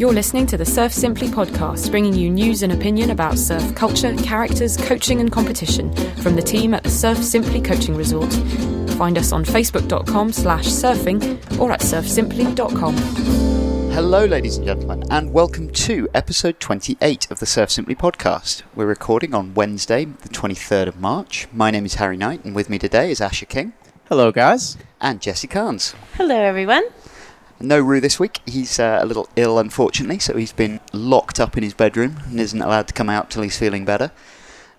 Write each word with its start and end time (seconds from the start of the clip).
You're 0.00 0.14
listening 0.14 0.46
to 0.46 0.56
the 0.56 0.64
Surf 0.64 0.94
Simply 0.94 1.28
podcast, 1.28 1.90
bringing 1.90 2.14
you 2.14 2.30
news 2.30 2.62
and 2.62 2.72
opinion 2.72 3.10
about 3.10 3.36
surf 3.36 3.74
culture, 3.74 4.16
characters, 4.16 4.78
coaching, 4.78 5.20
and 5.20 5.30
competition 5.30 5.92
from 6.22 6.36
the 6.36 6.40
team 6.40 6.72
at 6.72 6.84
the 6.84 6.88
Surf 6.88 7.18
Simply 7.18 7.60
Coaching 7.60 7.94
Resort. 7.94 8.32
Find 8.96 9.18
us 9.18 9.30
on 9.30 9.44
facebook.com 9.44 10.32
slash 10.32 10.64
surfing 10.64 11.58
or 11.60 11.70
at 11.70 11.80
surfsimply.com. 11.80 12.96
Hello, 13.92 14.24
ladies 14.24 14.56
and 14.56 14.64
gentlemen, 14.64 15.04
and 15.10 15.34
welcome 15.34 15.68
to 15.68 16.08
episode 16.14 16.58
28 16.60 17.30
of 17.30 17.38
the 17.38 17.44
Surf 17.44 17.70
Simply 17.70 17.94
podcast. 17.94 18.62
We're 18.74 18.86
recording 18.86 19.34
on 19.34 19.52
Wednesday, 19.52 20.06
the 20.06 20.30
23rd 20.30 20.86
of 20.86 20.98
March. 20.98 21.46
My 21.52 21.70
name 21.70 21.84
is 21.84 21.96
Harry 21.96 22.16
Knight, 22.16 22.42
and 22.42 22.54
with 22.54 22.70
me 22.70 22.78
today 22.78 23.10
is 23.10 23.20
Asher 23.20 23.44
King 23.44 23.74
Hello, 24.08 24.32
guys. 24.32 24.78
and 24.98 25.20
Jessie 25.20 25.46
Carnes. 25.46 25.94
Hello, 26.14 26.34
everyone. 26.34 26.84
No 27.60 27.78
Rue 27.78 28.00
this 28.00 28.18
week. 28.18 28.40
He's 28.46 28.78
uh, 28.78 29.00
a 29.02 29.06
little 29.06 29.28
ill, 29.36 29.58
unfortunately, 29.58 30.18
so 30.18 30.36
he's 30.36 30.52
been 30.52 30.80
locked 30.92 31.38
up 31.38 31.56
in 31.56 31.62
his 31.62 31.74
bedroom 31.74 32.20
and 32.26 32.40
isn't 32.40 32.60
allowed 32.60 32.88
to 32.88 32.94
come 32.94 33.10
out 33.10 33.30
till 33.30 33.42
he's 33.42 33.58
feeling 33.58 33.84
better. 33.84 34.10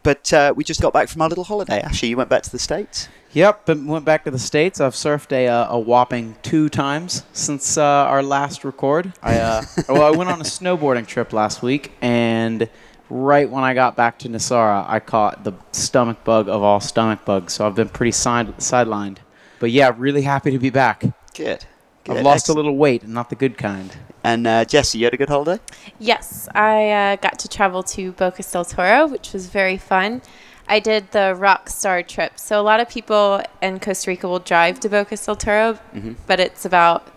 But 0.03 0.34
uh, 0.34 0.53
we 0.55 0.63
just 0.63 0.81
got 0.81 0.94
back 0.94 1.08
from 1.08 1.22
our 1.22 1.30
little 1.30 1.44
holiday. 1.44 1.80
Asher, 1.81 2.08
you 2.08 2.17
went 2.17 2.30
back 2.30 2.41
to 2.44 2.52
the 2.52 2.58
States? 2.58 3.08
Yep, 3.34 3.70
went 3.86 4.03
back 4.03 4.25
to 4.25 4.31
the 4.31 4.39
states. 4.39 4.81
I've 4.81 4.94
surfed 4.94 5.31
a, 5.31 5.48
uh, 5.48 5.75
a 5.75 5.80
whopping 5.80 6.36
two 6.41 6.67
times 6.67 7.23
since 7.31 7.77
uh, 7.77 7.84
our 7.84 8.22
last 8.22 8.66
record. 8.66 9.13
I 9.23 9.38
uh, 9.38 9.63
well, 9.89 10.03
I 10.03 10.11
went 10.11 10.30
on 10.30 10.41
a 10.41 10.44
snowboarding 10.44 11.08
trip 11.08 11.31
last 11.31 11.61
week, 11.61 11.94
and 12.02 12.67
right 13.09 13.50
when 13.50 13.63
I 13.63 13.73
got 13.73 13.95
back 13.95 14.20
to 14.20 14.30
Nosara, 14.30 14.86
I 14.86 15.00
caught 15.00 15.45
the 15.45 15.53
stomach 15.72 16.25
bug 16.25 16.50
of 16.50 16.61
all 16.61 16.81
stomach 16.81 17.23
bugs. 17.23 17.53
So 17.53 17.66
I've 17.66 17.75
been 17.75 17.89
pretty 17.89 18.11
side 18.11 18.58
sidelined. 18.58 19.20
But 19.59 19.72
yeah, 19.72 19.94
really 19.95 20.23
happy 20.23 20.52
to 20.52 20.59
be 20.59 20.70
back. 20.70 21.05
Good. 21.34 21.66
I've 22.10 22.23
lost 22.23 22.46
Ex- 22.46 22.50
a 22.50 22.54
little 22.54 22.76
weight, 22.76 23.04
and 23.04 23.14
not 23.14 23.30
the 23.30 23.36
good 23.36 23.58
kind. 23.58 23.96
And 24.23 24.46
uh, 24.48 24.66
Jessie, 24.66 25.00
you 25.00 25.05
had 25.05 25.14
a 25.14 25.18
good 25.18 25.30
holiday? 25.30 25.62
Yes, 26.00 26.48
I 26.53 26.89
uh, 26.89 27.16
got 27.17 27.39
to 27.39 27.48
travel 27.48 27.84
to 27.84 28.12
Bocas 28.14 28.52
del 28.52 28.66
Toro, 28.66 29.08
which 29.08 29.34
was 29.34 29.48
very 29.48 29.78
fun. 29.78 30.22
I 30.67 30.80
did 30.80 31.12
the 31.12 31.36
rock 31.36 31.70
star 31.70 32.02
trip. 32.03 32.40
So 32.40 32.59
a 32.59 32.64
lot 32.64 32.80
of 32.80 32.88
people 32.90 33.42
in 33.62 33.80
Costa 33.80 34.09
Rica 34.12 34.28
will 34.28 34.40
drive 34.40 34.80
to 34.81 34.90
Bocas 34.90 35.25
del 35.25 35.36
Toro, 35.36 35.80
Mhm. 35.94 36.16
but 36.28 36.40
it's 36.40 36.66
about 36.66 37.08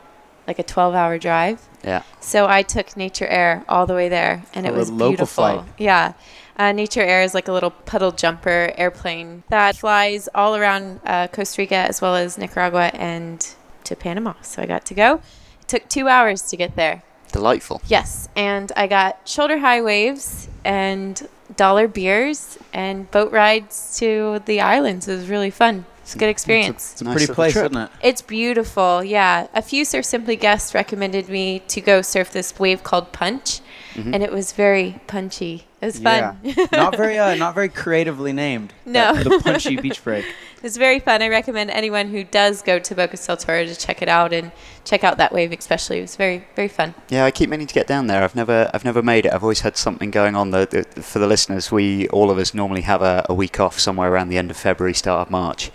like 0.46 0.58
a 0.58 0.62
12 0.62 0.94
hour 0.94 1.18
drive. 1.18 1.60
Yeah. 1.82 2.02
So 2.20 2.46
I 2.46 2.62
took 2.62 2.96
Nature 2.96 3.26
Air 3.26 3.64
all 3.68 3.86
the 3.86 3.94
way 3.94 4.08
there, 4.08 4.42
and 4.54 4.66
it 4.66 4.72
the 4.72 4.78
was 4.78 4.90
local 4.90 5.08
beautiful. 5.10 5.44
flight. 5.44 5.64
Yeah. 5.78 6.12
Uh, 6.58 6.72
Nature 6.72 7.02
Air 7.02 7.22
is 7.22 7.34
like 7.34 7.48
a 7.48 7.52
little 7.52 7.70
puddle 7.70 8.12
jumper 8.12 8.72
airplane 8.76 9.42
that 9.50 9.76
flies 9.76 10.28
all 10.34 10.54
around 10.56 11.00
uh, 11.04 11.26
Costa 11.28 11.60
Rica 11.62 11.76
as 11.76 12.00
well 12.00 12.14
as 12.16 12.38
Nicaragua 12.38 12.90
and 12.94 13.46
to 13.84 13.96
Panama. 13.96 14.34
So 14.42 14.62
I 14.62 14.66
got 14.66 14.84
to 14.86 14.94
go. 14.94 15.20
It 15.60 15.68
took 15.68 15.88
two 15.88 16.08
hours 16.08 16.42
to 16.42 16.56
get 16.56 16.76
there. 16.76 17.02
Delightful. 17.32 17.82
Yes, 17.88 18.28
and 18.36 18.70
I 18.76 18.86
got 18.86 19.28
shoulder 19.28 19.58
high 19.58 19.82
waves 19.82 20.48
and 20.64 21.28
dollar 21.56 21.88
beers 21.88 22.58
and 22.72 23.10
boat 23.10 23.32
rides 23.32 23.96
to 23.98 24.40
the 24.46 24.60
islands. 24.60 25.08
It 25.08 25.16
was 25.16 25.28
really 25.28 25.50
fun. 25.50 25.84
It's 26.02 26.14
a 26.14 26.18
good 26.18 26.28
experience. 26.28 26.92
It's 26.92 27.00
a 27.00 27.04
Pretty 27.06 27.26
place, 27.26 27.54
trip. 27.54 27.72
isn't 27.72 27.82
it? 27.84 27.90
It's 28.02 28.20
beautiful, 28.22 29.02
yeah. 29.02 29.48
A 29.54 29.62
few 29.62 29.84
Surf 29.86 30.04
Simply 30.04 30.36
guests 30.36 30.74
recommended 30.74 31.28
me 31.28 31.60
to 31.68 31.80
go 31.80 32.02
surf 32.02 32.30
this 32.30 32.56
wave 32.58 32.82
called 32.84 33.10
Punch, 33.12 33.60
and 33.96 34.22
it 34.22 34.32
was 34.32 34.52
very 34.52 35.00
punchy. 35.06 35.66
It 35.80 35.86
was 35.86 35.98
fun. 35.98 36.38
Yeah. 36.42 36.66
not 36.72 36.96
very, 36.96 37.18
uh, 37.18 37.34
not 37.34 37.54
very 37.54 37.68
creatively 37.68 38.32
named. 38.32 38.72
No. 38.86 39.14
the, 39.14 39.28
the 39.28 39.40
punchy 39.40 39.76
beach 39.76 40.02
break. 40.02 40.24
It 40.64 40.68
was 40.68 40.78
very 40.78 40.98
fun. 40.98 41.20
I 41.20 41.28
recommend 41.28 41.70
anyone 41.70 42.08
who 42.08 42.24
does 42.24 42.62
go 42.62 42.78
to 42.78 42.94
Bocas 42.94 43.26
del 43.26 43.36
Toro 43.36 43.66
to 43.66 43.76
check 43.76 44.00
it 44.00 44.08
out 44.08 44.32
and 44.32 44.50
check 44.86 45.04
out 45.04 45.18
that 45.18 45.30
wave, 45.30 45.52
especially. 45.52 45.98
It 45.98 46.00
was 46.00 46.16
very, 46.16 46.46
very 46.56 46.68
fun. 46.68 46.94
Yeah, 47.10 47.26
I 47.26 47.32
keep 47.32 47.50
meaning 47.50 47.66
to 47.66 47.74
get 47.74 47.86
down 47.86 48.06
there. 48.06 48.22
I've 48.22 48.34
never, 48.34 48.70
I've 48.72 48.82
never 48.82 49.02
made 49.02 49.26
it. 49.26 49.34
I've 49.34 49.42
always 49.42 49.60
had 49.60 49.76
something 49.76 50.10
going 50.10 50.34
on. 50.34 50.52
The, 50.52 50.86
the, 50.94 51.02
for 51.02 51.18
the 51.18 51.26
listeners, 51.26 51.70
we 51.70 52.08
all 52.08 52.30
of 52.30 52.38
us 52.38 52.54
normally 52.54 52.80
have 52.80 53.02
a, 53.02 53.26
a 53.28 53.34
week 53.34 53.60
off 53.60 53.78
somewhere 53.78 54.10
around 54.10 54.30
the 54.30 54.38
end 54.38 54.50
of 54.50 54.56
February, 54.56 54.94
start 54.94 55.26
of 55.26 55.30
March, 55.30 55.70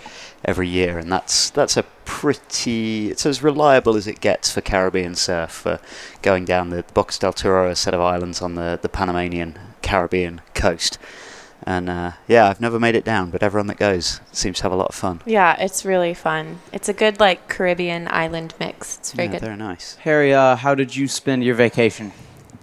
every 0.46 0.68
year, 0.68 0.98
and 0.98 1.12
that's 1.12 1.50
that's 1.50 1.78
a 1.78 1.84
pretty. 2.06 3.10
It's 3.10 3.26
as 3.26 3.44
reliable 3.44 3.96
as 3.96 4.08
it 4.08 4.22
gets 4.22 4.52
for 4.52 4.62
Caribbean 4.62 5.16
surf. 5.16 5.52
For 5.52 5.80
going 6.22 6.46
down 6.46 6.70
the 6.70 6.84
Bocas 6.94 7.20
del 7.20 7.34
Toro, 7.34 7.74
set 7.74 7.94
of 7.94 8.02
islands 8.02 8.42
on 8.42 8.56
the 8.56 8.80
the 8.82 8.90
Panamanian 8.90 9.60
Caribbean 9.82 10.42
coast. 10.54 10.98
And 11.64 11.90
uh, 11.90 12.14
yeah, 12.28 12.48
I've 12.48 12.62
never 12.62 12.80
made 12.80 12.96
it 12.96 13.04
down, 13.04 13.32
but 13.32 13.44
everyone 13.44 13.68
that 13.68 13.78
goes 13.78 14.22
seems 14.32 14.58
to 14.58 14.64
have 14.64 14.72
a 14.72 14.78
lot 14.78 14.90
of 14.90 14.96
fun. 14.96 15.22
Yeah, 15.26 15.58
it's 15.60 15.84
really 15.84 16.14
fun. 16.14 16.62
It's 16.72 16.88
a 16.88 16.94
good, 16.94 17.20
like, 17.20 17.50
Caribbean 17.50 18.08
island 18.10 18.54
mix. 18.62 18.98
It's 18.98 19.12
very 19.12 19.28
yeah, 19.28 19.34
good. 19.34 19.42
Very 19.42 19.58
nice. 19.58 19.96
Harry, 19.98 20.34
uh, 20.34 20.56
how 20.56 20.74
did 20.74 20.96
you 20.96 21.10
spend 21.10 21.44
your 21.44 21.56
vacation? 21.56 22.14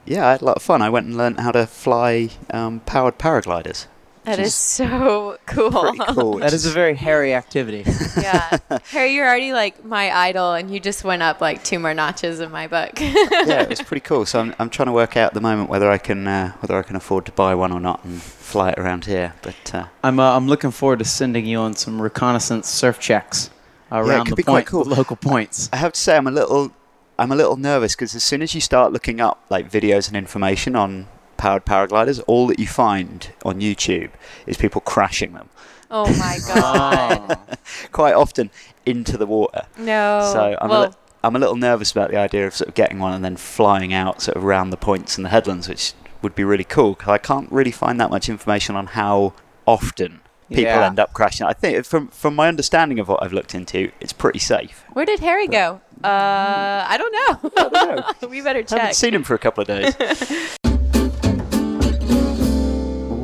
Yeah, 0.07 0.27
I 0.27 0.33
had 0.33 0.43
a 0.43 0.47
lot 0.47 0.57
of 0.57 0.63
fun. 0.63 0.81
I 0.81 0.89
went 0.89 1.07
and 1.07 1.17
learned 1.17 1.41
how 1.41 1.53
to 1.53 1.67
fly 1.67 2.31
um, 2.51 2.81
powered 2.81 3.19
paragliders. 3.19 3.87
That 4.27 4.39
which 4.39 4.49
is 4.49 4.55
so 4.57 5.39
cool. 5.47 5.71
pretty 5.71 5.99
cool. 6.15 6.39
That 6.39 6.53
is 6.53 6.67
a 6.67 6.71
very 6.71 6.97
hairy 6.97 7.33
activity. 7.33 7.85
yeah. 8.17 8.59
Harry, 8.91 9.15
you're 9.15 9.25
already 9.25 9.53
like 9.53 9.85
my 9.85 10.11
idol, 10.11 10.53
and 10.53 10.69
you 10.69 10.81
just 10.81 11.05
went 11.05 11.23
up 11.23 11.41
like 11.41 11.63
two 11.63 11.79
more 11.79 11.95
notches 11.95 12.41
in 12.41 12.51
my 12.51 12.67
book. 12.67 13.01
yeah, 13.01 13.63
it 13.63 13.69
was 13.69 13.81
pretty 13.83 14.01
cool. 14.01 14.27
So 14.27 14.41
I'm, 14.41 14.55
I'm 14.59 14.69
trying 14.69 14.87
to 14.87 14.93
work 14.93 15.17
out 15.17 15.29
at 15.29 15.35
the 15.35 15.41
moment 15.41 15.71
whether 15.71 15.89
I 15.89 15.99
can 15.99 16.27
uh, 16.27 16.51
whether 16.59 16.77
I 16.77 16.83
can 16.83 16.97
afford 16.97 17.25
to 17.27 17.33
buy 17.33 17.55
one 17.55 17.71
or 17.71 17.79
not 17.79 18.05
and 18.05 18.21
fly 18.21 18.71
it 18.71 18.79
around 18.81 19.05
here. 19.05 19.35
But 19.43 19.73
uh, 19.73 19.87
I'm 20.03 20.19
uh, 20.19 20.37
I'm 20.37 20.49
looking 20.49 20.73
forward 20.73 20.99
to 20.99 21.05
sending 21.05 21.47
you 21.47 21.59
on 21.59 21.77
some 21.77 22.03
reconnaissance 22.03 22.69
surf 22.69 22.99
checks 22.99 23.51
around 23.93 24.25
could 24.25 24.33
the 24.33 24.37
be 24.37 24.43
quite 24.43 24.53
point, 24.55 24.67
cool. 24.67 24.85
the 24.85 24.91
local 24.91 25.15
points. 25.15 25.71
I 25.73 25.77
have 25.77 25.93
to 25.93 26.01
say 26.01 26.17
I'm 26.17 26.27
a 26.27 26.33
little 26.33 26.73
I'm 27.17 27.31
a 27.31 27.37
little 27.37 27.57
nervous 27.57 27.95
because 27.95 28.17
as 28.17 28.25
soon 28.25 28.43
as 28.43 28.57
you 28.57 28.61
start 28.61 28.93
looking 28.93 29.21
up 29.21 29.45
like 29.51 29.71
videos 29.71 30.09
and 30.09 30.17
information 30.17 30.75
on 30.75 31.07
powered 31.37 31.65
paragliders, 31.65 32.23
all 32.27 32.47
that 32.49 32.59
you 32.59 32.67
find 32.67 33.31
on 33.45 33.61
YouTube 33.61 34.11
is 34.47 34.57
people 34.57 34.81
crashing 34.81 35.33
them 35.33 35.49
oh 35.89 36.07
my 36.19 36.39
god. 36.55 37.39
Quite 37.93 38.15
often 38.15 38.51
into 38.85 39.17
the 39.17 39.27
water. 39.27 39.63
No. 39.79 40.29
so 40.33 40.57
I'm 40.61 40.71
a 40.71 40.81
li- 40.81 40.93
I'm 41.23 41.37
a 41.37 41.39
little 41.39 41.55
nervous 41.57 41.93
about 41.93 42.11
the 42.11 42.17
idea 42.17 42.47
of 42.47 42.55
sort 42.55 42.69
of 42.69 42.75
getting 42.75 42.99
one 42.99 43.13
and 43.13 43.25
then 43.25 43.37
flying 43.37 43.93
out 43.95 44.21
sort 44.21 44.37
of 44.37 44.45
around 44.45 44.71
the 44.71 44.77
points 44.77 45.17
and 45.17 45.25
the 45.25 45.29
headlands, 45.31 45.69
which 45.69 45.93
would 46.23 46.35
be 46.35 46.43
really 46.45 46.65
cool. 46.65 46.95
Because 46.95 47.09
I 47.09 47.19
can't 47.19 47.51
really 47.53 47.71
find 47.71 48.01
that 48.01 48.11
much 48.11 48.29
information 48.29 48.75
on 48.75 48.87
how 48.89 49.33
often 49.65 50.21
people 50.49 50.65
Yeah. 50.65 50.87
end 50.87 50.99
up 50.99 51.13
crashing. 51.13 51.47
I 51.47 51.53
think 51.53 51.85
from 51.85 52.09
from 52.09 52.35
my 52.35 52.49
understanding 52.49 52.99
of 52.99 53.07
what 53.09 53.23
I've 53.23 53.33
looked 53.33 53.55
into, 53.55 53.93
it's 54.01 54.13
pretty 54.13 54.41
safe. 54.41 54.83
where 54.93 55.05
did 55.07 55.21
Harry 55.21 55.47
go? 55.47 55.81
Uh, 56.03 56.85
I 56.89 56.97
don't 56.99 57.13
know. 57.13 57.51
I 57.57 57.69
don't 57.69 58.23
know. 58.23 58.29
we 58.29 58.41
better 58.41 58.63
check. 58.65 58.73
I 58.79 58.83
haven't 58.83 58.95
seen 58.97 59.15
him 59.15 59.23
for 59.23 59.35
a 59.35 59.39
couple 59.39 59.63
of 59.63 59.69
days. 59.69 59.95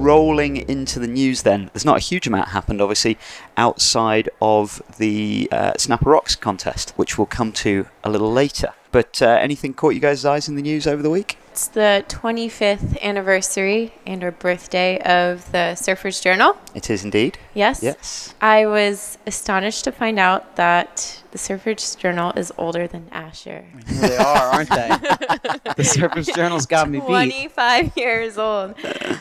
Rolling 0.02 0.56
into 0.56 0.98
the 0.98 1.06
news, 1.06 1.42
then 1.42 1.70
there's 1.72 1.84
not 1.84 1.96
a 1.96 2.00
huge 2.00 2.26
amount 2.26 2.48
happened, 2.48 2.80
obviously, 2.80 3.18
outside 3.56 4.28
of 4.40 4.82
the 4.98 5.48
uh, 5.52 5.74
Snapper 5.76 6.10
Rocks 6.10 6.34
contest, 6.34 6.90
which 6.96 7.16
we'll 7.18 7.26
come 7.26 7.52
to 7.52 7.86
a 8.02 8.10
little 8.10 8.32
later. 8.32 8.72
But 8.90 9.22
uh, 9.22 9.26
anything 9.26 9.72
caught 9.72 9.94
you 9.94 10.00
guys' 10.00 10.24
eyes 10.24 10.48
in 10.48 10.56
the 10.56 10.62
news 10.62 10.86
over 10.86 11.02
the 11.02 11.08
week? 11.10 11.38
It's 11.52 11.68
the 11.68 12.04
25th 12.08 13.00
anniversary 13.02 13.92
and 14.06 14.24
or 14.24 14.30
birthday 14.30 14.98
of 15.00 15.50
the 15.52 15.74
Surfer's 15.74 16.18
Journal. 16.20 16.56
It 16.74 16.88
is 16.90 17.04
indeed. 17.04 17.38
Yes. 17.54 17.82
Yes. 17.82 18.34
I 18.40 18.66
was 18.66 19.18
astonished 19.26 19.84
to 19.84 19.92
find 19.92 20.18
out 20.18 20.56
that 20.56 21.22
the 21.30 21.38
Surfer's 21.38 21.94
Journal 21.94 22.32
is 22.36 22.52
older 22.58 22.86
than 22.86 23.06
Asher. 23.12 23.64
they 23.86 24.16
are, 24.16 24.46
aren't 24.46 24.70
they? 24.70 24.88
the 25.76 25.84
Surfer's 25.84 26.26
Journal's 26.28 26.66
got 26.66 26.88
me 26.88 27.00
beat. 27.00 27.06
25 27.06 27.96
years 27.96 28.38
old. 28.38 28.74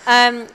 Um, 0.08 0.48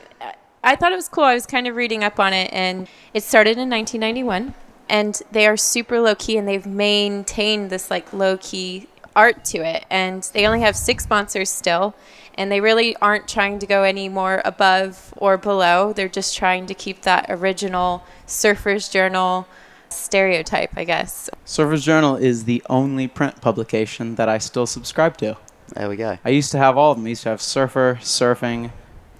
I 0.67 0.75
thought 0.75 0.91
it 0.91 0.97
was 0.97 1.09
cool. 1.09 1.23
I 1.23 1.35
was 1.35 1.47
kind 1.47 1.69
of 1.69 1.77
reading 1.77 2.03
up 2.03 2.19
on 2.19 2.33
it, 2.33 2.53
and 2.53 2.89
it 3.15 3.23
started 3.23 3.57
in 3.57 3.71
1991. 3.71 4.53
And 4.89 5.21
they 5.31 5.47
are 5.47 5.57
super 5.57 6.01
low 6.01 6.17
key, 6.17 6.37
and 6.37 6.47
they've 6.47 6.67
maintained 6.67 7.71
this 7.71 7.89
like 7.89 8.13
low 8.13 8.37
key 8.37 8.89
art 9.15 9.45
to 9.47 9.59
it. 9.59 9.85
And 9.91 10.29
they 10.35 10.45
only 10.45 10.61
have 10.61 10.75
six 10.75 11.05
sponsors 11.05 11.51
still, 11.51 11.95
and 12.35 12.51
they 12.51 12.61
really 12.61 12.97
aren't 12.97 13.29
trying 13.29 13.61
to 13.61 13.67
go 13.67 13.85
any 13.85 14.09
more 14.09 14.43
above 14.45 15.15
or 15.17 15.37
below. 15.39 15.93
They're 15.93 16.09
just 16.09 16.37
trying 16.37 16.67
to 16.67 16.75
keep 16.75 17.03
that 17.03 17.27
original 17.29 18.05
Surfer's 18.27 18.89
Journal 18.89 19.47
stereotype, 19.89 20.77
I 20.77 20.83
guess. 20.83 21.31
Surfer's 21.45 21.85
Journal 21.85 22.17
is 22.17 22.45
the 22.45 22.61
only 22.69 23.07
print 23.07 23.41
publication 23.41 24.17
that 24.17 24.29
I 24.29 24.39
still 24.39 24.67
subscribe 24.67 25.17
to. 25.19 25.37
There 25.75 25.89
we 25.89 25.97
go. 25.97 26.19
I 26.25 26.31
used 26.31 26.51
to 26.53 26.59
have 26.59 26.77
all 26.77 26.91
of 26.91 26.99
them. 26.99 27.07
I 27.07 27.11
used 27.11 27.23
to 27.23 27.29
have 27.29 27.41
Surfer, 27.41 27.99
Surfing, 28.01 28.73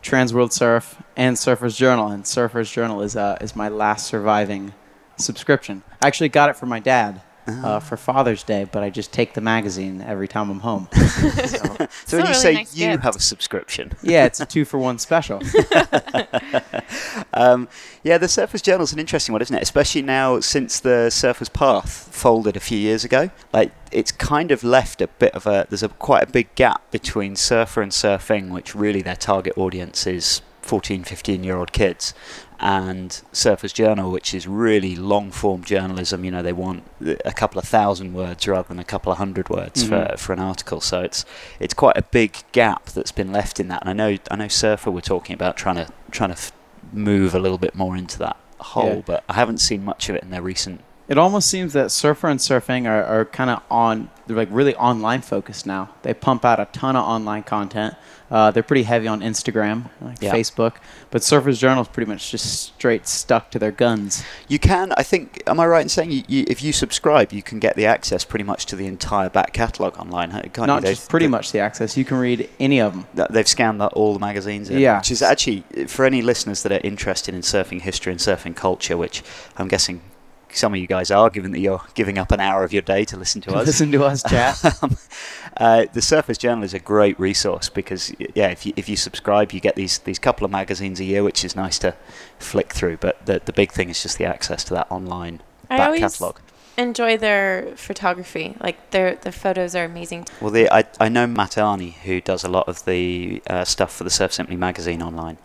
Transworld 0.07 0.53
Surf, 0.53 1.03
and 1.17 1.37
Surfer's 1.37 1.77
Journal. 1.77 2.09
And 2.09 2.25
Surfer's 2.25 2.71
Journal 2.71 3.03
is 3.03 3.17
uh, 3.17 3.37
is 3.41 3.57
my 3.57 3.69
last 3.69 4.07
surviving 4.07 4.73
subscription. 5.17 5.83
I 6.01 6.07
actually 6.07 6.29
got 6.29 6.49
it 6.49 6.57
from 6.57 6.69
my 6.69 6.79
dad 6.79 7.23
uh, 7.47 7.81
for 7.81 7.97
Father's 7.97 8.43
Day, 8.43 8.65
but 8.71 8.83
I 8.83 8.91
just 8.91 9.13
take 9.13 9.35
the 9.35 9.41
magazine 9.41 10.01
every 10.03 10.29
time 10.29 10.51
I'm 10.51 10.61
home. 10.61 10.89
So 10.97 11.87
Still 12.05 12.19
when 12.21 12.27
you 12.27 12.33
really 12.33 12.35
say 12.35 12.55
nice 12.55 12.77
you 12.77 12.87
gift. 12.89 13.03
have 13.05 13.17
a 13.17 13.21
subscription, 13.21 13.93
yeah, 14.03 14.25
it's 14.25 14.41
a 14.41 14.47
two 14.47 14.65
for 14.65 14.79
one 14.79 14.99
special. 14.99 15.41
um, 17.35 17.69
yeah, 18.03 18.19
the 18.19 18.27
Surfers 18.27 18.63
Journal 18.63 18.83
is 18.85 18.93
an 18.93 18.99
interesting 18.99 19.33
one, 19.33 19.43
isn't 19.43 19.55
it? 19.57 19.63
Especially 19.63 20.03
now 20.03 20.41
since 20.41 20.81
the 20.81 21.09
Surfers 21.11 21.53
Path 21.53 22.09
folded 22.13 22.57
a 22.57 22.61
few 22.61 22.79
years 22.79 23.05
ago. 23.05 23.31
Like 23.53 23.73
it's 23.93 24.13
kind 24.13 24.51
of 24.51 24.63
left 24.65 25.01
a 25.01 25.07
bit 25.09 25.35
of 25.35 25.47
a 25.47 25.67
there's 25.69 25.83
a 25.83 25.89
quite 25.89 26.23
a 26.29 26.31
big 26.31 26.55
gap 26.55 26.91
between 26.91 27.37
surfer 27.37 27.83
and 27.83 27.93
surfing, 27.93 28.51
which 28.51 28.75
really 28.75 29.03
their 29.03 29.17
target 29.17 29.57
audience 29.57 30.07
is 30.07 30.43
14, 30.67 31.05
15 31.05 31.45
year 31.45 31.57
old 31.57 31.73
kids, 31.73 32.13
and 32.59 33.11
Surfers 33.33 33.73
Journal, 33.73 34.11
which 34.11 34.35
is 34.35 34.47
really 34.49 34.97
long 34.97 35.31
form 35.31 35.63
journalism. 35.63 36.25
You 36.25 36.31
know, 36.31 36.43
they 36.43 36.53
want 36.53 36.83
a 37.25 37.33
couple 37.33 37.59
of 37.59 37.67
thousand 37.67 38.15
words 38.15 38.47
rather 38.49 38.69
than 38.69 38.79
a 38.79 38.85
couple 38.85 39.13
of 39.13 39.19
hundred 39.19 39.49
words 39.49 39.85
Mhm. 39.85 39.89
for, 40.13 40.17
for 40.17 40.33
an 40.33 40.39
article. 40.41 40.81
So 40.81 41.01
it's 41.03 41.25
it's 41.61 41.75
quite 41.75 41.97
a 41.97 42.03
big 42.03 42.39
gap 42.53 42.87
that's 42.87 43.13
been 43.13 43.33
left 43.33 43.61
in 43.61 43.69
that. 43.69 43.83
And 43.87 43.91
I 43.91 43.93
know 43.93 44.19
I 44.31 44.37
know 44.37 44.49
Surfer 44.49 44.91
were 44.91 45.01
talking 45.03 45.35
about 45.35 45.57
trying 45.57 45.77
to 45.77 45.89
trying 46.11 46.31
to 46.31 46.37
f- 46.37 46.53
move 46.93 47.35
a 47.35 47.39
little 47.39 47.59
bit 47.59 47.75
more 47.75 47.97
into 47.97 48.19
that 48.21 48.37
hole, 48.59 48.97
Yeah. 48.97 49.03
but 49.07 49.25
I 49.29 49.35
haven't 49.35 49.59
seen 49.59 49.85
much 49.85 50.09
of 50.09 50.17
it 50.17 50.23
in 50.23 50.31
their 50.31 50.43
recent. 50.43 50.81
It 51.09 51.19
almost 51.19 51.49
seems 51.49 51.73
that 51.75 51.93
surfer 51.93 52.27
and 52.29 52.41
surfing 52.41 52.87
are, 52.89 53.05
are 53.05 53.25
kind 53.27 53.49
of 53.49 53.63
on, 53.71 54.11
they're 54.27 54.37
like 54.37 54.49
really 54.51 54.75
online 54.75 55.21
focused 55.23 55.65
now. 55.65 55.91
They 56.03 56.13
pump 56.15 56.45
out 56.45 56.59
a 56.59 56.65
ton 56.73 56.97
of 56.97 57.05
online 57.05 57.45
content. 57.45 57.95
Uh, 58.29 58.51
they're 58.51 58.65
pretty 58.65 58.83
heavy 58.83 59.07
on 59.07 59.21
Instagram, 59.21 59.89
like 60.01 60.21
Yeah. 60.21 60.35
Facebook, 60.35 60.79
but 61.13 61.23
Surfers 61.23 61.61
Journal 61.61 61.83
is 61.83 61.89
pretty 61.89 62.11
much 62.11 62.29
just 62.33 62.61
straight 62.75 63.07
stuck 63.07 63.53
to 63.53 63.59
their 63.61 63.71
guns. 63.71 64.25
You 64.49 64.59
can, 64.59 64.93
I 64.97 65.05
think, 65.05 65.45
am 65.47 65.61
I 65.61 65.67
right 65.69 65.83
in 65.83 65.89
saying 65.89 66.11
you, 66.11 66.25
you, 66.27 66.45
if 66.49 66.61
you 66.61 66.73
subscribe, 66.73 67.33
you 67.33 67.41
can 67.41 67.61
get 67.61 67.77
the 67.77 67.87
access 67.87 68.25
pretty 68.25 68.45
much 68.45 68.67
to 68.67 68.75
the 68.75 68.87
entire 68.89 69.29
back 69.29 69.53
catalogue 69.53 69.97
online? 69.99 70.33
Can't 70.33 70.67
Not 70.67 70.83
you? 70.83 70.89
just 70.89 71.09
pretty 71.09 71.29
much 71.29 71.53
the 71.53 71.61
access. 71.61 71.97
You 71.97 72.05
can 72.05 72.17
read 72.19 72.51
any 72.59 72.81
of 72.81 72.95
them. 73.15 73.27
they've 73.31 73.47
scanned 73.47 73.81
that, 73.81 73.93
all 73.93 74.13
the 74.13 74.19
magazines 74.19 74.71
in, 74.71 74.81
Yeah. 74.81 74.99
which 74.99 75.13
is 75.13 75.23
actually 75.23 75.63
for 75.87 76.05
any 76.05 76.21
listeners 76.21 76.65
that 76.65 76.73
are 76.73 76.81
interested 76.83 77.33
in 77.33 77.43
surfing 77.43 77.81
history 77.83 78.11
and 78.13 78.19
surfing 78.21 78.57
culture 78.57 78.97
which 78.97 79.23
i'm 79.57 79.69
guessing 79.69 80.01
some 80.57 80.75
of 80.75 80.81
you 80.81 80.87
guys 80.87 81.11
are 81.11 81.31
given 81.31 81.53
that 81.53 81.61
you're 81.61 81.83
giving 81.95 82.19
up 82.19 82.33
an 82.33 82.41
hour 82.41 82.65
of 82.65 82.73
your 82.73 82.83
day 82.83 83.05
to 83.05 83.17
listen 83.17 83.41
to 83.43 83.51
us 83.55 83.67
Listen 83.67 83.93
to 83.93 84.05
us 84.05 84.23
chat. 84.23 84.65
um, 84.83 84.97
uh, 85.57 85.87
the 85.93 86.03
Surfer's 86.03 86.39
Journal 86.39 86.65
is 86.65 86.75
a 86.75 86.79
great 86.79 87.19
resource 87.19 87.69
because 87.69 88.13
yeah, 88.35 88.49
if 88.49 88.67
you 88.67 88.73
if 88.77 88.89
you 88.89 88.97
subscribe, 88.97 89.53
you 89.53 89.61
get 89.61 89.75
these 89.77 89.99
these 90.01 90.19
couple 90.19 90.45
of 90.45 90.51
magazines 90.51 91.01
a 91.01 91.05
year, 91.05 91.23
which 91.23 91.45
is 91.45 91.57
nice 91.57 91.79
to 91.81 91.95
flick 92.39 92.73
through. 92.73 92.97
But 92.99 93.25
the 93.27 93.41
the 93.45 93.53
big 93.53 93.73
thing 93.73 93.89
is 93.89 94.03
just 94.03 94.19
the 94.19 94.25
access 94.25 94.65
to 94.65 94.75
that 94.75 94.87
online 94.91 95.41
I 95.71 95.79
back 95.79 95.87
always 95.87 96.01
catalogue. 96.01 96.41
enjoy 96.77 97.17
their 97.17 97.73
photography. 97.77 98.57
Like 98.61 98.91
their 98.91 99.17
their 99.17 99.33
photos 99.33 99.75
are 99.75 99.85
amazing. 99.85 100.27
Well, 100.41 100.51
the, 100.51 100.71
I 100.73 100.85
I 101.01 101.09
know 101.09 101.27
Matt 101.27 101.53
Arney 101.53 101.95
who 101.95 102.21
does 102.21 102.45
a 102.45 102.49
lot 102.49 102.69
of 102.69 102.85
the 102.85 103.43
uh, 103.49 103.65
stuff 103.65 103.95
for 103.95 104.05
the 104.05 104.11
Surf 104.11 104.33
Simply 104.33 104.57
magazine 104.57 105.03
online. 105.03 105.39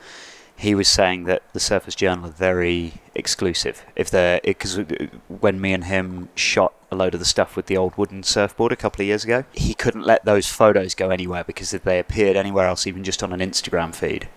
He 0.58 0.76
was 0.76 0.88
saying 0.88 1.24
that 1.24 1.42
the 1.54 1.60
Surfer's 1.60 1.96
Journal 1.96 2.26
are 2.28 2.30
very 2.32 2.94
exclusive. 3.16 3.86
If 3.96 4.10
they're 4.10 4.40
because 4.44 4.78
when 5.28 5.60
me 5.60 5.74
and 5.74 5.86
him 5.86 6.30
shot 6.36 6.74
a 6.92 6.96
load 6.96 7.14
of 7.14 7.20
the 7.20 7.26
stuff 7.26 7.56
with 7.56 7.68
the 7.68 7.78
old 7.78 7.98
wooden 7.98 8.24
surfboard 8.24 8.72
a 8.72 8.76
couple 8.76 9.02
of 9.02 9.08
years 9.08 9.24
ago, 9.24 9.46
he 9.54 9.74
couldn't 9.74 10.04
let 10.04 10.26
those 10.26 10.48
photos 10.48 10.94
go 10.94 11.10
anywhere 11.10 11.44
because 11.44 11.74
if 11.74 11.84
they 11.84 12.00
appeared 12.00 12.36
anywhere 12.36 12.68
else, 12.68 12.86
even 12.86 13.04
just 13.04 13.24
on 13.24 13.32
an 13.34 13.40
Instagram 13.40 13.94
feed, 13.96 14.28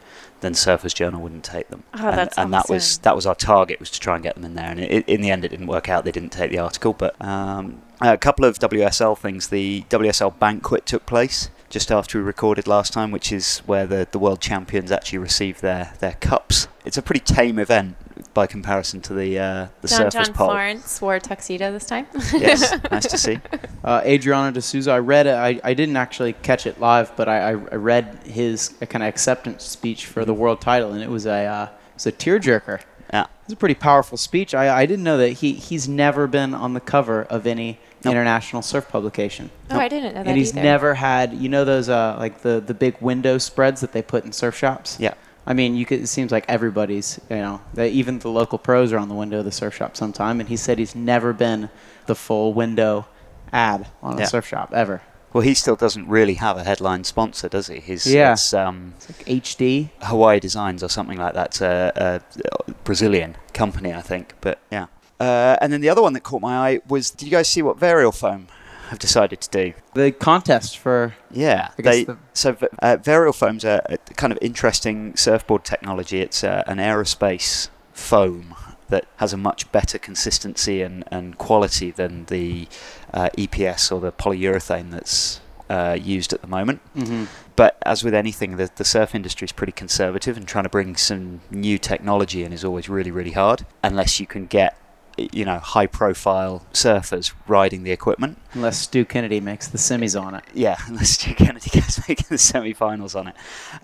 then 0.40 0.52
Surfers 0.52 0.94
Journal 0.94 1.20
wouldn't 1.20 1.44
take 1.44 1.68
them. 1.68 1.84
Oh, 1.94 2.08
and 2.08 2.30
and 2.36 2.52
that 2.52 2.68
was 2.68 2.98
that 2.98 3.16
was 3.16 3.26
our 3.26 3.34
target 3.34 3.80
was 3.80 3.90
to 3.90 4.00
try 4.00 4.14
and 4.14 4.22
get 4.22 4.34
them 4.34 4.44
in 4.44 4.54
there. 4.54 4.70
And 4.70 4.80
it, 4.80 5.08
in 5.08 5.20
the 5.20 5.30
end, 5.30 5.44
it 5.44 5.48
didn't 5.48 5.66
work 5.66 5.88
out. 5.88 6.04
They 6.04 6.12
didn't 6.12 6.30
take 6.30 6.50
the 6.50 6.58
article, 6.58 6.92
but 6.92 7.20
um, 7.24 7.82
a 8.00 8.16
couple 8.18 8.44
of 8.44 8.58
WSL 8.58 9.16
things. 9.18 9.48
The 9.48 9.82
WSL 9.88 10.38
banquet 10.38 10.86
took 10.86 11.06
place 11.06 11.50
just 11.70 11.90
after 11.90 12.18
we 12.18 12.24
recorded 12.24 12.66
last 12.66 12.92
time, 12.92 13.10
which 13.10 13.32
is 13.32 13.58
where 13.60 13.86
the, 13.86 14.06
the 14.10 14.18
world 14.18 14.40
champions 14.40 14.92
actually 14.92 15.18
received 15.18 15.60
their, 15.60 15.94
their 15.98 16.12
cups. 16.20 16.68
It's 16.84 16.96
a 16.96 17.02
pretty 17.02 17.20
tame 17.20 17.58
event 17.58 17.96
by 18.32 18.46
comparison 18.46 19.00
to 19.02 19.14
the 19.14 19.38
uh, 19.38 19.66
the 19.80 19.88
John 19.88 20.00
Surfers 20.06 20.12
John 20.12 20.32
Pole. 20.34 20.46
Florence 20.48 21.00
wore 21.02 21.16
a 21.16 21.20
tuxedo 21.20 21.72
this 21.72 21.86
time. 21.86 22.06
Yes, 22.32 22.72
nice 22.90 23.06
to 23.08 23.18
see. 23.18 23.38
Uh, 23.82 24.02
Adriana 24.04 24.52
D'Souza, 24.58 24.92
I 24.92 24.98
read 24.98 25.26
it. 25.26 25.34
I, 25.34 25.60
I 25.62 25.74
didn't 25.74 25.96
actually 25.96 26.32
catch 26.34 26.66
it 26.66 26.80
live, 26.80 27.14
but 27.16 27.28
I, 27.28 27.38
I, 27.38 27.50
I 27.50 27.54
read 27.76 28.18
his 28.24 28.74
kind 28.88 29.02
of 29.02 29.08
acceptance 29.08 29.64
speech 29.64 30.06
for 30.06 30.24
the 30.24 30.34
world 30.34 30.60
title, 30.60 30.92
and 30.92 31.02
it 31.02 31.10
was 31.10 31.26
a 31.26 31.44
uh, 31.46 31.64
it 31.64 31.94
was 31.94 32.06
a 32.06 32.12
tearjerker. 32.12 32.80
Yeah. 33.12 33.22
It 33.24 33.28
was 33.46 33.52
a 33.52 33.56
pretty 33.56 33.74
powerful 33.74 34.16
speech. 34.16 34.54
I, 34.54 34.80
I 34.82 34.86
didn't 34.86 35.04
know 35.04 35.18
that 35.18 35.28
he, 35.30 35.52
he's 35.52 35.86
never 35.86 36.26
been 36.26 36.54
on 36.54 36.72
the 36.74 36.80
cover 36.80 37.22
of 37.24 37.46
any 37.46 37.78
Nope. 38.04 38.12
international 38.12 38.60
surf 38.62 38.88
publication. 38.88 39.50
Oh, 39.70 39.78
I 39.78 39.88
didn't 39.88 40.14
know 40.14 40.22
that 40.24 40.28
and 40.28 40.36
he's 40.36 40.52
either. 40.52 40.62
never 40.62 40.92
had 40.94 41.32
you 41.32 41.48
know 41.48 41.64
those 41.64 41.88
uh 41.88 42.16
like 42.18 42.42
the 42.42 42.60
the 42.60 42.74
big 42.74 43.00
window 43.00 43.38
spreads 43.38 43.80
that 43.80 43.92
they 43.92 44.02
put 44.02 44.24
in 44.26 44.32
surf 44.32 44.54
shops. 44.56 44.98
Yeah. 45.00 45.14
I 45.46 45.52
mean, 45.52 45.76
you 45.76 45.84
could. 45.84 46.00
It 46.00 46.06
seems 46.06 46.32
like 46.32 46.44
everybody's, 46.48 47.20
you 47.28 47.36
know, 47.36 47.60
that 47.74 47.90
even 47.90 48.18
the 48.18 48.30
local 48.30 48.58
pros 48.58 48.92
are 48.92 48.98
on 48.98 49.08
the 49.08 49.14
window 49.14 49.40
of 49.40 49.44
the 49.44 49.52
surf 49.52 49.74
shop 49.74 49.96
sometime. 49.96 50.40
And 50.40 50.48
he 50.48 50.56
said 50.56 50.78
he's 50.78 50.94
never 50.94 51.32
been 51.32 51.68
the 52.06 52.14
full 52.14 52.54
window 52.54 53.06
ad 53.52 53.86
on 54.02 54.16
a 54.16 54.20
Yeah. 54.20 54.26
surf 54.26 54.46
shop 54.46 54.72
ever. 54.74 55.02
Well, 55.34 55.42
he 55.42 55.52
still 55.54 55.76
doesn't 55.76 56.06
really 56.08 56.34
have 56.34 56.56
a 56.56 56.64
headline 56.64 57.02
sponsor, 57.04 57.48
does 57.48 57.66
he? 57.66 57.80
His, 57.80 58.06
Yeah. 58.06 58.32
It's 58.32 58.54
um, 58.54 58.94
It's 58.96 59.08
like 59.10 59.26
HD. 59.26 59.90
Hawaii 60.02 60.38
Designs 60.40 60.82
or 60.82 60.88
something 60.88 61.18
like 61.18 61.34
that. 61.34 61.46
It's 61.48 61.60
a, 61.60 62.22
a 62.66 62.72
Brazilian 62.84 63.36
company, 63.52 63.92
I 63.92 64.00
think. 64.00 64.34
But 64.40 64.60
yeah. 64.70 64.86
Uh, 65.20 65.56
and 65.60 65.72
then 65.72 65.80
the 65.80 65.88
other 65.88 66.02
one 66.02 66.12
that 66.14 66.20
caught 66.22 66.40
my 66.40 66.56
eye 66.56 66.80
was: 66.88 67.10
Did 67.10 67.26
you 67.26 67.30
guys 67.32 67.48
see 67.48 67.62
what 67.62 67.78
Varial 67.78 68.14
Foam 68.14 68.46
have 68.90 68.98
decided 68.98 69.40
to 69.42 69.50
do? 69.50 69.72
The 69.94 70.12
contest 70.12 70.78
for 70.78 71.14
Yeah, 71.30 71.70
they 71.76 72.04
the- 72.04 72.18
so 72.32 72.50
uh, 72.82 72.96
Varial 73.02 73.34
Foam's 73.34 73.64
a, 73.64 73.82
a 73.88 73.98
kind 74.14 74.32
of 74.32 74.38
interesting 74.42 75.16
surfboard 75.16 75.64
technology. 75.64 76.20
It's 76.20 76.42
uh, 76.44 76.62
an 76.66 76.78
aerospace 76.78 77.68
foam 77.92 78.54
that 78.88 79.06
has 79.16 79.32
a 79.32 79.36
much 79.36 79.70
better 79.72 79.98
consistency 79.98 80.82
and, 80.82 81.04
and 81.10 81.38
quality 81.38 81.90
than 81.90 82.26
the 82.26 82.68
uh, 83.12 83.30
EPS 83.38 83.90
or 83.90 84.00
the 84.00 84.12
polyurethane 84.12 84.90
that's 84.90 85.40
uh, 85.70 85.96
used 86.00 86.32
at 86.34 86.42
the 86.42 86.46
moment. 86.46 86.80
Mhm. 86.94 87.26
But 87.56 87.78
as 87.86 88.04
with 88.04 88.12
anything, 88.14 88.56
the, 88.56 88.70
the 88.76 88.84
surf 88.84 89.14
industry 89.14 89.46
is 89.46 89.52
pretty 89.52 89.72
conservative, 89.72 90.36
and 90.36 90.46
trying 90.46 90.64
to 90.64 90.70
bring 90.70 90.96
some 90.96 91.40
new 91.50 91.78
technology 91.78 92.44
in 92.44 92.52
is 92.52 92.64
always 92.64 92.88
really, 92.88 93.10
really 93.10 93.30
hard. 93.30 93.64
Unless 93.82 94.20
you 94.20 94.26
can 94.26 94.46
get, 94.46 94.76
you 95.16 95.44
know, 95.44 95.58
high-profile 95.58 96.64
surfers 96.72 97.32
riding 97.46 97.82
the 97.82 97.90
equipment. 97.90 98.38
unless 98.52 98.78
Stu 98.78 99.04
Kennedy 99.04 99.40
makes 99.40 99.68
the 99.68 99.78
semis 99.78 100.20
on 100.20 100.34
it. 100.34 100.44
Yeah, 100.52 100.76
unless 100.86 101.10
Stu 101.10 101.34
Kennedy 101.34 101.70
gets 101.70 102.06
making 102.08 102.26
the 102.28 102.38
semi-finals 102.38 103.14
on 103.14 103.28
it. 103.28 103.36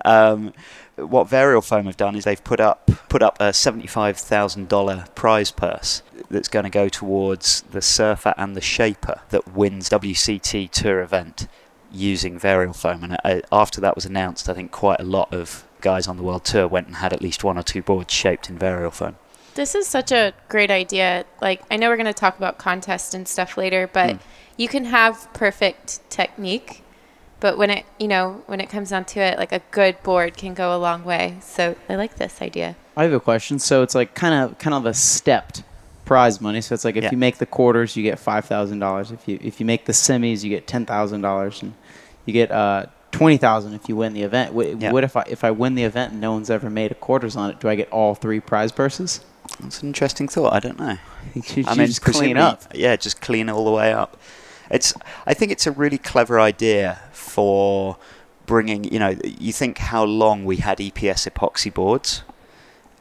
Um, 0.05 0.53
what 0.97 1.29
Varial 1.29 1.65
Foam 1.65 1.87
have 1.87 1.97
done 1.97 2.15
is 2.17 2.25
they've 2.25 2.43
put 2.43 2.61
up 2.61 2.91
put 3.09 3.23
up 3.23 3.38
a 3.41 3.53
seventy-five 3.53 4.19
thousand 4.19 4.69
dollar 4.69 5.06
prize 5.15 5.50
purse 5.50 6.03
that's 6.31 6.49
going 6.49 6.65
to 6.65 6.71
go 6.71 6.88
towards 6.88 7.62
the 7.62 7.81
surfer 7.81 8.35
and 8.37 8.55
the 8.55 8.61
shaper 8.61 9.21
that 9.31 9.55
wins 9.55 9.88
WCT 9.88 10.71
Tour 10.71 11.00
event 11.00 11.49
using 11.91 12.38
Varial 12.38 12.76
Foam. 12.76 13.02
And 13.04 13.16
uh, 13.25 13.40
after 13.50 13.81
that 13.81 13.95
was 13.95 14.04
announced, 14.04 14.49
I 14.49 14.54
think 14.54 14.71
quite 14.71 15.00
a 15.00 15.04
lot 15.04 15.33
of 15.33 15.66
guys 15.81 16.07
on 16.07 16.16
the 16.16 16.23
world 16.23 16.45
tour 16.45 16.69
went 16.69 16.87
and 16.87 16.97
had 16.97 17.12
at 17.12 17.23
least 17.23 17.43
one 17.43 17.59
or 17.59 17.62
two 17.62 17.83
boards 17.83 18.12
shaped 18.12 18.49
in 18.50 18.59
Varial 18.59 18.93
Foam. 18.93 19.16
This 19.54 19.75
is 19.75 19.87
such 19.87 20.12
a 20.12 20.33
great 20.49 20.71
idea. 20.71 21.25
Like, 21.40 21.62
I 21.71 21.76
know 21.76 21.88
we're 21.88 21.97
going 21.97 22.07
to 22.07 22.12
talk 22.12 22.37
about 22.38 22.59
contests 22.59 23.14
and 23.14 23.26
stuff 23.26 23.57
later, 23.57 23.88
but 23.92 24.11
Mm. 24.16 24.19
you 24.57 24.69
can 24.69 24.85
have 24.87 25.33
perfect 25.33 26.00
technique, 26.11 26.83
but 27.40 27.59
when 27.59 27.71
it, 27.71 27.85
you 27.99 28.07
know, 28.09 28.42
when 28.47 28.61
it 28.61 28.69
comes 28.69 28.90
down 28.90 29.04
to 29.07 29.21
it, 29.21 29.38
like 29.38 29.52
a 29.52 29.61
good 29.71 30.00
board 30.02 30.37
can 30.37 30.54
go 30.54 30.75
a 30.75 30.78
long 30.78 31.04
way. 31.04 31.37
So 31.40 31.75
I 31.88 31.97
like 31.97 32.16
this 32.16 32.40
idea. 32.40 32.76
I 32.97 33.04
have 33.04 33.12
a 33.12 33.21
question. 33.21 33.59
So 33.59 33.83
it's 33.83 33.95
like 33.95 34.14
kind 34.14 34.35
of 34.35 34.59
kind 34.59 34.75
of 34.75 34.87
a 34.87 34.95
stepped 34.95 35.62
prize 36.04 36.40
money. 36.40 36.61
So 36.61 36.75
it's 36.75 36.85
like 36.85 36.97
if 36.97 37.04
Yeah. 37.04 37.11
you 37.12 37.19
make 37.19 37.38
the 37.38 37.47
quarters, 37.47 37.97
you 37.97 38.02
get 38.02 38.19
five 38.19 38.45
thousand 38.45 38.78
dollars. 38.78 39.11
If 39.11 39.26
you 39.26 39.38
if 39.42 39.59
you 39.61 39.66
make 39.66 39.87
the 39.87 39.92
semis, 39.92 40.42
you 40.45 40.50
get 40.50 40.66
ten 40.66 40.85
thousand 40.87 41.23
dollars, 41.23 41.62
and 41.62 41.73
you 42.26 42.33
get 42.35 42.50
uh, 42.50 42.87
twenty 43.11 43.37
thousand 43.38 43.75
if 43.75 43.88
you 43.88 43.97
win 43.97 44.12
the 44.12 44.23
event. 44.23 44.52
What, 44.52 44.78
Yeah. 44.80 44.92
what 44.92 45.02
if 45.04 45.16
I 45.16 45.25
if 45.28 45.45
I 45.45 45.50
win 45.50 45.75
the 45.76 45.85
event 45.85 46.12
and 46.12 46.21
no 46.21 46.33
one's 46.33 46.50
ever 46.50 46.69
made 46.69 46.90
a 46.92 46.95
quarters 46.95 47.37
on 47.37 47.50
it? 47.50 47.59
Do 47.61 47.69
I 47.69 47.75
get 47.75 47.88
all 47.90 48.14
three 48.14 48.38
prize 48.40 48.71
purses? 48.73 49.21
That's 49.59 49.83
an 49.83 49.88
interesting 49.88 50.28
thought. 50.28 50.52
I 50.52 50.61
don't 50.61 50.78
know. 50.78 50.99
You 51.35 51.42
should 51.42 51.69
I 51.69 51.75
mean, 51.75 51.87
just 51.87 52.02
clean 52.02 52.37
up. 52.37 52.64
Yeah, 52.75 52.97
just 52.97 53.21
clean 53.21 53.49
all 53.49 53.64
the 53.64 53.71
way 53.71 53.92
up. 53.92 54.16
It's. 54.71 54.95
I 55.26 55.35
think 55.35 55.52
it's 55.52 55.66
a 55.66 55.71
really 55.71 55.99
clever 55.99 56.40
idea 56.40 56.99
for 57.12 57.99
bringing. 58.47 58.85
You 58.85 58.99
know, 58.99 59.16
you 59.23 59.52
think 59.52 59.78
how 59.78 60.02
long 60.02 60.45
we 60.45 60.57
had 60.57 60.78
EPS 60.78 61.30
epoxy 61.30 61.73
boards, 61.73 62.23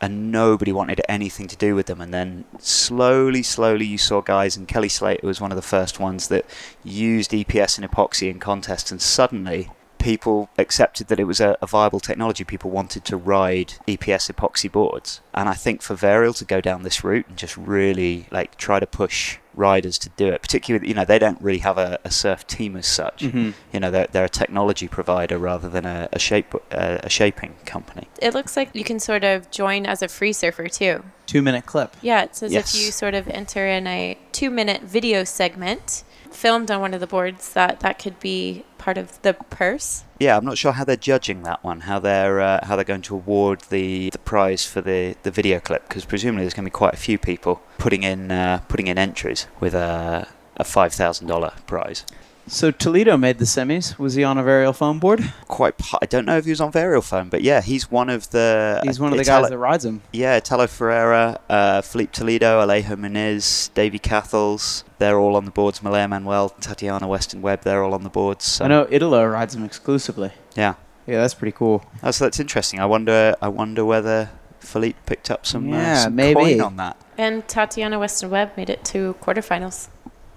and 0.01 0.31
nobody 0.31 0.71
wanted 0.71 1.01
anything 1.09 1.47
to 1.47 1.55
do 1.55 1.75
with 1.75 1.87
them, 1.87 2.01
and 2.01 2.13
then 2.13 2.45
slowly, 2.59 3.41
slowly, 3.41 3.85
you 3.85 3.97
saw 3.97 4.21
guys, 4.21 4.55
and 4.55 4.67
Kelly 4.67 4.89
Slater 4.89 5.25
was 5.25 5.41
one 5.41 5.51
of 5.51 5.55
the 5.55 5.61
first 5.61 5.99
ones 5.99 6.27
that 6.27 6.45
used 6.83 7.31
EPS 7.31 7.79
and 7.79 7.89
epoxy 7.89 8.29
in 8.29 8.39
contests, 8.39 8.91
and 8.91 9.01
suddenly 9.01 9.69
people 9.99 10.49
accepted 10.57 11.07
that 11.07 11.19
it 11.19 11.25
was 11.25 11.39
a, 11.39 11.57
a, 11.61 11.67
viable 11.67 11.99
technology. 11.99 12.43
People 12.43 12.71
wanted 12.71 13.05
to 13.05 13.17
ride 13.17 13.73
EPS 13.87 14.31
epoxy 14.31 14.71
boards, 14.71 15.21
and 15.33 15.47
I 15.47 15.53
think 15.53 15.81
for 15.81 15.95
Varial 15.95 16.35
to 16.37 16.45
go 16.45 16.61
down 16.61 16.83
this 16.83 17.03
route 17.03 17.27
and 17.27 17.37
just 17.37 17.55
really 17.57 18.25
like 18.31 18.57
try 18.57 18.79
to 18.79 18.87
push 18.87 19.37
riders 19.53 19.97
to 19.99 20.09
do 20.09 20.27
it, 20.27 20.41
particularly 20.41 20.87
you 20.87 20.93
know 20.93 21.05
they 21.05 21.19
don't 21.19 21.39
really 21.41 21.59
have 21.59 21.77
a, 21.77 21.99
a 22.03 22.11
surf 22.11 22.47
team 22.47 22.75
as 22.75 22.87
such. 22.87 23.23
Mm-hmm. 23.23 23.51
You 23.73 23.79
know 23.79 23.91
they're, 23.91 24.07
they're 24.07 24.25
a 24.25 24.29
technology 24.29 24.87
provider 24.87 25.37
rather 25.37 25.69
than 25.69 25.85
a, 25.85 26.09
a 26.11 26.19
shape 26.19 26.55
uh, 26.71 26.99
a 27.03 27.09
shaping 27.09 27.55
company. 27.65 28.07
It 28.21 28.33
looks 28.33 28.57
like 28.57 28.73
you 28.73 28.83
can 28.83 28.99
sort 28.99 29.23
of 29.23 29.51
join 29.51 29.85
as 29.85 30.01
a 30.01 30.07
free 30.07 30.33
surfer 30.33 30.67
too. 30.67 31.03
Two 31.25 31.41
minute 31.41 31.65
clip. 31.65 31.95
Yeah, 32.01 32.23
it 32.23 32.35
says 32.35 32.51
Yes. 32.51 32.73
if 32.73 32.81
you 32.81 32.91
sort 32.91 33.13
of 33.13 33.27
enter 33.27 33.67
in 33.67 33.85
a 33.85 34.17
two 34.31 34.49
minute 34.49 34.81
video 34.81 35.23
segment 35.23 36.03
filmed 36.31 36.71
on 36.71 36.81
one 36.81 36.93
of 36.93 36.99
the 36.99 37.07
boards, 37.07 37.53
that 37.53 37.79
that 37.81 37.99
could 37.99 38.19
be 38.19 38.63
part 38.77 38.97
of 38.97 39.21
the 39.21 39.33
purse. 39.33 40.03
Yeah, 40.19 40.37
I'm 40.37 40.45
not 40.45 40.57
sure 40.57 40.71
how 40.73 40.83
they're 40.83 40.95
judging 40.95 41.43
that 41.43 41.63
one. 41.63 41.81
How 41.81 41.99
they're 41.99 42.39
uh, 42.39 42.65
how 42.65 42.75
they're 42.75 42.85
going 42.85 43.01
to 43.03 43.15
award 43.15 43.61
the, 43.69 44.09
the 44.09 44.19
prize 44.19 44.65
for 44.65 44.81
the, 44.81 45.15
the 45.23 45.31
video 45.31 45.59
clip 45.59 45.87
because 45.87 46.05
presumably 46.05 46.43
there's 46.43 46.53
going 46.53 46.65
to 46.65 46.69
be 46.71 46.73
quite 46.73 46.93
a 46.93 46.97
few 46.97 47.17
people 47.17 47.61
putting 47.77 48.03
in 48.03 48.31
uh, 48.31 48.61
putting 48.67 48.87
in 48.87 48.97
entries 48.97 49.47
with 49.59 49.73
a 49.73 50.27
a 50.57 50.63
five 50.63 50.93
thousand 50.93 51.27
dollar 51.27 51.53
prize. 51.67 52.05
So 52.51 52.71
Toledo 52.71 53.15
made 53.15 53.37
the 53.37 53.45
semis. 53.45 53.97
Was 53.99 54.15
he 54.15 54.23
on 54.23 54.37
a 54.39 54.43
varial 54.43 54.75
foam 54.75 54.99
board? 54.99 55.31
Quite, 55.47 55.77
p- 55.77 55.97
I 56.01 56.07
don't 56.07 56.25
know 56.25 56.35
if 56.37 56.45
he 56.45 56.49
was 56.49 56.59
on 56.59 56.71
Varial 56.71 57.03
foam, 57.03 57.29
but 57.29 57.43
yeah, 57.43 57.61
he's 57.61 57.91
one 57.91 58.09
of 58.09 58.29
the. 58.31 58.81
He's 58.83 58.99
one 58.99 59.11
of 59.11 59.17
the 59.17 59.21
Italo- 59.21 59.43
guys 59.43 59.49
that 59.51 59.57
rides 59.59 59.85
him. 59.85 60.01
Yeah, 60.11 60.37
Italo 60.37 60.65
Ferreira, 60.65 61.39
uh, 61.47 61.81
Filipe 61.81 62.11
Toledo, 62.11 62.59
Alejo 62.65 62.95
Muniz, 62.97 63.71
Davey 63.75 63.99
Cathels. 63.99 64.83
They're 64.97 65.19
all 65.19 65.35
on 65.35 65.45
the 65.45 65.51
boards. 65.51 65.83
Malia 65.83 66.07
Manuel, 66.07 66.49
Tatiana 66.49 67.07
Weston 67.07 67.41
Webb. 67.43 67.61
They're 67.61 67.83
all 67.83 67.93
on 67.93 68.03
the 68.03 68.09
boards. 68.09 68.45
So, 68.45 68.65
I 68.65 68.67
know 68.67 68.87
Italo 68.89 69.25
rides 69.27 69.53
him 69.55 69.63
exclusively. 69.63 70.31
Yeah, 70.55 70.73
Yeah, 71.05 71.21
that's 71.21 71.35
pretty 71.35 71.55
cool. 71.55 71.85
oh, 72.03 72.09
so 72.11 72.25
that's 72.25 72.39
interesting. 72.39 72.79
I 72.79 72.85
wonder. 72.85 73.35
I 73.43 73.47
wonder 73.47 73.85
whether 73.85 74.31
Philippe 74.59 74.97
picked 75.05 75.29
up 75.29 75.45
some, 75.45 75.71
uh, 75.71 75.77
Yeah, 75.77 75.97
some 76.05 76.15
maybe. 76.15 76.33
coin 76.33 76.61
on 76.61 76.75
that. 76.77 76.97
And 77.15 77.47
Tatiana 77.47 77.99
Weston 77.99 78.29
Webb 78.31 78.51
made 78.57 78.69
it 78.71 78.83
to 78.85 79.15
quarterfinals. 79.21 79.89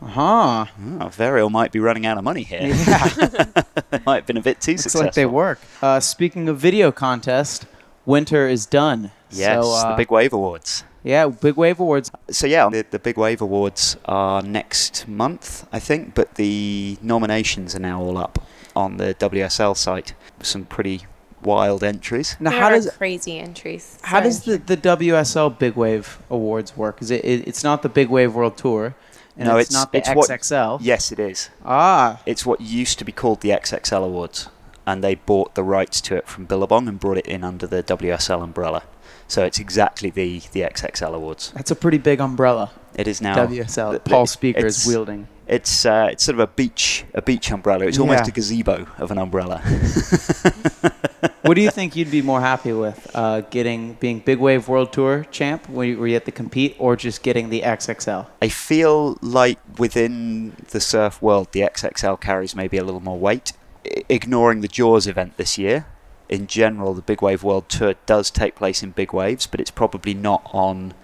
Uh-huh. 0.04 0.66
Oh, 1.00 1.08
Varial 1.08 1.50
might 1.50 1.72
be 1.72 1.78
running 1.78 2.06
out 2.06 2.18
of 2.18 2.24
money 2.24 2.42
here. 2.42 2.60
Yeah. 2.62 3.62
might 4.06 4.16
have 4.16 4.26
been 4.26 4.36
a 4.36 4.42
bit 4.42 4.60
too 4.60 4.76
successful. 4.76 4.76
Looks 4.76 4.82
successful. 4.82 5.00
like 5.02 5.14
they 5.14 5.26
work. 5.26 5.60
Uh, 5.80 6.00
speaking 6.00 6.48
of 6.48 6.58
video 6.58 6.90
contest, 6.92 7.66
winter 8.04 8.48
is 8.48 8.66
done. 8.66 9.10
Yes, 9.30 9.64
So, 9.64 9.72
uh, 9.72 9.90
the 9.90 9.96
Big 9.96 10.10
Wave 10.10 10.32
Awards. 10.32 10.84
Yeah, 11.04 11.26
Big 11.28 11.56
Wave 11.56 11.80
Awards. 11.80 12.10
So 12.30 12.46
yeah, 12.46 12.68
the, 12.68 12.84
the 12.90 12.98
Big 12.98 13.16
Wave 13.16 13.40
Awards 13.40 13.96
are 14.04 14.42
next 14.42 15.08
month, 15.08 15.66
I 15.72 15.78
think, 15.78 16.14
but 16.14 16.34
the 16.36 16.96
nominations 17.02 17.74
are 17.74 17.80
now 17.80 18.00
all 18.00 18.18
up 18.18 18.44
on 18.76 18.98
the 18.98 19.14
WSL 19.14 19.76
site. 19.76 20.14
Some 20.42 20.64
pretty 20.64 21.06
wild 21.42 21.82
entries. 21.82 22.36
Now, 22.38 22.50
there 22.50 22.60
how 22.60 22.66
are 22.68 22.72
does 22.72 22.90
crazy 22.92 23.38
entries. 23.38 23.98
how 24.02 24.18
Sorry. 24.18 24.24
does 24.24 24.44
the, 24.44 24.58
the 24.58 24.76
WSL 24.76 25.58
Big 25.58 25.74
Wave 25.74 26.18
Awards 26.30 26.76
work? 26.76 27.02
Is 27.02 27.10
it, 27.10 27.24
it 27.24 27.48
it's 27.48 27.64
not 27.64 27.82
the 27.82 27.88
Big 27.88 28.08
Wave 28.08 28.34
World 28.34 28.56
Tour, 28.56 28.94
and 29.36 29.48
No, 29.48 29.56
it's, 29.56 29.70
it's- 29.70 29.72
not 29.82 29.92
the 29.92 29.98
it's 29.98 30.08
what- 30.14 30.28
XXL. 30.30 30.78
Yes, 30.82 31.10
it 31.12 31.18
is. 31.18 31.50
Ah, 31.64 32.20
It's 32.26 32.44
what 32.44 32.60
used 32.60 32.98
to 32.98 33.04
be 33.04 33.12
called 33.12 33.40
the 33.40 33.50
XXL 33.50 34.04
Awards, 34.04 34.48
and 34.86 35.02
they 35.02 35.14
bought 35.14 35.54
the 35.54 35.62
rights 35.62 36.00
to 36.02 36.16
it 36.16 36.26
from 36.28 36.44
Billabong 36.44 36.88
and 36.88 36.98
brought 37.00 37.18
it 37.18 37.26
in 37.26 37.42
under 37.44 37.66
the 37.66 37.82
WSL 37.82 38.42
umbrella. 38.42 38.82
So 39.28 39.44
it's 39.44 39.58
exactly 39.58 40.10
the 40.10 40.42
the 40.52 40.60
XXL 40.62 41.14
Awards. 41.14 41.52
that's 41.54 41.70
a 41.70 41.76
pretty 41.76 41.98
big 41.98 42.20
umbrella. 42.20 42.70
It 42.94 43.08
is 43.08 43.22
now 43.22 43.34
WSL. 43.46 43.90
th- 43.92 44.04
Paul 44.04 44.26
Speaker 44.26 44.66
is 44.66 44.84
wielding. 44.86 45.26
It's 45.46 45.86
uh, 45.86 46.08
it's 46.12 46.22
sort 46.24 46.34
of 46.34 46.40
a 46.40 46.46
beach 46.46 47.04
a 47.14 47.22
beach 47.22 47.50
umbrella. 47.50 47.86
It's 47.86 47.98
almost 47.98 48.24
Yeah. 48.24 48.28
a 48.28 48.32
gazebo 48.32 48.86
of 48.98 49.10
an 49.10 49.18
umbrella. 49.18 49.62
what 51.42 51.54
do 51.54 51.60
you 51.60 51.70
think 51.70 51.94
you'd 51.96 52.10
be 52.10 52.22
more 52.22 52.40
happy 52.40 52.72
with? 52.72 53.10
Uh, 53.14 53.40
getting 53.42 53.94
being 53.94 54.20
Big 54.20 54.38
Wave 54.38 54.68
World 54.68 54.92
Tour 54.92 55.26
champ, 55.30 55.68
where 55.68 55.86
you, 55.86 55.98
where 55.98 56.08
you 56.08 56.14
have 56.14 56.24
to 56.24 56.32
compete, 56.32 56.76
or 56.78 56.96
just 56.96 57.22
getting 57.22 57.50
the 57.50 57.62
XXL? 57.62 58.26
I 58.40 58.48
feel 58.48 59.18
like 59.20 59.58
within 59.78 60.56
the 60.70 60.80
surf 60.80 61.20
world, 61.20 61.48
the 61.52 61.60
XXL 61.60 62.20
carries 62.20 62.54
maybe 62.56 62.76
a 62.76 62.84
little 62.84 63.00
more 63.00 63.18
weight. 63.18 63.52
I- 63.86 64.04
ignoring 64.08 64.60
the 64.60 64.68
Jaws 64.68 65.06
event 65.06 65.36
this 65.36 65.58
year, 65.58 65.86
in 66.28 66.46
general, 66.46 66.94
the 66.94 67.02
Big 67.02 67.20
Wave 67.20 67.42
World 67.42 67.68
Tour 67.68 67.94
does 68.06 68.30
take 68.30 68.54
place 68.54 68.82
in 68.82 68.92
big 68.92 69.12
waves, 69.12 69.46
but 69.46 69.60
it's 69.60 69.70
probably 69.70 70.14
not 70.14 70.42
on 70.52 70.94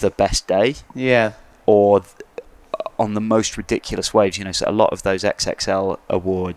the 0.00 0.10
best 0.10 0.46
day 0.46 0.74
Yeah, 0.94 1.32
or 1.64 2.00
th- 2.00 2.12
on 2.98 3.14
the 3.14 3.20
most 3.20 3.56
ridiculous 3.56 4.12
waves. 4.12 4.36
You 4.36 4.44
know, 4.44 4.52
so 4.52 4.68
a 4.68 4.72
lot 4.72 4.92
of 4.92 5.02
those 5.04 5.22
XXL 5.24 5.98
award 6.10 6.56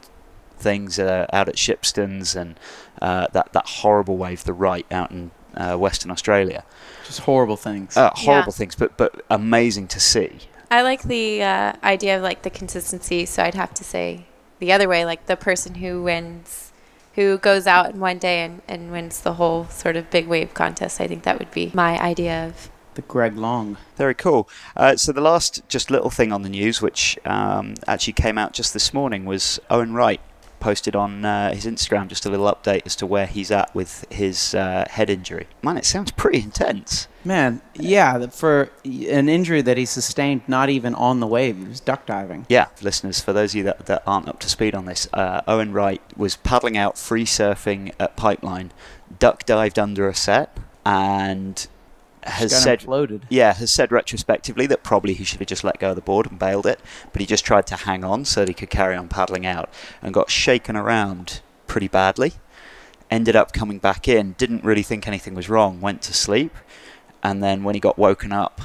things 0.62 1.00
are 1.00 1.28
out 1.34 1.50
at 1.50 1.56
Shipsterns 1.56 2.36
and 2.36 2.60
uh, 3.02 3.28
that 3.34 3.52
that 3.54 3.68
horrible 3.68 4.18
wave, 4.18 4.44
the 4.44 4.54
right 4.54 4.86
out 4.92 5.12
in 5.12 5.32
uh, 5.56 5.76
Western 5.76 6.12
Australia. 6.12 6.64
just 7.06 7.22
horrible 7.22 7.58
things. 7.58 7.98
Uh, 7.98 8.10
horrible 8.14 8.54
Yeah. 8.54 8.58
things, 8.58 8.76
but 8.76 8.96
but 8.98 9.12
amazing 9.30 9.88
to 9.90 10.00
see. 10.00 10.40
I 10.70 10.82
like 10.84 11.02
the 11.04 11.44
uh, 11.44 11.74
idea 11.84 12.16
of 12.18 12.24
like 12.24 12.44
the 12.44 12.50
consistency, 12.50 13.26
so 13.26 13.44
I'd 13.44 13.56
have 13.56 13.74
to 13.74 13.84
say 13.84 14.26
the 14.60 14.72
other 14.72 14.88
way, 14.88 15.04
like 15.06 15.26
the 15.26 15.36
person 15.36 15.76
who 15.76 16.02
wins, 16.04 16.72
who 17.16 17.38
goes 17.40 17.68
out 17.68 17.94
in 17.94 18.00
one 18.00 18.20
day 18.20 18.40
and, 18.46 18.62
and 18.68 18.92
wins 18.92 19.20
the 19.22 19.34
whole 19.34 19.66
sort 19.68 19.98
of 19.98 20.10
big 20.10 20.28
wave 20.28 20.54
contest. 20.54 21.02
I 21.02 21.08
think 21.08 21.24
that 21.24 21.40
would 21.40 21.52
be 21.52 21.72
my 21.74 22.00
idea 22.00 22.46
of. 22.48 22.70
the 22.94 23.02
Greg 23.02 23.36
Long. 23.38 23.76
Very 23.98 24.14
cool. 24.16 24.48
Uh, 24.78 24.96
so 24.96 25.12
the 25.12 25.20
last 25.22 25.62
just 25.68 25.92
little 25.92 26.10
thing 26.10 26.32
on 26.32 26.42
the 26.44 26.50
news, 26.50 26.82
which 26.82 27.18
um, 27.26 27.74
actually 27.88 28.14
came 28.14 28.38
out 28.38 28.54
just 28.54 28.72
this 28.74 28.94
morning, 28.94 29.26
was 29.26 29.60
Owen 29.70 29.94
Wright 29.94 30.22
posted 30.62 30.96
on 30.96 31.26
uh, 31.26 31.54
his 31.54 31.66
Instagram 31.66 32.08
just 32.08 32.26
a 32.26 32.30
little 32.30 32.46
update 32.46 32.84
as 32.86 32.96
to 32.98 33.06
where 33.06 33.26
he's 33.26 33.52
at 33.52 33.74
with 33.76 34.06
his 34.10 34.56
uh, 34.56 34.86
head 34.90 35.10
injury. 35.10 35.48
Man, 35.62 35.78
it 35.78 35.86
sounds 35.86 36.12
pretty 36.12 36.40
intense. 36.40 37.08
Man, 37.26 37.62
yeah, 37.76 38.28
for 38.28 38.70
an 38.86 39.28
injury 39.28 39.62
that 39.62 39.78
he 39.78 39.86
sustained 39.86 40.42
not 40.48 40.70
even 40.70 40.96
on 40.96 41.20
the 41.20 41.28
wave, 41.28 41.58
he 41.58 41.66
was 41.66 41.80
duck 41.80 42.06
diving. 42.06 42.46
Yeah, 42.48 42.68
listeners, 42.82 43.20
for 43.20 43.34
those 43.34 43.52
of 43.52 43.58
you 43.58 43.64
that, 43.64 43.86
that 43.88 44.04
aren't 44.08 44.30
up 44.30 44.40
to 44.40 44.50
speed 44.50 44.74
on 44.74 44.86
this, 44.86 45.08
uh, 45.14 45.42
Owen 45.48 45.74
Wright 45.74 46.02
was 46.16 46.38
paddling 46.38 46.78
out 46.78 46.98
free 46.98 47.26
surfing 47.26 47.94
at 48.00 48.16
Pipeline, 48.16 48.72
duck 49.20 49.46
dived 49.46 49.78
under 49.78 50.08
a 50.08 50.16
set, 50.16 50.58
and 50.86 51.68
has 52.24 52.56
said 52.64 52.84
floated. 52.84 53.26
yeah, 53.30 53.54
has 53.54 53.72
said 53.72 53.92
retrospectively 53.92 54.68
that 54.68 54.84
probably 54.84 55.14
he 55.14 55.24
should 55.24 55.40
have 55.40 55.48
just 55.48 55.64
let 55.64 55.80
go 55.80 55.90
of 55.90 55.96
the 55.96 56.02
board 56.02 56.30
and 56.30 56.38
bailed 56.38 56.66
it, 56.66 56.80
but 57.12 57.20
he 57.20 57.26
just 57.26 57.46
tried 57.46 57.66
to 57.68 57.76
hang 57.76 58.04
on 58.04 58.26
so 58.26 58.42
that 58.42 58.48
he 58.48 58.54
could 58.54 58.70
carry 58.70 58.96
on 58.96 59.08
paddling 59.08 59.46
out 59.46 59.70
and 60.02 60.14
got 60.14 60.30
shaken 60.30 60.76
around 60.76 61.42
pretty 61.68 61.88
badly. 61.88 62.34
Ended 63.10 63.36
up 63.36 63.52
coming 63.52 63.80
back 63.80 64.08
in, 64.08 64.34
didn't 64.34 64.64
really 64.64 64.84
think 64.84 65.08
anything 65.08 65.34
was 65.34 65.50
wrong, 65.50 65.82
went 65.82 66.02
to 66.04 66.14
sleep, 66.14 66.54
and 67.24 67.44
then 67.44 67.64
when 67.64 67.76
he 67.76 67.82
got 67.82 67.98
woken 67.98 68.32
up 68.32 68.62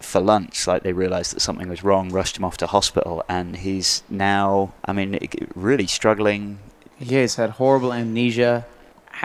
for 0.00 0.20
lunch, 0.20 0.66
like 0.66 0.82
they 0.82 0.92
realised 0.92 1.34
that 1.34 1.40
something 1.40 1.68
was 1.68 1.84
wrong, 1.84 2.08
rushed 2.08 2.36
him 2.36 2.44
off 2.44 2.56
to 2.58 2.66
hospital, 2.66 3.22
and 3.28 3.56
he's 3.58 4.02
now, 4.08 4.74
I 4.84 4.92
mean, 4.92 5.18
really 5.54 5.86
struggling. 5.86 6.58
Yeah, 6.98 7.20
he's 7.20 7.34
had 7.34 7.50
horrible 7.50 7.92
amnesia. 7.92 8.64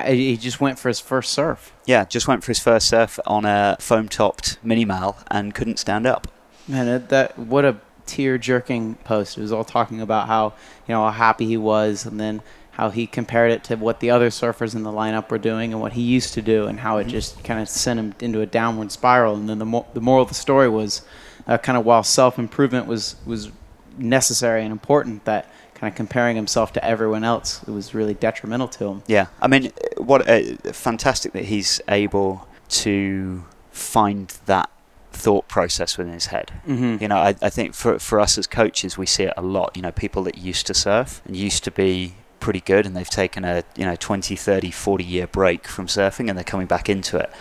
He 0.06 0.38
just 0.38 0.62
went 0.62 0.78
for 0.78 0.90
his 0.90 1.00
first 1.00 1.32
surf. 1.32 1.74
Yeah, 1.86 2.06
just 2.06 2.28
went 2.28 2.44
for 2.44 2.52
his 2.52 2.60
first 2.60 2.88
surf 2.88 3.20
on 3.26 3.46
a 3.46 3.78
foam 3.80 4.08
topped 4.08 4.58
mini 4.64 4.86
mal 4.86 5.18
and 5.32 5.56
couldn't 5.56 5.78
stand 5.78 6.06
up. 6.06 6.28
Man, 6.68 7.08
that 7.08 7.38
what 7.40 7.66
a 7.66 7.78
tear 8.06 8.38
jerking 8.38 8.96
post. 9.04 9.38
It 9.38 9.42
was 9.42 9.52
all 9.52 9.64
talking 9.64 10.02
about 10.02 10.28
how 10.28 10.54
you 10.88 10.94
know 10.94 11.04
how 11.04 11.12
happy 11.12 11.46
he 11.46 11.58
was, 11.58 12.06
and 12.06 12.20
then 12.20 12.42
how 12.72 12.90
he 12.90 13.08
compared 13.08 13.52
it 13.52 13.64
to 13.66 13.76
what 13.76 14.00
the 14.00 14.12
other 14.12 14.30
surfers 14.30 14.76
in 14.76 14.84
the 14.84 14.92
lineup 14.92 15.30
were 15.30 15.40
doing 15.40 15.74
and 15.74 15.82
what 15.82 15.94
he 15.94 16.02
used 16.02 16.34
to 16.36 16.42
do, 16.42 16.68
and 16.68 16.82
how 16.82 16.98
it 16.98 17.08
just 17.08 17.44
kind 17.44 17.60
of 17.60 17.68
sent 17.68 18.00
him 18.00 18.14
into 18.20 18.42
a 18.42 18.46
downward 18.46 18.92
spiral. 18.92 19.36
And 19.36 19.50
then 19.50 19.60
the 19.60 19.66
mo- 19.66 19.88
the 19.94 20.02
moral 20.02 20.24
of 20.24 20.30
the 20.30 20.36
story 20.36 20.70
was 20.70 21.02
uh, 21.48 21.58
kind 21.58 21.78
of 21.78 21.86
while 21.86 22.04
self 22.04 22.38
improvement 22.38 22.88
was 22.88 23.16
was 23.26 23.52
necessary 23.98 24.64
and 24.64 24.72
important, 24.72 25.26
that 25.26 25.50
kind 25.78 25.92
of 25.92 25.96
comparing 25.96 26.36
himself 26.36 26.74
to 26.74 26.84
everyone 26.84 27.24
else 27.24 27.62
it 27.68 27.72
was 27.72 27.94
really 27.94 28.16
detrimental 28.16 28.68
to 28.68 28.86
him. 28.88 29.04
Yeah, 29.08 29.28
I 29.42 29.48
mean, 29.48 29.72
what 29.98 30.28
uh, 30.28 30.56
fantastic 30.74 31.34
that 31.34 31.46
he's 31.46 31.80
able 31.88 32.48
to 32.70 33.46
find 33.72 34.30
that 34.48 34.72
thought 35.12 35.48
process 35.48 35.98
within 35.98 36.14
his 36.14 36.28
head. 36.28 36.52
Mm-hmm. 36.68 37.02
You 37.02 37.08
know, 37.08 37.18
I, 37.18 37.36
I 37.42 37.50
think 37.50 37.76
for 37.76 38.00
for 38.00 38.20
us 38.20 38.38
as 38.38 38.48
coaches, 38.48 38.98
we 38.98 39.06
see 39.06 39.24
it 39.24 39.34
a 39.38 39.42
lot. 39.42 39.76
You 39.76 39.84
know, 39.84 39.92
people 39.92 40.24
that 40.24 40.38
used 40.38 40.68
to 40.68 40.74
surf 40.74 41.22
and 41.26 41.36
used 41.36 41.64
to 41.66 41.72
be 41.72 42.16
pretty 42.40 42.62
good 42.62 42.86
and 42.86 42.96
they've 42.96 43.10
taken 43.10 43.44
a, 43.44 43.64
you 43.76 43.84
know, 43.84 43.96
20, 43.96 44.36
30, 44.36 44.72
40 44.72 45.04
year 45.04 45.28
break 45.28 45.68
from 45.68 45.88
surfing 45.88 46.30
and 46.30 46.38
they're 46.38 46.44
coming 46.44 46.68
back 46.68 46.88
into 46.88 47.18
it 47.18 47.32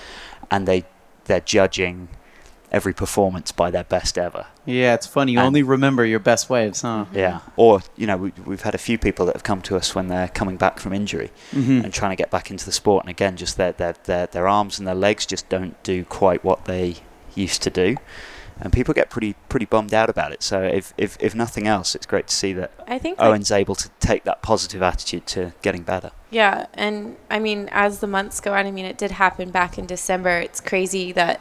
and 0.50 0.66
they 0.66 0.84
they're 1.24 1.40
judging 1.40 2.08
every 2.72 2.92
performance 2.92 3.52
by 3.52 3.70
their 3.70 3.84
best 3.84 4.18
ever. 4.18 4.46
Yeah, 4.64 4.94
it's 4.94 5.06
funny. 5.06 5.32
You 5.32 5.38
And- 5.38 5.46
only 5.48 5.62
remember 5.62 6.04
your 6.04 6.18
best 6.18 6.50
waves, 6.50 6.82
huh? 6.82 7.06
Yeah. 7.12 7.40
Or, 7.56 7.80
you 7.96 8.06
know, 8.06 8.16
we, 8.16 8.32
we've 8.44 8.62
had 8.62 8.74
a 8.74 8.78
few 8.78 8.98
people 8.98 9.24
that 9.26 9.34
have 9.36 9.44
come 9.44 9.62
to 9.62 9.76
us 9.76 9.94
when 9.94 10.08
they're 10.08 10.28
coming 10.28 10.56
back 10.56 10.78
from 10.80 10.92
injury 10.92 11.30
Mm-hmm. 11.52 11.84
and 11.84 11.92
trying 11.94 12.10
to 12.10 12.16
get 12.16 12.30
back 12.30 12.50
into 12.50 12.64
the 12.64 12.72
sport. 12.72 13.04
And 13.04 13.10
again, 13.10 13.36
just 13.36 13.56
their, 13.56 13.72
their, 13.72 13.94
their, 14.04 14.26
their 14.26 14.48
arms 14.48 14.78
and 14.78 14.86
their 14.86 14.94
legs 14.96 15.26
just 15.26 15.48
don't 15.48 15.80
do 15.82 16.04
quite 16.04 16.42
what 16.44 16.64
they 16.64 16.96
used 17.34 17.62
to 17.62 17.70
do. 17.70 17.96
and 18.58 18.72
people 18.72 18.94
get 18.94 19.10
pretty 19.10 19.34
pretty 19.50 19.66
bummed 19.66 19.92
out 19.92 20.08
about 20.08 20.32
it. 20.32 20.42
So 20.42 20.62
if 20.62 20.94
if, 20.96 21.18
if 21.20 21.34
nothing 21.34 21.66
else, 21.66 21.94
it's 21.94 22.06
great 22.06 22.26
to 22.28 22.34
see 22.34 22.54
that 22.54 22.70
I 22.88 22.98
think 22.98 23.18
like, 23.18 23.28
Owen's 23.28 23.50
able 23.52 23.74
to 23.74 23.90
take 24.00 24.24
that 24.24 24.40
positive 24.40 24.80
attitude 24.82 25.26
to 25.28 25.52
getting 25.60 25.82
better. 25.82 26.10
Yeah, 26.30 26.66
and 26.72 27.16
I 27.30 27.38
mean, 27.38 27.68
as 27.70 28.00
the 28.00 28.06
months 28.06 28.40
go 28.40 28.54
on, 28.54 28.64
I 28.66 28.70
mean, 28.70 28.86
it 28.86 28.96
did 28.96 29.10
happen 29.10 29.50
back 29.50 29.76
in 29.78 29.84
December. 29.84 30.38
It's 30.38 30.62
crazy 30.62 31.12
that, 31.12 31.38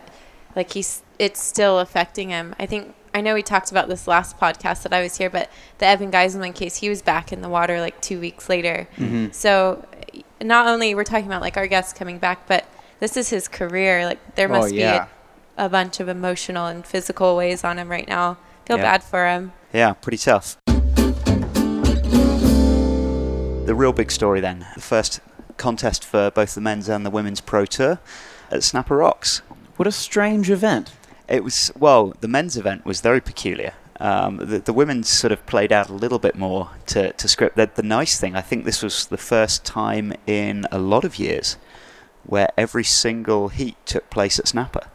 like, 0.57 0.73
he's 0.73 1.03
it's 1.19 1.41
still 1.41 1.79
affecting 1.79 2.29
him. 2.29 2.55
I 2.59 2.65
think 2.65 2.93
I 3.13 3.21
know 3.21 3.33
we 3.33 3.43
talked 3.43 3.71
about 3.71 3.87
this 3.87 4.07
last 4.07 4.37
podcast 4.37 4.83
that 4.83 4.93
I 4.93 5.01
was 5.01 5.17
here, 5.17 5.29
but 5.29 5.49
the 5.77 5.85
Evan 5.85 6.11
Geiselman 6.11 6.53
case, 6.53 6.77
he 6.77 6.89
was 6.89 7.01
back 7.01 7.31
in 7.31 7.41
the 7.41 7.47
water 7.49 7.79
like 7.79 8.01
two 8.01 8.19
weeks 8.19 8.49
later. 8.49 8.87
Mm-hmm. 8.97 9.31
So, 9.31 9.85
not 10.41 10.67
only 10.67 10.93
we're 10.95 11.05
talking 11.05 11.27
about 11.27 11.41
like 11.41 11.55
our 11.55 11.67
guests 11.67 11.93
coming 11.93 12.17
back, 12.19 12.45
but 12.47 12.65
this 12.99 13.15
is 13.15 13.29
his 13.29 13.47
career. 13.47 14.05
Like, 14.05 14.35
there 14.35 14.47
Oh, 14.49 14.59
must 14.59 14.73
yeah. 14.73 15.05
be 15.05 15.09
a, 15.57 15.65
a 15.67 15.69
bunch 15.69 15.99
of 16.01 16.09
emotional 16.09 16.67
and 16.67 16.85
physical 16.85 17.37
ways 17.37 17.63
on 17.63 17.79
him 17.79 17.89
right 17.89 18.07
now. 18.07 18.37
Feel 18.65 18.77
Yeah. 18.77 18.83
bad 18.83 19.03
for 19.03 19.25
him. 19.27 19.53
Yeah, 19.71 19.93
pretty 19.93 20.17
tough. 20.17 20.57
The 23.65 23.73
real 23.75 23.93
big 23.93 24.11
story 24.11 24.41
then, 24.41 24.65
the 24.75 24.81
first 24.81 25.21
contest 25.57 26.03
for 26.05 26.29
both 26.31 26.53
the 26.53 26.61
men's 26.61 26.87
and 26.89 27.05
the 27.05 27.09
women's 27.09 27.41
pro 27.41 27.65
tour 27.65 27.99
at 28.51 28.63
Snapper 28.63 28.97
Rocks. 28.97 29.41
What 29.77 29.87
a 29.87 29.91
strange 29.91 30.51
event. 30.51 30.91
It 31.27 31.43
was 31.43 31.71
well, 31.77 32.13
the 32.19 32.27
men's 32.27 32.57
event 32.57 32.85
was 32.85 33.01
very 33.01 33.21
peculiar. 33.21 33.73
Um, 33.99 34.37
the, 34.37 34.59
the 34.59 34.73
women's 34.73 35.07
sort 35.07 35.31
of 35.31 35.45
played 35.45 35.71
out 35.71 35.89
a 35.89 35.93
little 35.93 36.19
bit 36.19 36.35
more 36.35 36.71
to, 36.87 37.13
to 37.13 37.27
script. 37.27 37.55
The, 37.55 37.69
the 37.73 37.83
nice 37.83 38.19
thing, 38.19 38.35
I 38.35 38.41
think 38.41 38.65
this 38.65 38.83
was 38.83 39.05
the 39.05 39.17
first 39.17 39.63
time 39.63 40.13
in 40.27 40.65
a 40.71 40.77
lot 40.77 41.05
of 41.05 41.17
years 41.17 41.55
where 42.23 42.49
every 42.57 42.83
single 42.83 43.49
heat 43.49 43.77
took 43.85 44.09
place 44.09 44.37
at 44.37 44.47
Snapper. 44.47 44.87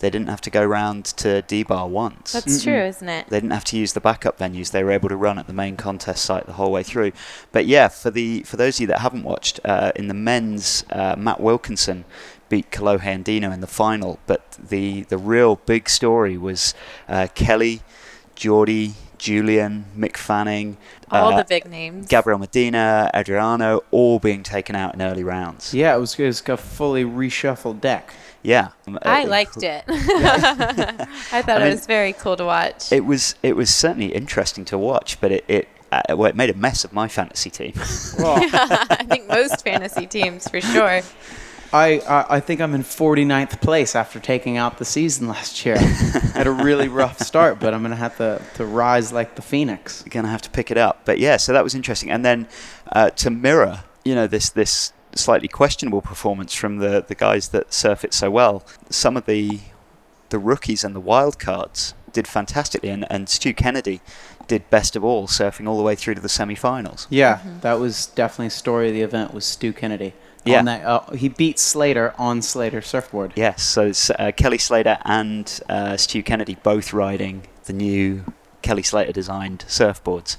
They 0.00 0.10
didn't 0.10 0.28
have 0.28 0.42
to 0.42 0.50
go 0.50 0.62
round 0.64 1.06
to 1.06 1.42
D-Bah 1.42 1.86
once. 1.86 2.32
That's 2.32 2.58
Mm-mm. 2.58 2.64
true, 2.64 2.84
isn't 2.84 3.08
it? 3.08 3.28
They 3.28 3.38
didn't 3.38 3.52
have 3.52 3.64
to 3.66 3.78
use 3.78 3.94
the 3.94 4.00
backup 4.00 4.38
venues. 4.38 4.70
They 4.70 4.84
were 4.84 4.90
able 4.90 5.08
to 5.08 5.16
run 5.16 5.38
at 5.38 5.46
the 5.46 5.52
main 5.52 5.76
contest 5.76 6.24
site 6.24 6.46
the 6.46 6.54
whole 6.54 6.70
way 6.70 6.82
through. 6.82 7.12
But 7.52 7.66
yeah, 7.66 7.88
for 7.88 8.10
the 8.10 8.42
for 8.42 8.56
those 8.56 8.76
of 8.76 8.80
you 8.82 8.86
that 8.88 8.98
haven't 8.98 9.22
watched, 9.22 9.60
uh, 9.64 9.92
in 9.96 10.08
the 10.08 10.14
men's, 10.14 10.84
uh, 10.90 11.14
Matt 11.16 11.40
Wilkinson 11.40 12.04
beat 12.54 12.70
Kalohe 12.70 13.00
Andino 13.02 13.52
in 13.52 13.60
the 13.60 13.66
final. 13.66 14.18
But 14.26 14.42
the 14.52 15.02
the 15.12 15.18
real 15.18 15.56
big 15.66 15.88
story 15.88 16.36
was 16.38 16.72
uh, 17.08 17.26
Kelly, 17.34 17.80
Jordy, 18.36 18.94
Julian, 19.18 19.86
Mick 19.96 20.16
Fanning, 20.16 20.76
All 21.10 21.32
uh, 21.32 21.38
the 21.38 21.44
big 21.44 21.68
names. 21.68 22.06
Gabriel 22.06 22.38
Medina, 22.38 23.10
Adriano, 23.12 23.82
all 23.90 24.18
being 24.20 24.42
taken 24.44 24.76
out 24.76 24.94
in 24.94 25.02
early 25.02 25.24
rounds. 25.24 25.74
Yeah, 25.74 25.96
it 25.96 25.98
was, 25.98 26.18
it 26.18 26.26
was 26.26 26.42
a 26.48 26.56
fully 26.56 27.04
reshuffled 27.04 27.80
deck. 27.80 28.14
Yeah, 28.42 28.68
I 29.02 29.24
Uh, 29.24 29.28
liked 29.28 29.62
it. 29.62 29.82
I 29.88 31.42
thought 31.42 31.48
I 31.48 31.56
it 31.56 31.64
mean, 31.64 31.70
was 31.70 31.86
very 31.86 32.12
cool 32.12 32.36
to 32.36 32.44
watch. 32.44 32.92
It 32.92 33.04
was 33.04 33.34
it 33.42 33.56
was 33.56 33.70
certainly 33.74 34.14
interesting 34.14 34.64
to 34.66 34.78
watch, 34.78 35.20
but 35.20 35.32
it 35.32 35.44
it, 35.48 35.68
uh, 35.90 36.02
well, 36.10 36.28
it 36.28 36.36
made 36.36 36.50
a 36.50 36.54
mess 36.54 36.84
of 36.84 36.92
my 36.92 37.08
fantasy 37.08 37.50
team. 37.50 37.72
Well, 38.18 38.36
I 39.00 39.04
think 39.08 39.28
most 39.28 39.64
fantasy 39.64 40.06
teams 40.06 40.46
for 40.48 40.60
sure. 40.60 41.00
I, 41.74 41.98
I 42.08 42.36
I 42.36 42.40
think 42.40 42.60
I'm 42.60 42.74
in 42.74 42.82
49th 42.82 43.60
place 43.60 43.96
after 43.96 44.20
taking 44.20 44.56
out 44.56 44.78
the 44.78 44.84
season 44.84 45.28
last 45.28 45.66
year. 45.66 45.76
Had 46.34 46.46
a 46.46 46.52
really 46.52 46.88
rough 46.88 47.18
start, 47.20 47.58
but 47.58 47.74
I'm 47.74 47.82
gonna 47.82 47.96
have 47.96 48.16
to, 48.18 48.40
to 48.54 48.64
rise 48.64 49.12
like 49.12 49.34
the 49.34 49.42
phoenix. 49.42 50.02
going 50.02 50.24
to 50.24 50.30
have 50.30 50.42
to 50.42 50.50
pick 50.50 50.70
it 50.70 50.78
up. 50.78 51.00
But 51.04 51.18
yeah, 51.18 51.36
so 51.36 51.52
that 51.52 51.64
was 51.64 51.74
interesting. 51.74 52.10
And 52.10 52.24
then 52.24 52.46
uh, 52.92 53.10
to 53.10 53.30
mirror, 53.30 53.84
you 54.04 54.14
know, 54.14 54.26
this 54.26 54.50
this 54.50 54.92
slightly 55.14 55.48
questionable 55.48 56.00
performance 56.00 56.54
from 56.54 56.78
the 56.78 57.04
the 57.06 57.14
guys 57.14 57.48
that 57.48 57.72
surf 57.72 58.04
it 58.04 58.14
so 58.14 58.30
well, 58.30 58.64
some 58.90 59.16
of 59.16 59.26
the 59.26 59.60
the 60.30 60.38
rookies 60.38 60.84
and 60.84 60.94
the 60.94 61.00
wild 61.00 61.38
cards 61.38 61.94
did 62.12 62.26
fantastically, 62.28 62.90
and, 62.90 63.04
and 63.10 63.28
Stu 63.28 63.52
Kennedy 63.52 64.00
did 64.46 64.68
best 64.70 64.94
of 64.96 65.04
all, 65.04 65.26
surfing 65.26 65.68
all 65.68 65.76
the 65.76 65.82
way 65.82 65.94
through 65.94 66.14
to 66.14 66.20
the 66.20 66.28
semi-finals. 66.28 67.06
Yeah, 67.10 67.40
that 67.60 67.74
was 67.80 68.06
definitely 68.06 68.50
story 68.50 68.88
of 68.88 68.94
the 68.94 69.02
event 69.02 69.34
was 69.34 69.44
Stu 69.44 69.72
Kennedy. 69.72 70.14
Yeah. 70.44 70.58
On 70.58 70.64
that, 70.66 70.84
uh, 70.84 71.10
he 71.12 71.28
beat 71.28 71.58
Slater 71.58 72.14
on 72.18 72.42
Slater 72.42 72.82
surfboard. 72.82 73.32
Yes, 73.34 73.62
so 73.62 73.86
it's, 73.86 74.10
uh, 74.10 74.32
Kelly 74.36 74.58
Slater 74.58 74.98
and 75.04 75.60
uh, 75.68 75.96
Stu 75.96 76.22
Kennedy 76.22 76.56
both 76.62 76.92
riding 76.92 77.46
the 77.64 77.72
new 77.72 78.24
Kelly 78.62 78.82
Slater 78.82 79.12
designed 79.12 79.64
surfboards. 79.68 80.36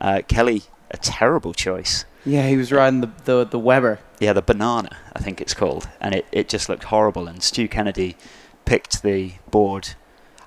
Uh, 0.00 0.22
Kelly, 0.28 0.62
a 0.90 0.96
terrible 0.96 1.52
choice. 1.52 2.04
Yeah, 2.24 2.46
he 2.48 2.56
was 2.56 2.70
riding 2.70 3.00
the 3.00 3.10
the, 3.24 3.44
the 3.44 3.58
Weber. 3.58 4.00
Yeah, 4.20 4.32
the 4.32 4.42
banana, 4.42 4.96
I 5.14 5.20
think 5.20 5.40
it's 5.40 5.54
called, 5.54 5.88
and 6.00 6.14
it, 6.14 6.26
it 6.32 6.48
just 6.48 6.68
looked 6.68 6.84
horrible. 6.84 7.26
And 7.28 7.42
Stu 7.42 7.68
Kennedy 7.68 8.16
picked 8.64 9.02
the 9.02 9.32
board. 9.50 9.90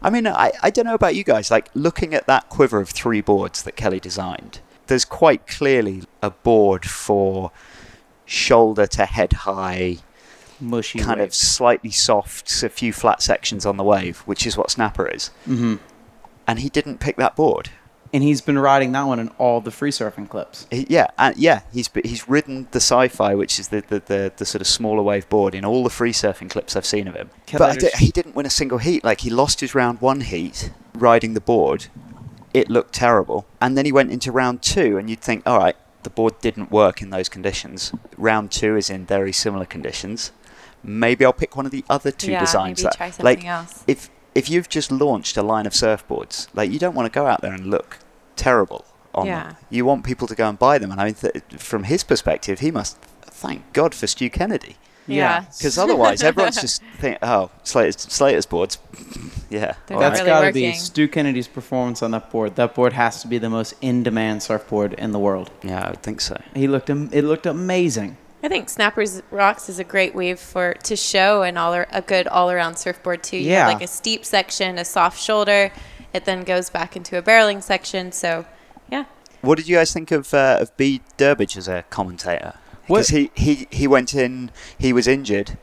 I 0.02 0.10
mean, 0.10 0.28
I, 0.28 0.52
I 0.62 0.70
don't 0.70 0.86
know 0.86 0.94
about 0.94 1.16
you 1.16 1.24
guys. 1.24 1.52
Like 1.52 1.70
looking 1.74 2.14
at 2.14 2.28
that 2.28 2.50
quiver 2.50 2.80
of 2.80 2.90
three 2.90 3.22
boards 3.22 3.64
that 3.64 3.76
Kelly 3.76 4.00
designed, 4.00 4.60
there's 4.88 5.06
quite 5.06 5.48
clearly 5.48 6.04
a 6.22 6.32
board 6.32 6.86
for 6.86 7.52
shoulder 8.32 8.88
to 8.88 9.06
head 9.06 9.34
high, 9.34 9.98
Mushy. 10.60 11.00
kind 11.00 11.20
of 11.20 11.34
slightly 11.34 11.92
soft, 11.92 12.64
a 12.64 12.70
few 12.70 12.94
flat 12.94 13.22
sections 13.22 13.66
on 13.66 13.78
the 13.78 13.84
wave, 13.84 14.20
which 14.20 14.48
is 14.48 14.56
what 14.58 14.72
Snapper 14.72 15.08
is. 15.08 15.28
hmm 15.46 15.76
And 16.48 16.60
he 16.60 16.70
didn't 16.70 17.00
pick 17.00 17.18
that 17.18 17.36
board. 17.36 17.70
And 18.14 18.24
he's 18.24 18.42
been 18.42 18.60
riding 18.60 18.92
that 18.92 19.04
one 19.04 19.20
in 19.20 19.30
all 19.38 19.62
the 19.62 19.72
free 19.72 19.90
surfing 19.92 20.28
clips. 20.30 20.68
He, 20.70 20.86
yeah, 20.90 21.08
and 21.18 21.36
yeah, 21.38 21.62
he's 21.72 21.90
he's 22.04 22.28
ridden 22.28 22.68
the 22.72 22.82
sci-fi, 22.82 23.36
which 23.36 23.58
is 23.58 23.70
the, 23.70 23.82
the, 23.88 24.00
the, 24.06 24.34
the 24.36 24.46
sort 24.46 24.60
of 24.60 24.68
smaller 24.68 25.02
wave 25.02 25.30
board 25.30 25.56
in 25.56 25.64
all 25.64 25.82
the 25.84 25.90
free 25.90 26.12
surfing 26.12 26.50
clips 26.50 26.76
I've 26.76 26.86
seen 26.86 27.08
of 27.08 27.16
him. 27.16 27.30
But 27.54 27.80
Kelly's- 27.80 27.98
he 28.00 28.12
didn't 28.12 28.36
win 28.36 28.46
a 28.46 28.50
single 28.50 28.80
heat. 28.80 29.04
Like 29.06 29.22
he 29.22 29.30
lost 29.30 29.62
his 29.62 29.74
round 29.74 30.02
one 30.02 30.22
heat 30.22 30.72
riding 30.94 31.36
the 31.36 31.42
board. 31.42 31.88
It 32.54 32.70
looked 32.70 32.94
terrible, 32.94 33.46
and 33.62 33.78
then 33.78 33.86
he 33.86 33.94
went 33.94 34.12
into 34.12 34.30
round 34.30 34.62
two, 34.62 34.98
and 34.98 35.10
you'd 35.10 35.22
think, 35.22 35.44
all 35.46 35.58
right, 35.58 35.78
the 36.04 36.10
board 36.10 36.40
didn't 36.42 36.72
work 36.72 37.02
in 37.02 37.10
those 37.10 37.30
conditions. 37.30 37.92
Round 38.18 38.52
two 38.52 38.76
is 38.76 38.90
in 38.90 39.06
very 39.06 39.32
similar 39.32 39.66
conditions. 39.66 40.32
Maybe 40.84 41.24
I'll 41.26 41.34
pick 41.34 41.56
one 41.56 41.66
of 41.66 41.72
the 41.72 41.86
other 41.90 42.12
two 42.12 42.32
yeah, 42.32 42.40
designs. 42.40 42.80
maybe 42.80 42.84
that, 42.84 42.98
try 42.98 43.10
something 43.12 43.26
like, 43.26 43.46
else. 43.46 43.84
if 43.88 44.10
if 44.34 44.50
you've 44.50 44.70
just 44.70 44.92
launched 44.92 45.36
a 45.38 45.44
line 45.44 45.66
of 45.66 45.74
surfboards, 45.74 46.48
like 46.54 46.72
you 46.72 46.80
don't 46.80 46.96
want 46.96 47.06
to 47.12 47.14
go 47.14 47.28
out 47.28 47.42
there 47.42 47.54
and 47.54 47.68
look 47.68 48.00
terrible 48.36 48.86
on 49.14 49.28
Yeah. 49.28 49.44
them. 49.44 49.56
You 49.70 49.86
want 49.86 50.04
people 50.06 50.28
to 50.28 50.36
go 50.36 50.48
and 50.50 50.58
buy 50.58 50.78
them. 50.78 50.90
And 50.92 51.02
I 51.02 51.06
mean, 51.06 51.14
th- 51.16 51.44
from 51.58 51.84
his 51.84 52.04
perspective, 52.04 52.60
he 52.62 52.72
must 52.72 52.98
thank 53.24 53.74
God 53.74 53.94
for 53.94 54.08
Stu 54.08 54.30
Kennedy 54.30 54.78
Yeah. 55.08 55.46
because 55.58 55.78
otherwise 55.86 56.24
everyone's 56.24 56.60
just 56.62 56.82
think, 57.00 57.18
oh, 57.22 57.50
Slater's, 57.64 58.02
Slater's 58.02 58.46
boards, 58.46 58.78
yeah. 59.50 59.76
They're 59.88 60.00
That's 60.00 60.20
right. 60.20 60.28
really 60.28 60.42
got 60.42 60.42
to 60.48 60.54
be 60.54 60.64
working. 60.68 60.80
Stu 60.80 61.08
Kennedy's 61.08 61.48
performance 61.48 62.02
on 62.04 62.12
that 62.12 62.30
board. 62.32 62.56
That 62.56 62.76
board 62.76 62.94
has 62.94 63.22
to 63.22 63.28
be 63.28 63.38
the 63.38 63.50
most 63.50 63.74
in-demand 63.82 64.44
surfboard 64.44 64.94
in 64.94 65.12
the 65.12 65.20
world. 65.20 65.52
Yeah, 65.64 65.86
I 65.86 65.90
would 65.92 66.04
think 66.04 66.22
so. 66.22 66.40
He 66.56 66.68
looked. 66.68 66.90
am- 66.90 67.10
It 67.12 67.24
looked 67.24 67.46
amazing. 67.46 68.18
I 68.44 68.48
think 68.48 68.70
Snappers 68.70 69.22
Rocks 69.30 69.70
is 69.70 69.78
a 69.78 69.84
great 69.84 70.16
wave 70.16 70.40
for 70.40 70.74
to 70.86 70.96
show 70.96 71.44
an 71.44 71.58
all 71.58 71.74
a 71.74 72.02
good 72.02 72.28
all 72.28 72.50
around 72.50 72.76
surfboard 72.78 73.22
too. 73.22 73.38
You 73.38 73.52
Yeah. 73.52 73.66
have 73.68 73.74
like 73.74 73.84
a 73.84 73.88
steep 73.88 74.26
section, 74.26 74.80
a 74.80 74.86
soft 74.86 75.22
shoulder. 75.22 75.72
It 76.14 76.26
then 76.26 76.44
goes 76.44 76.70
back 76.72 76.96
into 76.96 77.18
a 77.18 77.22
barreling 77.22 77.62
section. 77.62 78.12
So, 78.12 78.46
yeah, 78.92 79.06
What 79.42 79.58
did 79.60 79.68
you 79.68 79.76
guys 79.78 79.94
think 79.94 80.12
of 80.12 80.34
uh, 80.34 80.58
of 80.60 80.76
Bede 80.76 81.02
Durbridge 81.20 81.56
as 81.56 81.68
a 81.68 81.84
commentator? 81.92 82.56
What- 82.92 83.08
Because 83.08 83.10
he, 83.10 83.32
he, 83.36 83.68
he 83.72 83.88
went 83.88 84.14
in, 84.14 84.52
he 84.78 84.92
was 84.94 85.08
injured, 85.08 85.58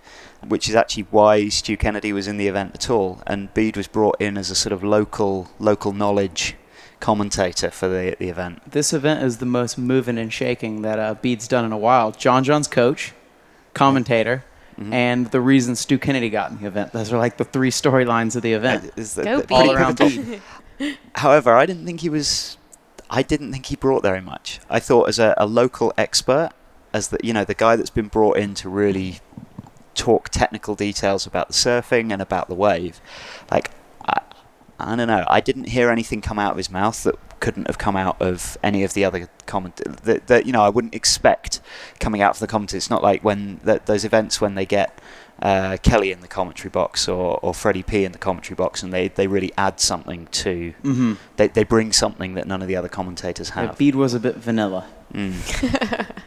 which 0.46 0.68
is 0.68 0.74
actually 0.74 1.06
why 1.10 1.48
Stu 1.48 1.76
Kennedy 1.76 2.12
was 2.12 2.26
in 2.26 2.36
the 2.38 2.48
event 2.48 2.72
at 2.74 2.88
all, 2.90 3.22
and 3.26 3.52
Bede 3.54 3.76
was 3.76 3.86
brought 3.88 4.20
in 4.20 4.36
as 4.38 4.50
a 4.50 4.54
sort 4.54 4.72
of 4.72 4.82
local 4.82 5.48
local 5.58 5.92
knowledge 5.92 6.54
commentator 7.00 7.70
for 7.70 7.86
the 7.88 8.16
the 8.18 8.28
event. 8.28 8.70
This 8.70 8.92
event 8.92 9.22
is 9.22 9.38
the 9.38 9.46
most 9.46 9.78
moving 9.78 10.18
and 10.18 10.32
shaking 10.32 10.82
that 10.82 10.98
uh, 10.98 11.14
Bede's 11.14 11.46
done 11.48 11.64
in 11.64 11.72
a 11.72 11.78
while. 11.78 12.10
John 12.12 12.42
John's 12.44 12.66
coach, 12.68 13.12
commentator, 13.74 14.44
Mhm. 14.80 14.92
and 14.92 15.26
the 15.32 15.40
reason 15.40 15.74
Stu 15.76 15.98
Kennedy 15.98 16.30
got 16.30 16.50
in 16.50 16.58
the 16.58 16.66
event. 16.66 16.92
Those 16.92 17.12
are 17.12 17.18
like 17.18 17.36
the 17.36 17.44
three 17.44 17.70
storylines 17.70 18.36
of 18.36 18.42
the 18.42 18.52
event. 18.52 18.84
Uh, 18.84 19.00
is 19.00 19.14
the- 19.14 19.24
Go 19.24 19.40
the- 19.40 19.54
All 19.54 19.70
around 19.72 19.98
pivotal. 19.98 20.38
Bede. 20.78 20.98
However, 21.16 21.54
I 21.56 21.66
didn't 21.66 21.84
think 21.86 22.00
he 22.00 22.08
was. 22.08 22.56
I 23.10 23.22
didn't 23.22 23.50
think 23.52 23.66
he 23.66 23.76
brought 23.76 24.02
very 24.02 24.20
much. 24.20 24.60
I 24.68 24.78
thought 24.80 25.08
as 25.08 25.18
a, 25.18 25.34
a 25.38 25.46
local 25.46 25.92
expert, 25.96 26.50
as 26.98 27.08
the 27.08 27.18
you 27.22 27.32
know 27.32 27.44
the 27.44 27.54
guy 27.54 27.76
that's 27.76 27.90
been 27.90 28.08
brought 28.08 28.36
in 28.36 28.52
to 28.54 28.68
really 28.68 29.20
talk 29.94 30.28
technical 30.28 30.74
details 30.74 31.26
about 31.26 31.48
the 31.48 31.54
surfing 31.54 32.12
and 32.12 32.20
about 32.20 32.48
the 32.48 32.54
wave, 32.54 33.00
like 33.50 33.70
I, 34.06 34.20
I 34.78 34.96
don't 34.96 35.08
know. 35.08 35.24
I 35.28 35.40
didn't 35.40 35.68
hear 35.68 35.90
anything 35.90 36.20
come 36.20 36.38
out 36.38 36.52
of 36.52 36.56
his 36.58 36.70
mouth 36.70 37.02
that 37.04 37.16
couldn't 37.40 37.66
have 37.68 37.78
come 37.78 37.96
out 37.96 38.20
of 38.20 38.58
any 38.62 38.82
of 38.84 38.94
the 38.94 39.04
other 39.04 39.28
comment 39.46 39.76
that, 40.04 40.26
that 40.26 40.44
you 40.46 40.52
know 40.52 40.62
I 40.62 40.68
wouldn't 40.68 40.94
expect 40.94 41.60
coming 42.00 42.20
out 42.20 42.32
of 42.32 42.40
the 42.40 42.46
commentary. 42.46 42.78
It's 42.78 42.90
not 42.90 43.02
like 43.02 43.22
when 43.24 43.60
th- 43.64 43.82
those 43.86 44.04
events 44.04 44.40
when 44.40 44.54
they 44.56 44.66
get 44.66 44.98
uh, 45.40 45.76
Kelly 45.84 46.10
in 46.10 46.20
the 46.20 46.26
commentary 46.26 46.68
box 46.70 47.06
or, 47.06 47.38
or 47.42 47.54
Freddie 47.54 47.84
P 47.84 48.04
in 48.04 48.10
the 48.10 48.18
commentary 48.18 48.56
box 48.56 48.82
and 48.82 48.92
they, 48.92 49.06
they 49.06 49.28
really 49.28 49.52
add 49.56 49.78
something 49.78 50.26
to 50.26 50.74
Mm-hmm. 50.82 51.12
they, 51.36 51.46
they 51.46 51.62
bring 51.62 51.92
something 51.92 52.34
that 52.34 52.46
none 52.48 52.60
of 52.60 52.66
the 52.66 52.74
other 52.74 52.88
commentators 52.88 53.50
have. 53.50 53.76
The 53.76 53.76
Bede 53.76 53.94
was 53.94 54.14
a 54.14 54.20
bit 54.20 54.34
vanilla. 54.34 54.88
Mm. 55.14 56.10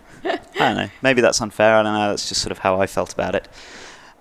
I 0.62 0.68
don't 0.74 0.78
know. 0.78 0.90
Maybe 1.02 1.22
that's 1.22 1.42
unfair. 1.42 1.76
I 1.76 1.84
don't 1.84 1.94
know. 1.94 2.10
That's 2.10 2.30
just 2.30 2.42
sort 2.42 2.52
of 2.52 2.60
how 2.60 2.80
I 2.82 2.88
felt 2.88 3.14
about 3.14 3.36
it. 3.36 3.48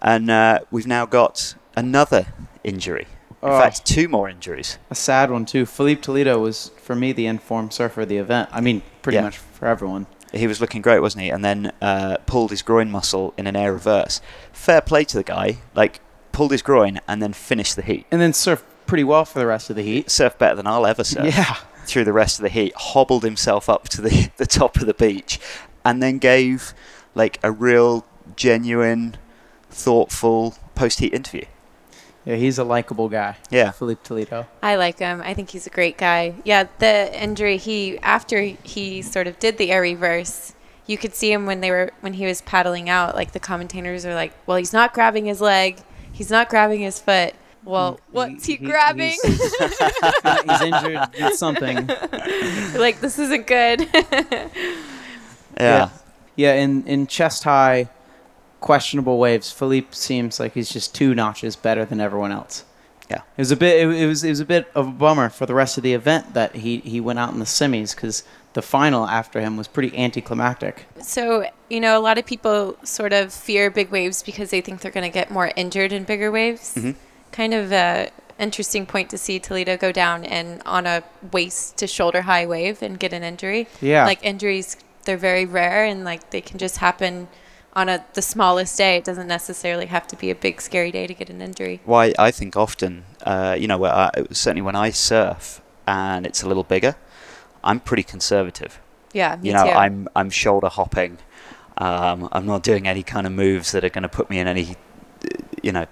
And 0.03 0.31
uh, 0.31 0.61
we've 0.71 0.87
now 0.87 1.07
got 1.07 1.55
another 1.77 2.27
injury 2.65 3.07
Oh. 3.43 3.59
fact, 3.59 3.87
two 3.87 4.07
more 4.07 4.29
injuries. 4.29 4.77
A 4.91 4.95
sad 4.95 5.31
one 5.31 5.47
too. 5.47 5.65
Philippe 5.65 6.03
Toledo 6.03 6.39
was 6.39 6.73
for 6.83 6.95
me 6.95 7.13
the 7.13 7.27
informed 7.27 7.73
surfer 7.73 8.03
of 8.03 8.09
the 8.11 8.19
event. 8.19 8.51
I 8.53 8.61
mean, 8.61 8.83
pretty 9.01 9.17
Yeah. 9.17 9.23
much 9.23 9.39
for 9.39 9.67
everyone. 9.67 10.07
He 10.35 10.47
was 10.47 10.61
looking 10.61 10.83
great, 10.83 11.01
wasn't 11.01 11.25
he? 11.25 11.31
And 11.31 11.43
then 11.43 11.73
uh, 11.81 12.19
pulled 12.27 12.51
his 12.51 12.61
groin 12.61 12.91
muscle 12.91 13.33
in 13.39 13.47
an 13.47 13.57
air 13.57 13.73
reverse. 13.73 14.21
Fair 14.53 14.83
play 14.83 15.05
to 15.05 15.17
the 15.17 15.23
guy. 15.25 15.57
Like 15.75 16.01
pulled 16.33 16.53
his 16.53 16.61
groin 16.61 17.01
and 17.09 17.23
then 17.23 17.33
finished 17.33 17.77
the 17.77 17.83
heat. 17.83 18.05
And 18.11 18.21
then 18.21 18.33
surfed 18.33 18.63
pretty 18.87 19.05
well 19.05 19.25
for 19.25 19.39
the 19.39 19.47
rest 19.47 19.71
of 19.71 19.77
the 19.77 19.83
heat. 19.83 20.09
Surfed 20.09 20.37
better 20.37 20.57
than 20.57 20.67
I'll 20.67 20.87
ever 20.87 21.03
surf. 21.03 21.35
Yeah. 21.35 21.57
Through 21.87 22.05
the 22.05 22.13
rest 22.13 22.39
of 22.39 22.43
the 22.43 22.51
heat, 22.51 22.75
hobbled 22.77 23.25
himself 23.25 23.71
up 23.71 23.89
to 23.89 24.03
the 24.03 24.29
the 24.37 24.47
top 24.47 24.77
of 24.77 24.85
the 24.87 24.93
beach, 24.95 25.41
and 25.85 26.03
then 26.03 26.19
gave 26.19 26.75
like 27.15 27.39
a 27.43 27.51
real 27.51 28.05
genuine, 28.37 29.17
thoughtful 29.71 30.55
post 30.75 30.99
heat 31.01 31.13
interview. 31.13 31.45
Yeah, 32.25 32.37
he's 32.37 32.59
a 32.59 32.65
likable 32.65 33.09
guy. 33.09 33.37
Yeah. 33.51 33.71
Philippe 33.71 34.03
Toledo. 34.05 34.47
I 34.63 34.77
like 34.77 34.99
him. 34.99 35.23
I 35.25 35.33
think 35.33 35.51
he's 35.51 35.67
a 35.67 35.71
great 35.71 35.97
guy. 35.97 36.35
Yeah, 36.45 36.65
the 36.79 37.11
injury 37.23 37.57
he 37.57 37.99
after 38.01 38.41
he 38.43 39.01
sort 39.03 39.27
of 39.27 39.39
did 39.39 39.57
the 39.57 39.73
air 39.73 39.81
reverse, 39.81 40.53
you 40.87 40.99
could 40.99 41.15
see 41.15 41.33
him 41.33 41.47
when 41.47 41.61
they 41.63 41.71
were 41.71 41.93
when 42.01 42.13
he 42.15 42.27
was 42.27 42.43
paddling 42.43 42.91
out. 42.91 43.15
Like 43.15 43.33
the 43.33 43.41
commentators 43.41 44.05
are 44.05 44.15
like, 44.15 44.33
"Well, 44.47 44.59
he's 44.59 44.73
not 44.73 44.93
grabbing 44.93 45.25
his 45.25 45.41
leg. 45.41 45.79
He's 46.13 46.31
not 46.31 46.51
grabbing 46.51 46.81
his 46.81 46.99
foot. 46.99 47.35
Well, 47.65 48.01
what's 48.11 48.45
he, 48.47 48.57
he- 48.57 48.67
grabbing? 48.67 49.17
he's- 49.23 49.55
he's 50.45 50.61
injured 50.63 51.01
with 51.19 51.35
something. 51.37 51.87
like 52.79 53.01
this 53.01 53.19
isn't 53.19 53.47
good." 53.47 53.89
Yeah. 55.63 55.89
Yeah, 56.37 56.55
in, 56.55 56.87
in 56.87 57.07
chest 57.07 57.45
high, 57.45 57.89
questionable 58.61 59.19
waves, 59.19 59.51
Philippe 59.51 59.89
seems 59.93 60.41
like 60.41 60.55
he's 60.55 60.71
just 60.71 60.95
two 60.95 61.15
notches 61.15 61.57
better 61.57 61.85
than 61.85 62.01
everyone 62.01 62.33
else. 62.33 62.65
Yeah. 63.11 63.23
It 63.37 63.41
was 63.41 63.51
a 63.51 63.57
bit. 63.57 63.83
It, 63.83 63.91
it 64.03 64.07
was. 64.07 64.23
It 64.23 64.29
was 64.29 64.41
a 64.41 64.45
bit 64.45 64.71
of 64.75 64.87
a 64.87 64.91
bummer 64.93 65.29
for 65.29 65.45
the 65.45 65.55
rest 65.55 65.77
of 65.77 65.83
the 65.83 65.95
event 65.95 66.33
that 66.35 66.55
he 66.55 66.79
he 66.79 67.01
went 67.01 67.19
out 67.19 67.33
in 67.33 67.41
the 67.41 67.45
semis 67.45 67.95
because 67.95 68.23
the 68.53 68.63
final 68.63 69.07
after 69.07 69.41
him 69.41 69.57
was 69.57 69.67
pretty 69.67 69.97
anticlimactic. 69.99 70.87
So, 71.03 71.47
you 71.69 71.81
know, 71.81 71.99
a 71.99 72.01
lot 72.01 72.19
of 72.19 72.27
people 72.27 72.77
sort 72.85 73.13
of 73.13 73.33
fear 73.33 73.71
big 73.71 73.91
waves 73.91 74.23
because 74.23 74.51
they 74.51 74.61
think 74.61 74.81
they're 74.81 74.93
going 74.93 75.11
to 75.11 75.13
get 75.13 75.31
more 75.31 75.51
injured 75.57 75.93
in 75.93 76.05
bigger 76.05 76.31
waves. 76.31 76.75
Mhm. 76.77 76.95
Kind 77.33 77.53
of 77.55 77.73
a 77.73 78.11
interesting 78.39 78.87
point 78.87 79.11
to 79.11 79.19
see 79.19 79.39
Toledo 79.39 79.77
go 79.77 79.93
down 79.93 80.25
and 80.25 80.63
on 80.65 80.87
a 80.87 81.03
waist 81.33 81.77
to 81.79 81.87
shoulder 81.87 82.23
high 82.23 82.47
wave 82.47 82.81
and 82.81 82.99
get 82.99 83.13
an 83.13 83.23
injury. 83.23 83.69
Yeah. 83.81 84.05
Like 84.07 84.25
injuries, 84.25 84.77
they're 85.05 85.17
very 85.17 85.47
rare 85.47 85.85
and 85.85 86.05
like 86.05 86.31
they 86.31 86.41
can 86.41 86.59
just 86.59 86.79
happen 86.79 87.29
on 87.75 87.89
a 87.89 88.05
the 88.15 88.23
smallest 88.23 88.77
day. 88.77 88.97
It 88.97 89.05
doesn't 89.05 89.29
necessarily 89.29 89.87
have 89.87 90.07
to 90.09 90.17
be 90.17 90.31
a 90.31 90.35
big 90.35 90.61
scary 90.61 90.91
day 90.91 91.07
to 91.07 91.15
get 91.15 91.31
an 91.31 91.41
injury. 91.41 91.81
Why 91.85 92.13
I 92.19 92.31
think 92.31 92.57
often, 92.57 93.05
uh, 93.25 93.57
you 93.59 93.67
know, 93.69 93.79
where 93.79 93.93
I, 93.93 94.11
certainly 94.33 94.63
when 94.63 94.77
I 94.77 94.91
surf 94.91 95.61
and 95.87 96.27
it's 96.27 96.43
a 96.43 96.49
little 96.49 96.65
bigger, 96.65 96.97
I'm 97.63 97.81
pretty 97.81 98.03
conservative. 98.03 98.81
Yeah, 99.13 99.37
me 99.37 99.49
you 99.49 99.55
know, 99.55 99.65
too. 99.65 99.71
I'm 99.71 100.09
I'm 100.17 100.31
shoulder 100.31 100.69
hopping. 100.69 101.19
Um, 101.79 102.29
I'm 102.33 102.45
not 102.47 102.63
doing 102.63 102.87
any 102.87 103.03
kind 103.03 103.27
of 103.27 103.33
moves 103.33 103.73
that 103.73 103.85
are 103.85 103.89
going 103.89 104.03
to 104.03 104.09
put 104.09 104.29
me 104.29 104.39
in 104.39 104.47
any, 104.47 104.77
you 105.63 105.73
know, 105.73 105.87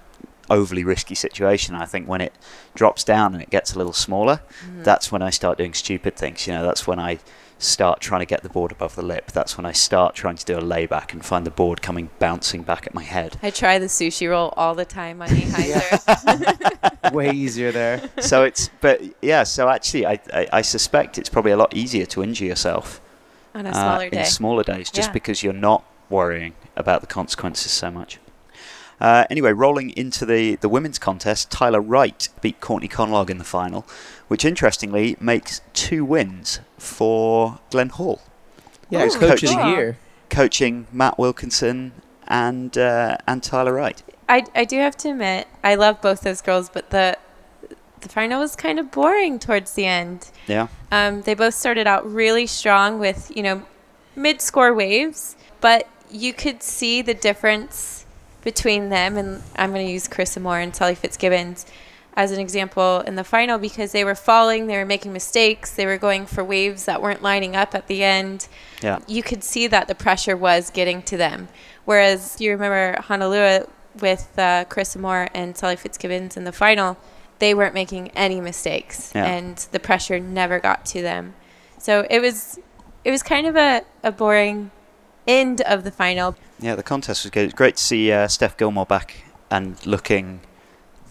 overly 0.49 0.83
risky 0.83 1.15
situation. 1.15 1.75
I 1.75 1.85
think 1.85 2.07
when 2.07 2.21
it 2.21 2.33
drops 2.75 3.03
down 3.03 3.33
and 3.33 3.41
it 3.41 3.49
gets 3.49 3.73
a 3.73 3.77
little 3.77 3.93
smaller, 3.93 4.41
Mm. 4.65 4.83
that's 4.83 5.11
when 5.11 5.21
I 5.21 5.29
start 5.31 5.57
doing 5.57 5.73
stupid 5.73 6.15
things. 6.15 6.45
You 6.47 6.53
know, 6.53 6.63
that's 6.63 6.85
when 6.85 6.99
I 6.99 7.19
start 7.59 7.99
trying 7.99 8.21
to 8.21 8.25
get 8.25 8.41
the 8.41 8.49
board 8.49 8.71
above 8.71 8.95
the 8.95 9.01
lip. 9.03 9.31
That's 9.31 9.57
when 9.57 9.65
I 9.65 9.73
start 9.73 10.15
trying 10.15 10.37
to 10.37 10.45
do 10.45 10.57
a 10.57 10.61
layback 10.61 11.13
and 11.13 11.23
find 11.23 11.45
the 11.45 11.51
board 11.51 11.81
coming 11.81 12.09
bouncing 12.17 12.63
back 12.63 12.87
at 12.87 12.93
my 12.93 13.03
head. 13.03 13.37
I 13.43 13.51
try 13.51 13.77
the 13.77 13.87
sushi 13.87 14.29
roll 14.29 14.53
all 14.57 14.73
the 14.75 14.85
time 14.85 15.21
on 15.21 15.29
knee. 15.33 15.51
Way 17.11 17.31
easier 17.31 17.71
there. 17.71 18.09
so 18.19 18.43
it's, 18.43 18.69
but 18.81 19.01
yeah. 19.21 19.43
So 19.43 19.69
actually, 19.69 20.05
I, 20.05 20.19
I 20.33 20.47
I 20.53 20.61
suspect 20.61 21.17
it's 21.17 21.29
probably 21.29 21.51
a 21.51 21.57
lot 21.57 21.75
easier 21.75 22.05
to 22.07 22.23
injure 22.23 22.45
yourself 22.45 23.01
on 23.53 23.65
a 23.65 23.69
uh, 23.69 23.73
smaller 23.73 24.05
in 24.05 24.25
smaller 24.25 24.63
days, 24.63 24.89
just 24.89 25.09
Yeah. 25.09 25.13
because 25.13 25.43
you're 25.43 25.53
not 25.53 25.83
worrying 26.09 26.53
about 26.75 27.01
the 27.01 27.07
consequences 27.07 27.71
so 27.71 27.91
much. 27.91 28.19
Uh, 29.01 29.23
anyway, 29.29 29.51
rolling 29.53 29.91
into 29.91 30.25
the, 30.25 30.55
the 30.57 30.67
women's 30.67 30.99
contest, 30.99 31.49
Tyler 31.49 31.79
Wright 31.79 32.27
beat 32.41 32.59
Courtney 32.59 32.89
Conlogue 32.89 33.29
in 33.29 33.37
the 33.37 33.45
final, 33.45 33.87
which 34.29 34.45
interestingly 34.45 35.17
makes 35.19 35.59
two 35.73 36.05
wins 36.05 36.61
for 36.77 37.59
Glenn 37.71 37.89
Hall, 37.89 38.21
Yeah, 38.89 39.03
he's 39.03 39.15
Ooh, 39.17 39.19
coach 39.19 39.43
of 39.43 39.49
the 39.49 39.67
year. 39.67 39.97
coaching 40.29 40.87
Matt 40.93 41.19
Wilkinson 41.19 41.91
and 42.27 42.77
uh, 42.77 43.17
and 43.27 43.43
Tyler 43.43 43.73
Wright. 43.73 44.01
I, 44.29 44.45
I 44.55 44.63
do 44.63 44.77
have 44.77 44.95
to 44.97 45.09
admit, 45.09 45.47
I 45.63 45.73
love 45.75 46.01
both 46.01 46.21
those 46.21 46.41
girls, 46.41 46.69
but 46.69 46.89
the 46.91 47.17
the 48.01 48.07
final 48.09 48.39
was 48.39 48.55
kind 48.55 48.79
of 48.79 48.91
boring 48.91 49.39
towards 49.39 49.73
the 49.73 49.85
end. 49.85 50.29
Yeah, 50.47 50.67
Um, 50.91 51.23
they 51.23 51.33
both 51.33 51.53
started 51.53 51.85
out 51.85 52.09
really 52.09 52.47
strong 52.47 52.97
with 52.99 53.31
you 53.35 53.43
know 53.43 53.63
mid 54.15 54.41
score 54.41 54.73
waves, 54.73 55.35
but 55.59 55.87
you 56.09 56.33
could 56.33 56.63
see 56.63 57.01
the 57.01 57.13
difference 57.13 58.05
between 58.43 58.89
them. 58.89 59.17
And 59.17 59.41
I'm 59.57 59.73
going 59.73 59.85
to 59.85 59.91
use 59.91 60.07
Carissa 60.07 60.41
Moore 60.41 60.59
and 60.59 60.73
Sally 60.75 60.95
Fitzgibbons 60.95 61.65
as 62.15 62.31
an 62.31 62.39
example 62.39 62.99
in 63.01 63.15
the 63.15 63.23
final 63.23 63.57
because 63.57 63.91
they 63.91 64.03
were 64.03 64.15
falling, 64.15 64.67
they 64.67 64.77
were 64.77 64.85
making 64.85 65.13
mistakes, 65.13 65.71
they 65.75 65.85
were 65.85 65.97
going 65.97 66.25
for 66.25 66.43
waves 66.43 66.85
that 66.85 67.01
weren't 67.01 67.21
lining 67.21 67.55
up 67.55 67.73
at 67.75 67.87
the 67.87 68.03
end 68.03 68.47
yeah, 68.81 68.99
you 69.07 69.21
could 69.23 69.43
see 69.43 69.67
that 69.67 69.87
the 69.87 69.95
pressure 69.95 70.35
was 70.37 70.69
getting 70.69 71.01
to 71.03 71.17
them. 71.17 71.47
Whereas 71.85 72.39
you 72.39 72.51
remember 72.51 73.01
Honolulu 73.01 73.65
with 73.99 74.29
uh, 74.37 74.65
Carissa 74.65 74.97
Moore 74.99 75.27
and 75.33 75.57
Sally 75.57 75.75
Fitzgibbons 75.75 76.37
in 76.37 76.43
the 76.45 76.51
final, 76.51 76.97
they 77.39 77.53
weren't 77.53 77.73
making 77.73 78.09
any 78.09 78.39
mistakes, 78.41 79.11
Yeah. 79.15 79.25
and 79.25 79.57
the 79.71 79.79
pressure 79.79 80.19
never 80.19 80.59
got 80.59 80.85
to 80.87 81.01
them. 81.01 81.33
So 81.77 82.05
it 82.09 82.19
was 82.19 82.59
it 83.05 83.11
was 83.11 83.23
kind 83.23 83.47
of 83.47 83.55
a, 83.55 83.81
a 84.03 84.11
boring 84.11 84.71
end 85.27 85.61
of 85.61 85.83
the 85.83 85.91
final. 85.91 86.35
yeah. 86.59 86.75
The 86.75 86.83
contest 86.83 87.23
was 87.23 87.31
good. 87.31 87.45
It's 87.45 87.53
great 87.53 87.77
to 87.77 87.83
see 87.83 88.11
uh, 88.11 88.27
Steph 88.27 88.57
Gilmore 88.57 88.85
back 88.85 89.23
and 89.49 89.83
looking 89.85 90.41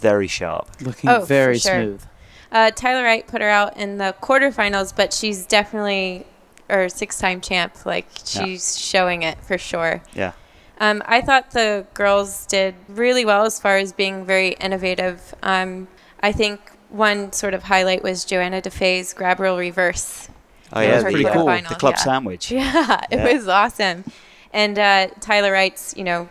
very 0.00 0.26
sharp. 0.28 0.68
Looking 0.80 1.10
Oh, 1.10 1.24
very 1.24 1.58
sure. 1.58 1.72
smooth. 1.74 2.02
Uh, 2.50 2.70
Tyler 2.70 3.02
Wright 3.02 3.26
put 3.26 3.40
her 3.42 3.48
out 3.48 3.76
in 3.76 3.98
the 3.98 4.14
quarterfinals, 4.22 4.94
but 4.96 5.12
she's 5.12 5.44
definitely 5.46 6.26
or 6.70 6.88
six-time 6.88 7.40
champ. 7.40 7.84
Like 7.86 8.06
Yeah. 8.34 8.44
she's 8.44 8.78
showing 8.78 9.22
it 9.22 9.38
for 9.42 9.56
sure. 9.58 10.02
Yeah, 10.14 10.32
Um, 10.80 11.02
I 11.06 11.20
thought 11.22 11.50
the 11.52 11.86
girls 11.94 12.46
did 12.46 12.74
really 12.88 13.24
well 13.24 13.44
as 13.44 13.58
far 13.58 13.76
as 13.78 13.92
being 13.92 14.24
very 14.24 14.50
innovative. 14.60 15.34
Um, 15.42 15.88
I 16.22 16.32
think 16.32 16.60
one 16.90 17.32
sort 17.32 17.54
of 17.54 17.64
highlight 17.64 18.02
was 18.02 18.24
Johanne 18.24 18.60
Defay's 18.62 19.12
grab 19.14 19.40
roll 19.40 19.58
reverse. 19.58 20.28
oh 20.72 20.80
Yeah, 20.80 20.86
yeah, 20.86 20.90
that's 20.92 21.02
pretty 21.04 21.24
cool. 21.24 21.46
the 21.46 21.76
club 21.78 21.94
yeah. 21.96 22.02
sandwich. 22.04 22.50
Yeah, 22.52 23.00
it 23.10 23.16
Yeah. 23.18 23.32
was 23.34 23.48
awesome. 23.48 24.04
And 24.52 24.78
uh, 24.78 25.08
Tyler 25.20 25.52
Wright's, 25.52 25.94
you 25.96 26.04
know, 26.04 26.28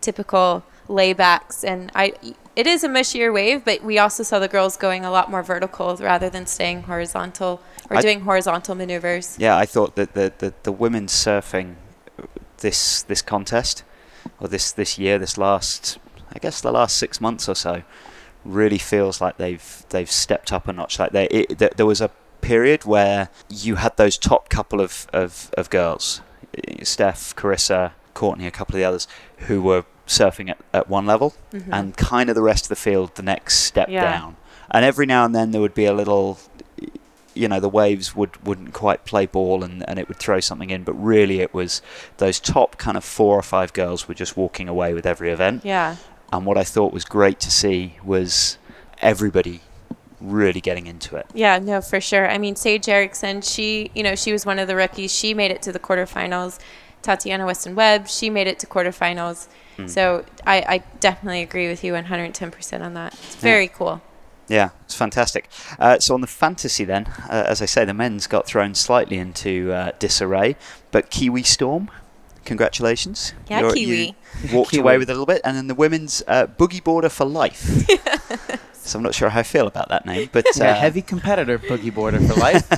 typical 0.00 0.64
laybacks. 0.88 1.64
And 1.64 1.90
I, 1.94 2.12
it 2.56 2.66
is 2.66 2.84
a 2.84 2.88
mushier 2.88 3.32
wave, 3.32 3.64
but 3.64 3.82
we 3.82 3.98
also 3.98 4.22
saw 4.22 4.38
the 4.38 4.48
girls 4.48 4.76
going 4.76 5.04
a 5.04 5.10
lot 5.10 5.30
more 5.30 5.42
vertical 5.42 5.96
rather 5.96 6.28
than 6.28 6.46
staying 6.46 6.82
horizontal 6.82 7.60
or 7.90 7.96
I- 7.96 8.02
doing 8.02 8.20
horizontal 8.22 8.74
maneuvers. 8.74 9.36
Yeah, 9.38 9.56
I 9.56 9.66
thought 9.66 9.96
that 9.96 10.14
the, 10.14 10.32
the, 10.38 10.54
the 10.62 10.72
women's 10.72 11.12
surfing 11.12 11.76
this 12.58 13.02
this 13.02 13.22
contest 13.22 13.82
or 14.38 14.48
this 14.48 14.72
this 14.72 14.98
year, 14.98 15.18
this 15.18 15.36
last 15.36 15.98
I 16.34 16.38
guess 16.38 16.60
the 16.60 16.72
last 16.72 16.96
six 16.96 17.20
months 17.20 17.48
or 17.48 17.54
so, 17.54 17.82
really 18.44 18.78
feels 18.78 19.20
like 19.20 19.36
they've 19.36 19.84
they've 19.90 20.10
stepped 20.10 20.52
up 20.52 20.68
a 20.68 20.72
notch. 20.72 20.98
Like 20.98 21.12
they 21.12 21.26
it, 21.26 21.58
th- 21.58 21.72
there 21.76 21.86
was 21.86 22.00
a 22.00 22.10
period 22.40 22.84
where 22.84 23.28
you 23.48 23.76
had 23.76 23.96
those 23.96 24.18
top 24.18 24.48
couple 24.48 24.80
of, 24.80 25.06
of, 25.12 25.50
of 25.56 25.70
girls, 25.70 26.20
Steph, 26.82 27.34
Carissa, 27.36 27.92
Courtney, 28.14 28.46
a 28.46 28.50
couple 28.50 28.74
of 28.74 28.78
the 28.78 28.84
others, 28.84 29.06
who 29.46 29.62
were 29.62 29.84
surfing 30.06 30.50
at, 30.50 30.58
at 30.72 30.88
one 30.88 31.06
level, 31.06 31.34
Mhm. 31.52 31.68
and 31.72 31.96
kind 31.96 32.28
of 32.28 32.34
the 32.34 32.42
rest 32.42 32.64
of 32.64 32.68
the 32.68 32.76
field 32.76 33.14
the 33.14 33.22
next 33.22 33.58
step 33.60 33.88
Yeah. 33.88 34.10
down. 34.10 34.36
And 34.70 34.84
every 34.84 35.06
now 35.06 35.24
and 35.24 35.34
then 35.34 35.50
there 35.50 35.60
would 35.60 35.74
be 35.74 35.84
a 35.84 35.92
little, 35.92 36.38
you 37.34 37.48
know, 37.48 37.60
the 37.60 37.68
waves 37.68 38.14
would 38.16 38.44
wouldn't 38.46 38.72
quite 38.72 39.04
play 39.04 39.26
ball, 39.26 39.62
and, 39.64 39.84
and 39.88 39.98
it 39.98 40.08
would 40.08 40.18
throw 40.18 40.40
something 40.40 40.70
in. 40.70 40.82
But 40.82 40.94
really, 40.94 41.40
it 41.40 41.54
was 41.54 41.82
those 42.18 42.40
top 42.40 42.76
kind 42.78 42.96
of 42.96 43.04
four 43.04 43.38
or 43.38 43.42
five 43.42 43.72
girls 43.72 44.08
were 44.08 44.14
just 44.14 44.36
walking 44.36 44.68
away 44.68 44.92
with 44.94 45.06
every 45.06 45.30
event. 45.30 45.62
Yeah. 45.64 45.96
And 46.32 46.46
what 46.46 46.56
I 46.58 46.64
thought 46.64 46.92
was 46.92 47.04
great 47.04 47.38
to 47.40 47.50
see 47.50 47.96
was 48.04 48.56
everybody 49.00 49.60
really 50.20 50.60
getting 50.60 50.86
into 50.86 51.16
it. 51.16 51.26
Yeah, 51.34 51.58
no, 51.58 51.80
for 51.80 52.00
sure. 52.00 52.30
I 52.30 52.38
mean, 52.38 52.54
Sage 52.56 52.88
Erickson, 52.88 53.42
she, 53.42 53.90
you 53.94 54.02
know, 54.02 54.14
she 54.14 54.32
was 54.32 54.46
one 54.46 54.58
of 54.58 54.68
the 54.68 54.76
rookies. 54.76 55.12
She 55.12 55.34
made 55.34 55.50
it 55.50 55.60
to 55.62 55.72
the 55.72 55.80
quarterfinals. 55.80 56.58
Tatiana 57.02 57.44
Weston 57.46 57.74
Webb, 57.74 58.08
she 58.08 58.30
made 58.30 58.46
it 58.46 58.58
to 58.60 58.66
quarterfinals. 58.66 59.48
Mm. 59.76 59.90
So 59.90 60.24
I, 60.46 60.56
I 60.68 60.78
definitely 61.00 61.42
agree 61.42 61.68
with 61.68 61.82
you 61.84 61.92
110% 61.94 62.80
on 62.80 62.94
that. 62.94 63.12
It's 63.14 63.34
very 63.36 63.68
cool. 63.68 64.00
Yeah, 64.48 64.70
it's 64.84 64.94
fantastic. 64.94 65.48
Uh, 65.78 65.98
so 65.98 66.14
on 66.14 66.20
the 66.20 66.26
fantasy, 66.26 66.84
then, 66.84 67.06
uh, 67.30 67.44
as 67.46 67.62
I 67.62 67.66
say, 67.66 67.84
the 67.84 67.94
men's 67.94 68.26
got 68.26 68.46
thrown 68.46 68.74
slightly 68.74 69.16
into 69.18 69.72
uh, 69.72 69.92
disarray, 69.98 70.56
but 70.90 71.10
Kiwi 71.10 71.42
Storm, 71.42 71.90
congratulations. 72.44 73.32
Yeah, 73.48 73.60
You're- 73.60 73.72
Kiwi. 73.74 74.16
You 74.44 74.56
walked 74.56 74.70
Kiwi. 74.72 74.80
away 74.80 74.98
with 74.98 75.08
a 75.08 75.12
little 75.12 75.26
bit, 75.26 75.40
and 75.44 75.56
then 75.56 75.68
the 75.68 75.74
women's 75.74 76.22
uh, 76.26 76.46
boogie 76.46 76.82
boarder 76.82 77.08
for 77.08 77.24
life. 77.24 77.86
So 78.84 78.98
I'm 78.98 79.02
not 79.02 79.14
sure 79.14 79.28
how 79.28 79.40
I 79.40 79.42
feel 79.42 79.66
about 79.66 79.88
that 79.88 80.06
name, 80.06 80.28
but 80.32 80.46
Yeah, 80.56 80.70
uh, 80.70 80.74
heavy 80.74 81.02
competitor, 81.02 81.58
boogie 81.58 81.94
boarder 81.94 82.20
for 82.20 82.34
life. 82.34 82.68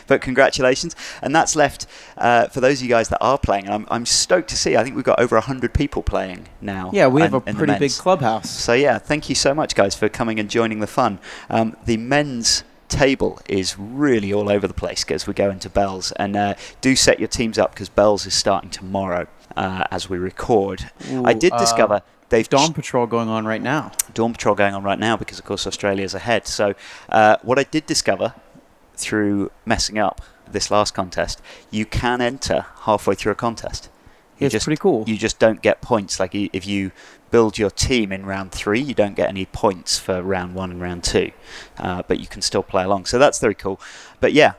but 0.06 0.20
congratulations. 0.20 0.96
And 1.22 1.34
that's 1.34 1.56
left 1.56 1.86
uh, 2.16 2.48
for 2.48 2.60
those 2.60 2.78
of 2.78 2.82
you 2.82 2.88
guys 2.88 3.08
that 3.08 3.18
are 3.20 3.38
playing. 3.38 3.68
I'm, 3.68 3.86
I'm 3.90 4.06
stoked 4.06 4.48
to 4.50 4.56
see. 4.56 4.76
I 4.76 4.82
think 4.82 4.96
we've 4.96 5.04
got 5.04 5.20
over 5.20 5.36
100 5.36 5.72
people 5.72 6.02
playing 6.02 6.48
now. 6.60 6.90
yeah, 6.92 7.06
we 7.06 7.22
have 7.22 7.34
a 7.34 7.40
pretty 7.40 7.78
big 7.78 7.92
clubhouse. 7.92 8.50
So 8.50 8.72
yeah, 8.72 8.98
thank 8.98 9.28
you 9.28 9.34
so 9.34 9.54
much, 9.54 9.74
guys, 9.74 9.94
for 9.94 10.08
coming 10.08 10.38
and 10.38 10.50
joining 10.50 10.80
the 10.80 10.86
fun. 10.86 11.18
Um, 11.48 11.76
the 11.84 11.96
men's 11.96 12.64
table 12.88 13.40
is 13.48 13.78
really 13.78 14.32
all 14.32 14.50
over 14.50 14.68
the 14.68 14.74
place 14.74 15.04
as 15.10 15.26
we 15.26 15.34
go 15.34 15.50
into 15.50 15.68
Bells, 15.68 16.12
and 16.12 16.36
uh, 16.36 16.54
do 16.80 16.94
set 16.94 17.18
your 17.18 17.28
teams 17.28 17.58
up 17.58 17.72
because 17.72 17.88
Bells 17.88 18.26
is 18.26 18.34
starting 18.34 18.70
tomorrow 18.70 19.26
uh, 19.56 19.84
as 19.90 20.08
we 20.08 20.18
record. 20.18 20.90
I 21.10 21.32
Ooh, 21.32 21.38
did 21.38 21.52
uh, 21.52 21.58
discover 21.58 22.02
they've 22.28 22.48
Dawn 22.48 22.72
Patrol 22.72 23.06
going 23.06 23.28
on 23.28 23.46
right 23.46 23.62
now. 23.62 23.92
Dawn 24.12 24.32
Patrol 24.32 24.54
going 24.54 24.74
on 24.74 24.82
right 24.82 24.98
now 24.98 25.16
because, 25.16 25.38
of 25.38 25.44
course, 25.44 25.66
Australia's 25.66 26.14
ahead. 26.14 26.46
So, 26.46 26.74
uh, 27.08 27.36
what 27.42 27.58
I 27.58 27.64
did 27.64 27.86
discover 27.86 28.34
through 28.96 29.50
messing 29.64 29.98
up 29.98 30.20
this 30.50 30.70
last 30.70 30.94
contest, 30.94 31.40
you 31.70 31.84
can 31.84 32.20
enter 32.20 32.66
halfway 32.82 33.14
through 33.14 33.32
a 33.32 33.36
contest. 33.36 33.88
You 34.38 34.46
It's 34.46 34.52
just, 34.52 34.64
pretty 34.64 34.80
cool. 34.80 35.04
You 35.06 35.16
just 35.16 35.38
don't 35.38 35.62
get 35.62 35.80
points. 35.80 36.18
Like 36.18 36.34
if 36.34 36.66
you 36.66 36.90
build 37.30 37.56
your 37.56 37.70
team 37.70 38.10
in 38.12 38.26
round 38.26 38.50
three, 38.52 38.80
you 38.80 38.94
don't 38.94 39.14
get 39.14 39.28
any 39.28 39.46
points 39.46 39.98
for 39.98 40.22
round 40.22 40.54
one 40.54 40.70
and 40.72 40.80
round 40.80 41.04
two, 41.04 41.30
uh, 41.78 42.02
but 42.06 42.18
you 42.18 42.26
can 42.26 42.42
still 42.42 42.62
play 42.62 42.82
along. 42.82 43.06
So 43.06 43.18
that's 43.18 43.38
very 43.38 43.54
cool. 43.54 43.80
But 44.20 44.32
yeah, 44.32 44.54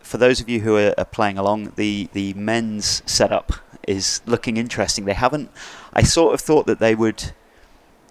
for 0.00 0.18
those 0.18 0.40
of 0.40 0.48
you 0.48 0.60
who 0.60 0.76
are, 0.76 0.94
are 0.98 1.04
playing 1.04 1.38
along, 1.38 1.74
the 1.76 2.08
the 2.12 2.34
men's 2.34 3.02
setup 3.06 3.52
is 3.86 4.22
looking 4.26 4.56
interesting. 4.56 5.04
They 5.04 5.14
haven't. 5.14 5.50
I 5.92 6.02
sort 6.02 6.34
of 6.34 6.40
thought 6.40 6.66
that 6.66 6.78
they 6.78 6.94
would 6.94 7.32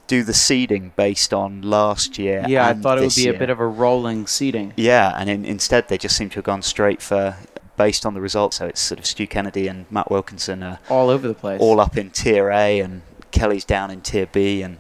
do 0.08 0.24
the 0.24 0.34
seeding 0.34 0.92
based 0.96 1.34
on 1.34 1.62
last 1.62 2.18
year. 2.20 2.46
Yeah, 2.48 2.68
I 2.68 2.74
thought 2.74 2.98
it 2.98 3.02
would 3.02 3.16
be 3.16 3.28
a 3.28 3.34
bit 3.38 3.50
of 3.50 3.60
a 3.60 3.66
rolling 3.68 4.28
seeding. 4.28 4.74
Yeah, 4.76 5.14
and 5.18 5.30
in, 5.30 5.46
instead 5.46 5.88
they 5.88 5.98
just 5.98 6.18
seem 6.18 6.30
to 6.32 6.36
have 6.36 6.44
gone 6.44 6.62
straight 6.62 7.02
for 7.02 7.38
based 7.78 8.06
on 8.06 8.14
the 8.14 8.22
results. 8.22 8.58
So 8.58 8.68
it's 8.68 8.82
sort 8.82 9.00
of 9.00 9.06
Stu 9.06 9.26
Kennedy 9.26 9.68
and 9.68 9.86
Matt 9.90 10.12
Wilkinson 10.12 10.62
are 10.64 10.80
All 10.90 11.10
over 11.10 11.28
the 11.28 11.34
place. 11.34 11.62
all 11.62 11.80
up 11.80 11.98
in 11.98 12.10
Tier 12.10 12.50
A, 12.52 12.80
and 12.80 13.02
Kelly's 13.32 13.64
down 13.66 13.90
in 13.90 14.02
Tier 14.02 14.26
B, 14.28 14.62
and 14.62 14.78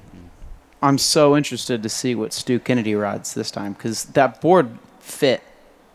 I'm 0.81 0.97
so 0.97 1.37
interested 1.37 1.81
to 1.83 1.89
see 1.89 2.13
what 2.15 2.33
Stu 2.33 2.59
Kennedy 2.59 2.95
rides 2.95 3.33
this 3.33 3.51
time 3.51 3.73
because 3.73 4.03
that 4.05 4.41
board 4.41 4.77
fit 4.99 5.41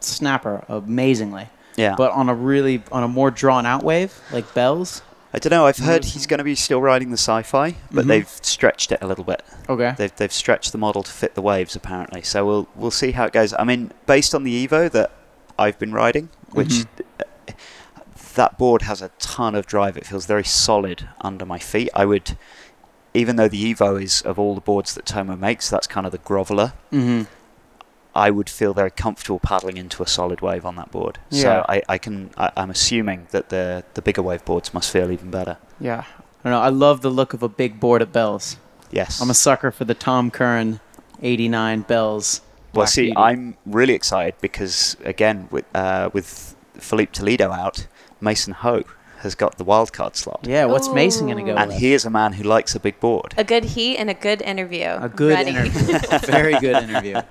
Snapper 0.01 0.65
amazingly. 0.69 1.49
yeah. 1.77 1.95
But 1.97 2.13
on 2.13 2.29
a 2.29 2.35
really 2.35 2.83
on 2.91 3.03
a 3.03 3.09
more 3.09 3.31
drawn 3.31 3.67
out 3.67 3.83
wave 3.83 4.19
like 4.33 4.55
Bells. 4.55 5.03
I 5.37 5.39
don't 5.39 5.51
know. 5.51 5.67
I've 5.67 5.77
heard 5.77 6.03
he's 6.07 6.27
going 6.27 6.39
to 6.39 6.45
be 6.45 6.55
still 6.55 6.81
riding 6.81 7.11
the 7.11 7.19
sci-fi, 7.19 7.77
but 7.93 8.07
Mhm. 8.07 8.09
they've 8.09 8.29
stretched 8.41 8.91
it 8.91 8.99
a 9.03 9.07
little 9.07 9.23
bit. 9.23 9.43
Okay. 9.69 9.95
They've 9.97 10.17
they've 10.17 10.33
stretched 10.33 10.73
the 10.73 10.79
model 10.79 11.03
to 11.03 11.11
fit 11.13 11.35
the 11.35 11.43
waves 11.43 11.77
apparently. 11.77 12.23
So 12.23 12.47
we'll 12.47 12.69
we'll 12.75 12.91
see 12.91 13.13
how 13.13 13.27
it 13.27 13.35
goes. 13.35 13.53
I 13.59 13.65
mean, 13.65 13.93
based 14.07 14.35
on 14.35 14.45
the 14.45 14.67
Evo 14.67 14.91
that 14.91 15.11
I've 15.59 15.79
been 15.79 15.93
riding, 15.93 16.31
which 16.53 16.69
Mhm. 16.71 17.55
that 18.35 18.57
board 18.57 18.83
has 18.83 19.03
a 19.03 19.11
ton 19.19 19.55
of 19.55 19.67
drive. 19.67 19.97
It 19.99 20.07
feels 20.07 20.25
very 20.25 20.45
solid 20.45 21.07
under 21.21 21.45
my 21.45 21.59
feet. 21.59 21.91
I 21.95 22.07
would, 22.07 22.39
even 23.13 23.37
though 23.37 23.49
the 23.49 23.75
Evo 23.75 24.03
is 24.03 24.23
of 24.23 24.39
all 24.39 24.55
the 24.55 24.61
boards 24.63 24.95
that 24.95 25.05
Tomo 25.05 25.37
makes, 25.37 25.69
that's 25.69 25.87
kind 25.87 26.07
of 26.07 26.13
the 26.13 26.19
groveler. 26.19 26.73
Mm-hmm. 26.93 27.23
I 28.17 28.31
would 28.31 28.49
feel 28.51 28.73
very 28.75 28.91
comfortable 28.91 29.39
paddling 29.39 29.77
into 29.77 30.03
a 30.03 30.07
solid 30.07 30.41
wave 30.41 30.65
on 30.65 30.77
that 30.77 30.91
board. 30.91 31.19
Yeah. 31.31 31.43
So 31.43 31.65
I, 31.69 31.83
I 31.89 31.99
can 31.99 32.31
I, 32.37 32.51
I'm 32.57 32.71
assuming 32.71 33.29
that 33.31 33.51
the 33.51 33.85
the 33.95 34.03
bigger 34.03 34.23
wave 34.23 34.45
boards 34.45 34.73
must 34.75 34.91
feel 34.91 35.11
even 35.11 35.31
better. 35.31 35.59
Yeah. 35.79 36.05
I 36.45 36.49
don't 36.51 36.53
know. 36.53 36.61
I 36.61 36.69
love 36.71 37.01
the 37.03 37.11
look 37.11 37.35
of 37.35 37.43
a 37.43 37.49
big 37.49 37.79
board 37.81 38.03
at 38.03 38.13
Bells. 38.13 38.57
Yes. 38.91 39.21
I'm 39.21 39.31
a 39.31 39.35
sucker 39.35 39.71
for 39.71 39.85
the 39.85 39.95
Tom 39.95 40.31
Curren 40.31 40.81
89 41.23 41.83
Bells. 41.83 42.41
Well, 42.73 42.87
see, 42.87 43.07
Beauty. 43.07 43.17
I'm 43.17 43.57
really 43.67 43.95
excited 43.95 44.35
because 44.41 44.97
again, 45.05 45.49
with 45.51 45.65
uh, 45.75 46.11
with 46.13 46.55
Philippe 46.79 47.13
Toledo 47.13 47.51
out, 47.51 47.87
Mason 48.21 48.53
Ho 48.55 48.83
has 49.21 49.35
got 49.35 49.57
the 49.59 49.65
wildcard 49.65 50.15
slot, 50.15 50.41
Yeah, 50.47 50.67
what's 50.67 50.89
Mason 50.91 51.27
going 51.27 51.39
to 51.45 51.53
go 51.53 51.57
and 51.57 51.71
with? 51.71 51.79
he 51.81 51.95
is 51.95 52.05
a 52.05 52.11
man 52.11 52.35
who 52.35 52.45
likes 52.45 52.75
a 52.75 52.81
big 52.81 53.01
board. 53.01 53.35
A 53.39 53.45
good 53.45 53.65
heat 53.65 53.97
and 53.97 54.11
a 54.11 54.15
good 54.15 54.43
interview. 54.43 54.89
a 54.89 55.09
good 55.09 55.33
Ready. 55.33 55.51
interview. 55.51 55.99
Very 56.27 56.59
good 56.61 56.83
interview. 56.85 57.23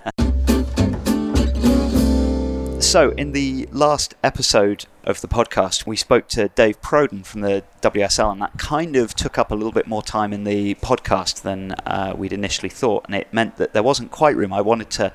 So, 2.85 3.09
in 3.17 3.31
the 3.31 3.67
last 3.71 4.13
episode 4.23 4.85
of 5.03 5.21
the 5.21 5.27
podcast, 5.27 5.87
we 5.87 5.95
spoke 5.95 6.27
to 6.29 6.49
Dave 6.49 6.79
Prodan 6.81 7.25
from 7.25 7.41
the 7.41 7.63
WSL, 7.81 8.31
and 8.31 8.41
that 8.43 8.59
kind 8.59 8.95
of 8.95 9.15
took 9.15 9.39
up 9.39 9.49
a 9.49 9.55
little 9.55 9.71
bit 9.71 9.87
more 9.87 10.03
time 10.03 10.31
in 10.31 10.43
the 10.43 10.75
podcast 10.75 11.41
than 11.41 11.71
uh, 11.87 12.13
we'd 12.15 12.31
initially 12.31 12.69
thought, 12.69 13.03
and 13.07 13.15
it 13.15 13.33
meant 13.33 13.57
that 13.57 13.73
there 13.73 13.81
wasn't 13.81 14.11
quite 14.11 14.37
room. 14.37 14.53
I 14.53 14.61
wanted 14.61 14.91
to 14.91 15.11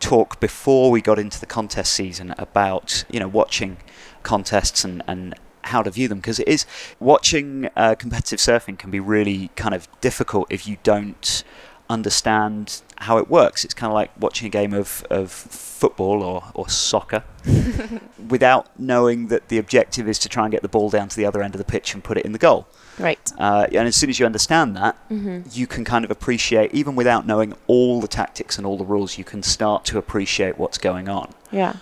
talk 0.00 0.40
before 0.40 0.90
we 0.90 1.02
got 1.02 1.18
into 1.18 1.38
the 1.38 1.46
contest 1.46 1.92
season 1.92 2.34
about 2.38 3.04
you 3.10 3.20
know 3.20 3.28
watching 3.28 3.76
contests 4.22 4.82
and, 4.82 5.02
and 5.06 5.34
how 5.64 5.82
to 5.82 5.90
view 5.90 6.08
them 6.08 6.18
because 6.18 6.40
it 6.40 6.48
is 6.48 6.64
watching 6.98 7.68
uh, 7.76 7.94
competitive 7.96 8.38
surfing 8.38 8.78
can 8.78 8.90
be 8.90 8.98
really 8.98 9.50
kind 9.56 9.74
of 9.74 9.88
difficult 10.00 10.50
if 10.50 10.66
you 10.66 10.78
don't 10.82 11.44
understand 11.90 12.80
how 12.96 13.18
it 13.18 13.28
works. 13.28 13.64
It's 13.64 13.74
kind 13.74 13.90
of 13.90 13.94
like 13.94 14.10
watching 14.18 14.46
a 14.46 14.50
game 14.50 14.72
of, 14.72 15.04
of 15.10 15.30
football 15.30 16.22
or, 16.22 16.44
or 16.54 16.68
soccer 16.68 17.24
without 18.28 18.78
knowing 18.78 19.26
that 19.26 19.48
the 19.48 19.58
objective 19.58 20.08
is 20.08 20.18
to 20.20 20.28
try 20.28 20.44
and 20.44 20.52
get 20.52 20.62
the 20.62 20.68
ball 20.68 20.88
down 20.88 21.08
to 21.08 21.16
the 21.16 21.26
other 21.26 21.42
end 21.42 21.54
of 21.54 21.58
the 21.58 21.64
pitch 21.64 21.92
and 21.92 22.04
put 22.04 22.16
it 22.16 22.24
in 22.24 22.32
the 22.32 22.38
goal. 22.38 22.68
Right. 22.98 23.32
Uh, 23.38 23.66
and 23.68 23.88
as 23.88 23.96
soon 23.96 24.08
as 24.08 24.20
you 24.20 24.26
understand 24.26 24.76
that, 24.76 24.96
you 25.52 25.66
can 25.66 25.84
kind 25.84 26.04
of 26.04 26.10
appreciate, 26.10 26.72
even 26.72 26.94
without 26.94 27.26
knowing 27.26 27.54
all 27.66 28.00
the 28.00 28.08
tactics 28.08 28.56
and 28.56 28.66
all 28.66 28.76
the 28.78 28.84
rules, 28.84 29.18
you 29.18 29.24
can 29.24 29.42
start 29.42 29.84
to 29.86 29.98
appreciate 29.98 30.58
what's 30.58 30.78
going 30.78 31.08
on. 31.08 31.32
Yeah. 31.50 31.76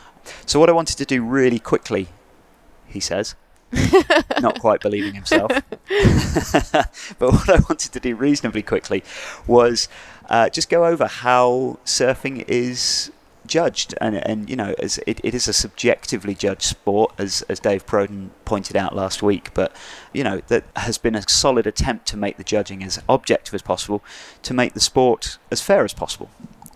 So, 0.47 0.59
what 0.61 0.69
I 0.69 0.73
wanted 0.73 0.97
to 0.99 1.05
do 1.05 1.23
really 1.23 1.59
quickly, 1.59 2.09
he 2.87 3.01
says, 3.01 3.35
not 4.41 4.59
quite 4.61 4.81
believing 4.81 5.15
himself, 5.15 5.51
but 7.19 7.33
what 7.33 7.49
I 7.49 7.61
wanted 7.69 7.93
to 7.93 8.01
do 8.01 8.15
reasonably 8.15 8.63
quickly 8.63 9.05
was 9.47 9.89
uh, 10.29 10.49
just 10.49 10.71
go 10.71 10.87
over 10.87 11.07
how 11.07 11.79
surfing 11.85 12.45
is 12.49 13.11
judged. 13.47 13.95
And 14.01 14.17
and 14.17 14.49
you 14.49 14.57
know 14.57 14.75
as 14.79 14.99
it, 15.07 15.21
it 15.25 15.35
is 15.35 15.49
a 15.49 15.53
subjectively 15.53 16.35
judged 16.35 16.63
sport 16.63 17.13
as 17.19 17.43
as 17.43 17.61
Dave 17.61 17.85
Prodan 17.87 18.31
pointed 18.45 18.77
out 18.77 18.95
last 18.95 19.23
week. 19.23 19.53
But 19.55 19.75
you 20.13 20.23
know 20.23 20.41
that 20.49 20.65
has 20.77 20.99
been 20.99 21.15
a 21.15 21.29
solid 21.29 21.67
attempt 21.67 22.07
to 22.09 22.17
make 22.17 22.37
the 22.37 22.45
judging 22.45 22.83
as 22.83 23.03
objective 23.09 23.55
as 23.55 23.63
possible 23.63 24.03
to 24.43 24.55
make 24.55 24.75
the 24.75 24.81
sport 24.81 25.39
as 25.51 25.61
fair 25.61 25.85
as 25.85 25.93
possible 25.93 26.31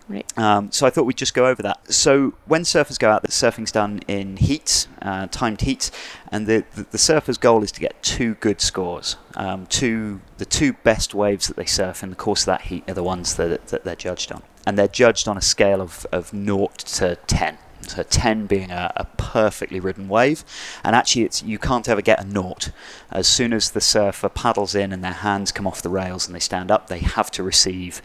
Right. 0.09 0.37
um, 0.37 0.71
so 0.71 0.85
I 0.85 0.89
thought 0.89 1.05
we'd 1.05 1.17
just 1.17 1.33
go 1.33 1.47
over 1.47 1.63
that. 1.63 1.91
So 1.93 2.33
when 2.45 2.63
surfers 2.63 2.99
go 2.99 3.09
out, 3.09 3.21
the 3.21 3.31
surfing's 3.31 3.71
done 3.71 4.01
in 4.07 4.37
heats, 4.37 4.87
uh, 5.01 5.27
timed 5.27 5.61
heats, 5.61 5.91
and 6.29 6.45
the, 6.45 6.65
the 6.75 6.83
the 6.91 6.97
surfer's 6.97 7.37
goal 7.37 7.63
is 7.63 7.71
to 7.71 7.79
get 7.79 8.01
two 8.03 8.35
good 8.35 8.59
scores. 8.59 9.15
Um, 9.35 9.65
two 9.67 10.21
the 10.37 10.45
two 10.45 10.73
best 10.73 11.13
waves 11.13 11.47
that 11.47 11.55
they 11.55 11.65
surf 11.65 12.03
in 12.03 12.09
the 12.09 12.15
course 12.17 12.41
of 12.41 12.47
that 12.47 12.61
heat 12.63 12.83
are 12.89 12.93
the 12.93 13.03
ones 13.03 13.35
that, 13.35 13.67
that 13.67 13.85
they're 13.85 13.95
judged 13.95 14.31
on, 14.31 14.43
and 14.67 14.77
they're 14.77 14.87
judged 14.89 15.27
on 15.27 15.37
a 15.37 15.41
scale 15.41 15.81
of 15.81 16.05
of 16.11 16.33
naught 16.33 16.79
to 16.79 17.15
ten. 17.27 17.57
So 17.85 18.01
10 18.01 18.45
being 18.47 18.71
a, 18.71 18.93
a 18.95 19.03
perfectly 19.17 19.79
ridden 19.81 20.07
wave, 20.07 20.45
and 20.85 20.95
actually 20.95 21.23
it's 21.23 21.43
you 21.43 21.59
can't 21.59 21.89
ever 21.89 22.01
get 22.01 22.23
a 22.23 22.25
naught. 22.25 22.71
As 23.11 23.27
soon 23.27 23.51
as 23.51 23.71
the 23.71 23.81
surfer 23.81 24.29
paddles 24.29 24.73
in 24.73 24.93
and 24.93 25.03
their 25.03 25.11
hands 25.11 25.51
come 25.51 25.67
off 25.67 25.81
the 25.81 25.89
rails 25.89 26.25
and 26.25 26.33
they 26.33 26.39
stand 26.39 26.71
up, 26.71 26.87
they 26.87 26.99
have 26.99 27.29
to 27.31 27.43
receive 27.43 28.01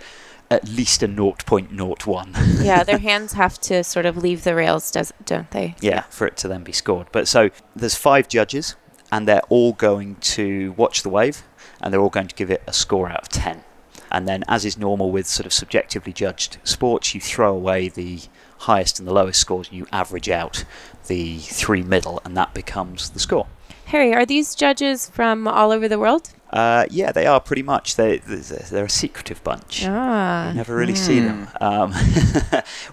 at 0.50 0.66
least 0.68 1.02
a 1.02 1.08
0.01. 1.08 2.64
Yeah, 2.64 2.82
their 2.82 2.98
hands 3.10 3.34
have 3.34 3.60
to 3.62 3.84
sort 3.84 4.06
of 4.06 4.16
leave 4.16 4.44
the 4.44 4.54
rails, 4.54 4.90
does 4.90 5.12
don't 5.24 5.50
they? 5.50 5.74
yeah, 5.80 6.02
for 6.02 6.26
it 6.26 6.36
to 6.38 6.48
then 6.48 6.64
be 6.64 6.72
scored. 6.72 7.08
But 7.12 7.28
so 7.28 7.50
there's 7.76 7.94
five 7.94 8.28
judges, 8.28 8.76
and 9.12 9.28
they're 9.28 9.42
all 9.48 9.72
going 9.72 10.16
to 10.16 10.72
watch 10.72 11.02
the 11.02 11.08
wave, 11.08 11.42
and 11.80 11.92
they're 11.92 12.00
all 12.00 12.08
going 12.08 12.28
to 12.28 12.34
give 12.34 12.50
it 12.50 12.62
a 12.66 12.72
score 12.72 13.08
out 13.08 13.22
of 13.22 13.28
10. 13.28 13.64
And 14.10 14.26
then, 14.26 14.42
as 14.48 14.64
is 14.64 14.78
normal 14.78 15.10
with 15.10 15.26
sort 15.26 15.44
of 15.44 15.52
subjectively 15.52 16.14
judged 16.14 16.56
sports, 16.64 17.14
you 17.14 17.20
throw 17.20 17.54
away 17.54 17.88
the 17.88 18.20
highest 18.60 18.98
and 18.98 19.06
the 19.06 19.12
lowest 19.12 19.40
scores, 19.40 19.68
and 19.68 19.76
you 19.76 19.86
average 19.92 20.30
out 20.30 20.64
the 21.08 21.38
three 21.38 21.82
middle, 21.82 22.22
and 22.24 22.36
that 22.36 22.54
becomes 22.54 23.10
the 23.10 23.18
score. 23.18 23.46
Harry, 23.88 24.12
are 24.12 24.26
these 24.26 24.54
judges 24.54 25.08
from 25.08 25.48
all 25.48 25.72
over 25.72 25.88
the 25.88 25.98
world? 25.98 26.34
Uh, 26.50 26.84
yeah, 26.90 27.10
they 27.10 27.24
are 27.24 27.40
pretty 27.40 27.62
much. 27.62 27.96
They, 27.96 28.18
they're 28.18 28.84
a 28.84 28.90
secretive 28.90 29.42
bunch. 29.42 29.82
Ah. 29.86 30.50
You 30.50 30.54
never 30.56 30.76
really 30.76 30.94
see 30.94 31.20
them. 31.20 31.48
Um, 31.58 31.94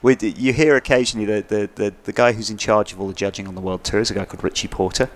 you 0.21 0.53
hear 0.53 0.77
occasionally 0.77 1.25
the, 1.25 1.45
the, 1.45 1.69
the, 1.75 1.93
the 2.05 2.13
guy 2.13 2.31
who's 2.31 2.49
in 2.49 2.55
charge 2.55 2.93
of 2.93 3.01
all 3.01 3.09
the 3.09 3.13
judging 3.13 3.45
on 3.45 3.55
the 3.55 3.61
world 3.61 3.83
tour 3.83 3.99
is 3.99 4.09
a 4.09 4.13
guy 4.13 4.23
called 4.23 4.41
Richie 4.41 4.69
Porter, 4.69 5.09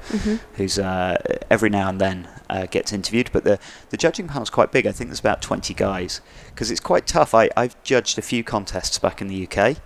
who's 0.56 0.78
uh, 0.78 1.16
every 1.50 1.70
now 1.70 1.88
and 1.88 2.02
then 2.02 2.28
uh, 2.50 2.66
gets 2.66 2.92
interviewed. 2.92 3.30
But 3.32 3.46
the, 3.46 3.58
the 3.90 3.96
judging 3.96 4.28
panel's 4.28 4.50
quite 4.50 4.74
big. 4.74 4.86
I 4.86 4.92
think 4.92 5.10
there's 5.10 5.22
about 5.22 5.42
20 5.42 5.74
guys 5.76 6.20
because 6.48 6.72
it's 6.72 6.82
quite 6.82 7.08
tough. 7.08 7.34
I, 7.34 7.50
I've 7.56 7.82
judged 7.84 8.18
a 8.18 8.22
few 8.22 8.44
contests 8.44 9.00
back 9.00 9.22
in 9.22 9.30
the 9.30 9.48
UK, 9.48 9.58
and 9.58 9.78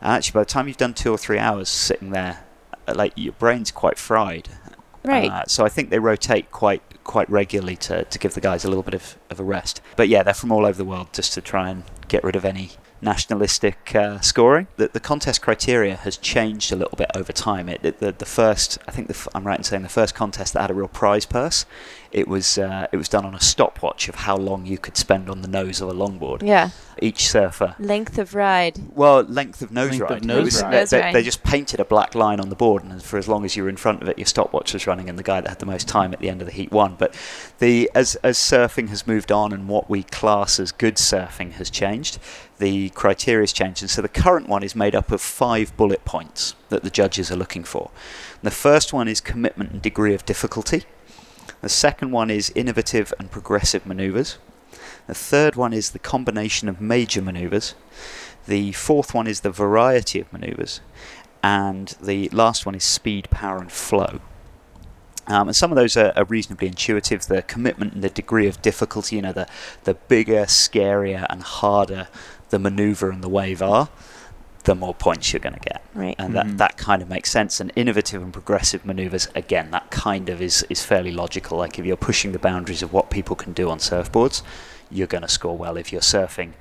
actually, 0.00 0.32
by 0.32 0.40
the 0.40 0.46
time 0.46 0.66
you've 0.66 0.78
done 0.78 0.94
two 0.94 1.12
or 1.12 1.18
three 1.18 1.38
hours 1.38 1.68
sitting 1.68 2.08
there, 2.08 2.44
uh, 2.88 2.94
like 2.96 3.12
your 3.16 3.34
brain's 3.34 3.70
quite 3.70 3.98
fried. 3.98 4.48
Right. 5.04 5.30
Uh, 5.30 5.44
so 5.46 5.64
I 5.64 5.68
think 5.68 5.90
they 5.90 5.98
rotate 5.98 6.50
quite 6.52 6.82
quite 7.04 7.28
regularly 7.28 7.74
to, 7.76 8.04
to 8.04 8.18
give 8.18 8.34
the 8.34 8.40
guys 8.40 8.64
a 8.64 8.68
little 8.68 8.84
bit 8.84 8.94
of, 8.94 9.18
of 9.28 9.40
a 9.40 9.42
rest. 9.42 9.80
But 9.96 10.08
yeah, 10.08 10.22
they're 10.22 10.32
from 10.34 10.52
all 10.52 10.64
over 10.64 10.78
the 10.78 10.84
world 10.84 11.08
just 11.12 11.32
to 11.34 11.40
try 11.40 11.68
and 11.68 11.82
get 12.06 12.22
rid 12.22 12.36
of 12.36 12.44
any 12.44 12.70
nationalistic 13.00 13.94
uh, 13.94 14.20
scoring. 14.20 14.66
The, 14.76 14.88
the 14.88 15.00
contest 15.00 15.42
criteria 15.42 15.96
has 15.96 16.16
changed 16.16 16.72
a 16.72 16.76
little 16.76 16.96
bit 16.96 17.10
over 17.14 17.32
time. 17.32 17.68
It, 17.68 17.84
it- 17.84 17.98
the, 17.98 18.12
the 18.12 18.24
first, 18.24 18.78
I 18.88 18.90
think 18.92 19.08
the, 19.08 19.28
I'm 19.34 19.44
right 19.46 19.58
in 19.58 19.64
saying 19.64 19.82
the 19.82 19.88
first 19.88 20.14
contest 20.14 20.54
that 20.54 20.60
had 20.62 20.70
a 20.70 20.74
real 20.74 20.88
prize 20.88 21.26
purse, 21.26 21.66
it 22.12 22.28
was 22.28 22.58
uh, 22.58 22.86
it 22.92 22.96
was 22.96 23.08
done 23.08 23.24
on 23.24 23.34
a 23.34 23.40
stopwatch 23.40 24.08
of 24.08 24.14
how 24.14 24.36
long 24.36 24.66
you 24.66 24.78
could 24.78 24.96
spend 24.96 25.28
on 25.30 25.42
the 25.42 25.48
nose 25.48 25.80
of 25.80 25.88
a 25.88 25.92
longboard. 25.94 26.42
Yeah. 26.42 26.70
Each 27.00 27.26
surfer 27.28 27.74
Length 27.78 28.18
of 28.18 28.34
ride. 28.34 28.78
well, 28.94 29.22
length 29.22 29.62
of 29.62 29.72
nose 29.72 29.90
Length 29.92 30.02
of 30.04 30.10
ride. 30.10 30.24
nose 30.24 30.44
was- 30.44 30.62
ride. 30.62 30.72
they- 30.72 30.78
Nose 30.80 30.90
they, 30.90 31.00
ride. 31.00 31.14
they 31.14 31.22
just 31.22 31.42
painted 31.42 31.80
a 31.80 31.84
black 31.84 32.14
line 32.14 32.38
on 32.38 32.48
the 32.50 32.54
board, 32.54 32.84
and 32.84 33.02
for 33.02 33.16
as 33.18 33.26
long 33.28 33.44
as 33.44 33.56
you 33.56 33.62
were 33.64 33.68
in 33.68 33.76
front 33.78 34.02
of 34.02 34.08
it, 34.08 34.18
your 34.18 34.26
stopwatch 34.26 34.72
was 34.74 34.86
running, 34.86 35.08
and 35.08 35.18
the 35.18 35.22
guy 35.22 35.40
that 35.40 35.48
had 35.48 35.58
the 35.58 35.66
most 35.66 35.88
time 35.88 36.12
at 36.12 36.20
the 36.20 36.28
end 36.28 36.40
of 36.42 36.46
the 36.46 36.52
heat 36.52 36.70
won. 36.70 36.96
But 36.98 37.14
the 37.58 37.90
as 37.94 38.14
as 38.16 38.36
surfing 38.38 38.88
has 38.90 39.06
moved 39.06 39.32
on, 39.32 39.52
and 39.52 39.66
what 39.68 39.88
we 39.88 40.02
class 40.02 40.60
as 40.60 40.70
good 40.70 40.96
surfing 40.96 41.52
has 41.52 41.70
changed, 41.70 42.18
the 42.58 42.90
criteria 42.90 43.42
has 43.42 43.52
changed, 43.52 43.82
and 43.82 43.90
so 43.90 44.02
the 44.02 44.08
current 44.08 44.48
one 44.48 44.62
is 44.62 44.76
made 44.76 44.94
up 44.94 45.10
of 45.10 45.20
five 45.22 45.74
bullet 45.78 46.04
points 46.04 46.54
that 46.68 46.82
the 46.82 46.90
judges 46.90 47.30
are 47.32 47.36
looking 47.36 47.64
for. 47.64 47.90
The 48.42 48.50
first 48.50 48.92
one 48.92 49.08
is 49.08 49.20
commitment 49.20 49.70
and 49.72 49.80
degree 49.82 50.14
of 50.14 50.24
difficulty. 50.26 50.84
The 51.62 51.68
second 51.68 52.10
one 52.10 52.30
is 52.30 52.52
innovative 52.54 53.14
and 53.18 53.30
progressive 53.30 53.86
manoeuvres. 53.86 54.38
The 55.06 55.14
third 55.14 55.56
one 55.56 55.72
is 55.72 55.90
the 55.90 55.98
combination 55.98 56.68
of 56.68 56.80
major 56.80 57.22
manoeuvres. 57.22 57.74
The 58.46 58.72
fourth 58.72 59.14
one 59.14 59.28
is 59.28 59.40
the 59.40 59.50
variety 59.50 60.20
of 60.20 60.32
manoeuvres. 60.32 60.80
And 61.42 61.88
the 62.02 62.28
last 62.30 62.66
one 62.66 62.74
is 62.74 62.84
speed, 62.84 63.30
power, 63.30 63.58
and 63.58 63.70
flow. 63.70 64.20
Um, 65.28 65.48
and 65.48 65.56
some 65.56 65.70
of 65.70 65.76
those 65.76 65.96
are, 65.96 66.12
are 66.16 66.24
reasonably 66.24 66.66
intuitive. 66.66 67.26
The 67.26 67.42
commitment 67.42 67.92
and 67.92 68.02
the 68.02 68.10
degree 68.10 68.48
of 68.48 68.60
difficulty, 68.60 69.16
you 69.16 69.22
know, 69.22 69.32
the, 69.32 69.48
the 69.84 69.94
bigger, 69.94 70.44
scarier, 70.46 71.26
and 71.30 71.42
harder 71.42 72.08
the 72.50 72.58
maneuver 72.58 73.10
and 73.10 73.22
the 73.22 73.28
wave 73.28 73.62
are, 73.62 73.88
the 74.64 74.74
more 74.74 74.94
points 74.94 75.32
you're 75.32 75.40
going 75.40 75.54
to 75.54 75.60
get 75.60 75.82
Right. 75.94 76.14
and 76.18 76.34
that, 76.34 76.46
mm. 76.46 76.56
that 76.58 76.76
kind 76.76 77.02
of 77.02 77.08
makes 77.08 77.30
sense. 77.30 77.60
And 77.60 77.72
innovative 77.76 78.22
and 78.22 78.32
progressive 78.32 78.86
maneuvers, 78.86 79.28
again, 79.34 79.70
that 79.72 79.90
kind 79.90 80.28
of 80.28 80.40
is, 80.40 80.64
is 80.70 80.84
fairly 80.84 81.10
logical. 81.10 81.58
Like 81.58 81.78
if 81.78 81.84
you're 81.84 81.96
pushing 81.96 82.32
the 82.32 82.38
boundaries 82.38 82.82
of 82.82 82.92
what 82.92 83.10
people 83.10 83.36
can 83.36 83.52
do 83.52 83.68
on 83.68 83.78
surfboards, 83.78 84.42
you're 84.90 85.06
going 85.06 85.22
to 85.22 85.28
score 85.28 85.56
well. 85.56 85.76
If 85.76 85.92
you're 85.92 86.00
surfing 86.00 86.52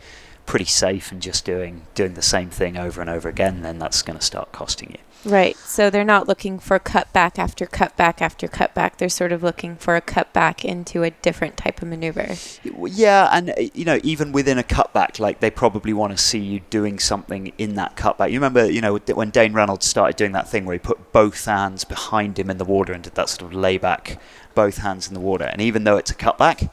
pretty 0.45 0.65
safe 0.65 1.11
and 1.11 1.21
just 1.21 1.45
doing 1.45 1.83
doing 1.95 2.13
the 2.13 2.21
same 2.21 2.49
thing 2.49 2.77
over 2.77 3.01
and 3.01 3.09
over 3.09 3.29
again, 3.29 3.61
then 3.61 3.79
that's 3.79 4.01
going 4.01 4.17
to 4.19 4.25
start 4.25 4.51
costing 4.51 4.91
you. 4.91 4.97
Right. 5.23 5.55
So 5.57 5.89
they're 5.89 6.03
not 6.03 6.27
looking 6.27 6.57
for 6.57 6.79
cutback 6.79 7.37
after 7.37 7.67
cutback 7.67 8.21
after 8.21 8.47
cutback. 8.47 8.97
They're 8.97 9.09
sort 9.09 9.31
of 9.31 9.43
looking 9.43 9.75
for 9.75 9.95
a 9.95 10.01
cutback 10.01 10.65
into 10.65 11.03
a 11.03 11.11
different 11.11 11.57
type 11.57 11.81
of 11.81 11.87
maneuver. 11.87 12.35
Yeah, 12.63 13.29
and 13.31 13.51
uh, 13.51 13.53
you 13.73 13.85
know, 13.85 13.99
even 14.03 14.31
within 14.31 14.57
a 14.57 14.63
cutback, 14.63 15.19
like 15.19 15.39
they 15.39 15.51
probably 15.51 15.93
want 15.93 16.11
to 16.11 16.17
see 16.17 16.39
you 16.39 16.61
doing 16.71 16.97
something 16.97 17.53
in 17.57 17.75
that 17.75 17.95
cutback. 17.95 18.31
You 18.31 18.39
remember, 18.39 18.69
you 18.69 18.81
know, 18.81 18.97
when 18.97 19.29
Dane 19.29 19.53
Reynolds 19.53 19.85
started 19.85 20.15
doing 20.15 20.31
that 20.31 20.49
thing 20.49 20.65
where 20.65 20.73
he 20.73 20.79
put 20.79 21.11
both 21.11 21.45
hands 21.45 21.83
behind 21.83 22.39
him 22.39 22.49
in 22.49 22.57
the 22.57 22.65
water 22.65 22.91
and 22.93 23.03
did 23.03 23.13
that 23.15 23.29
sort 23.29 23.51
of 23.51 23.57
layback, 23.57 24.19
both 24.55 24.77
hands 24.77 25.07
in 25.07 25.13
the 25.13 25.19
water. 25.19 25.45
And 25.45 25.61
even 25.61 25.83
though 25.83 25.97
it's 25.97 26.11
a 26.11 26.15
cutback, 26.15 26.71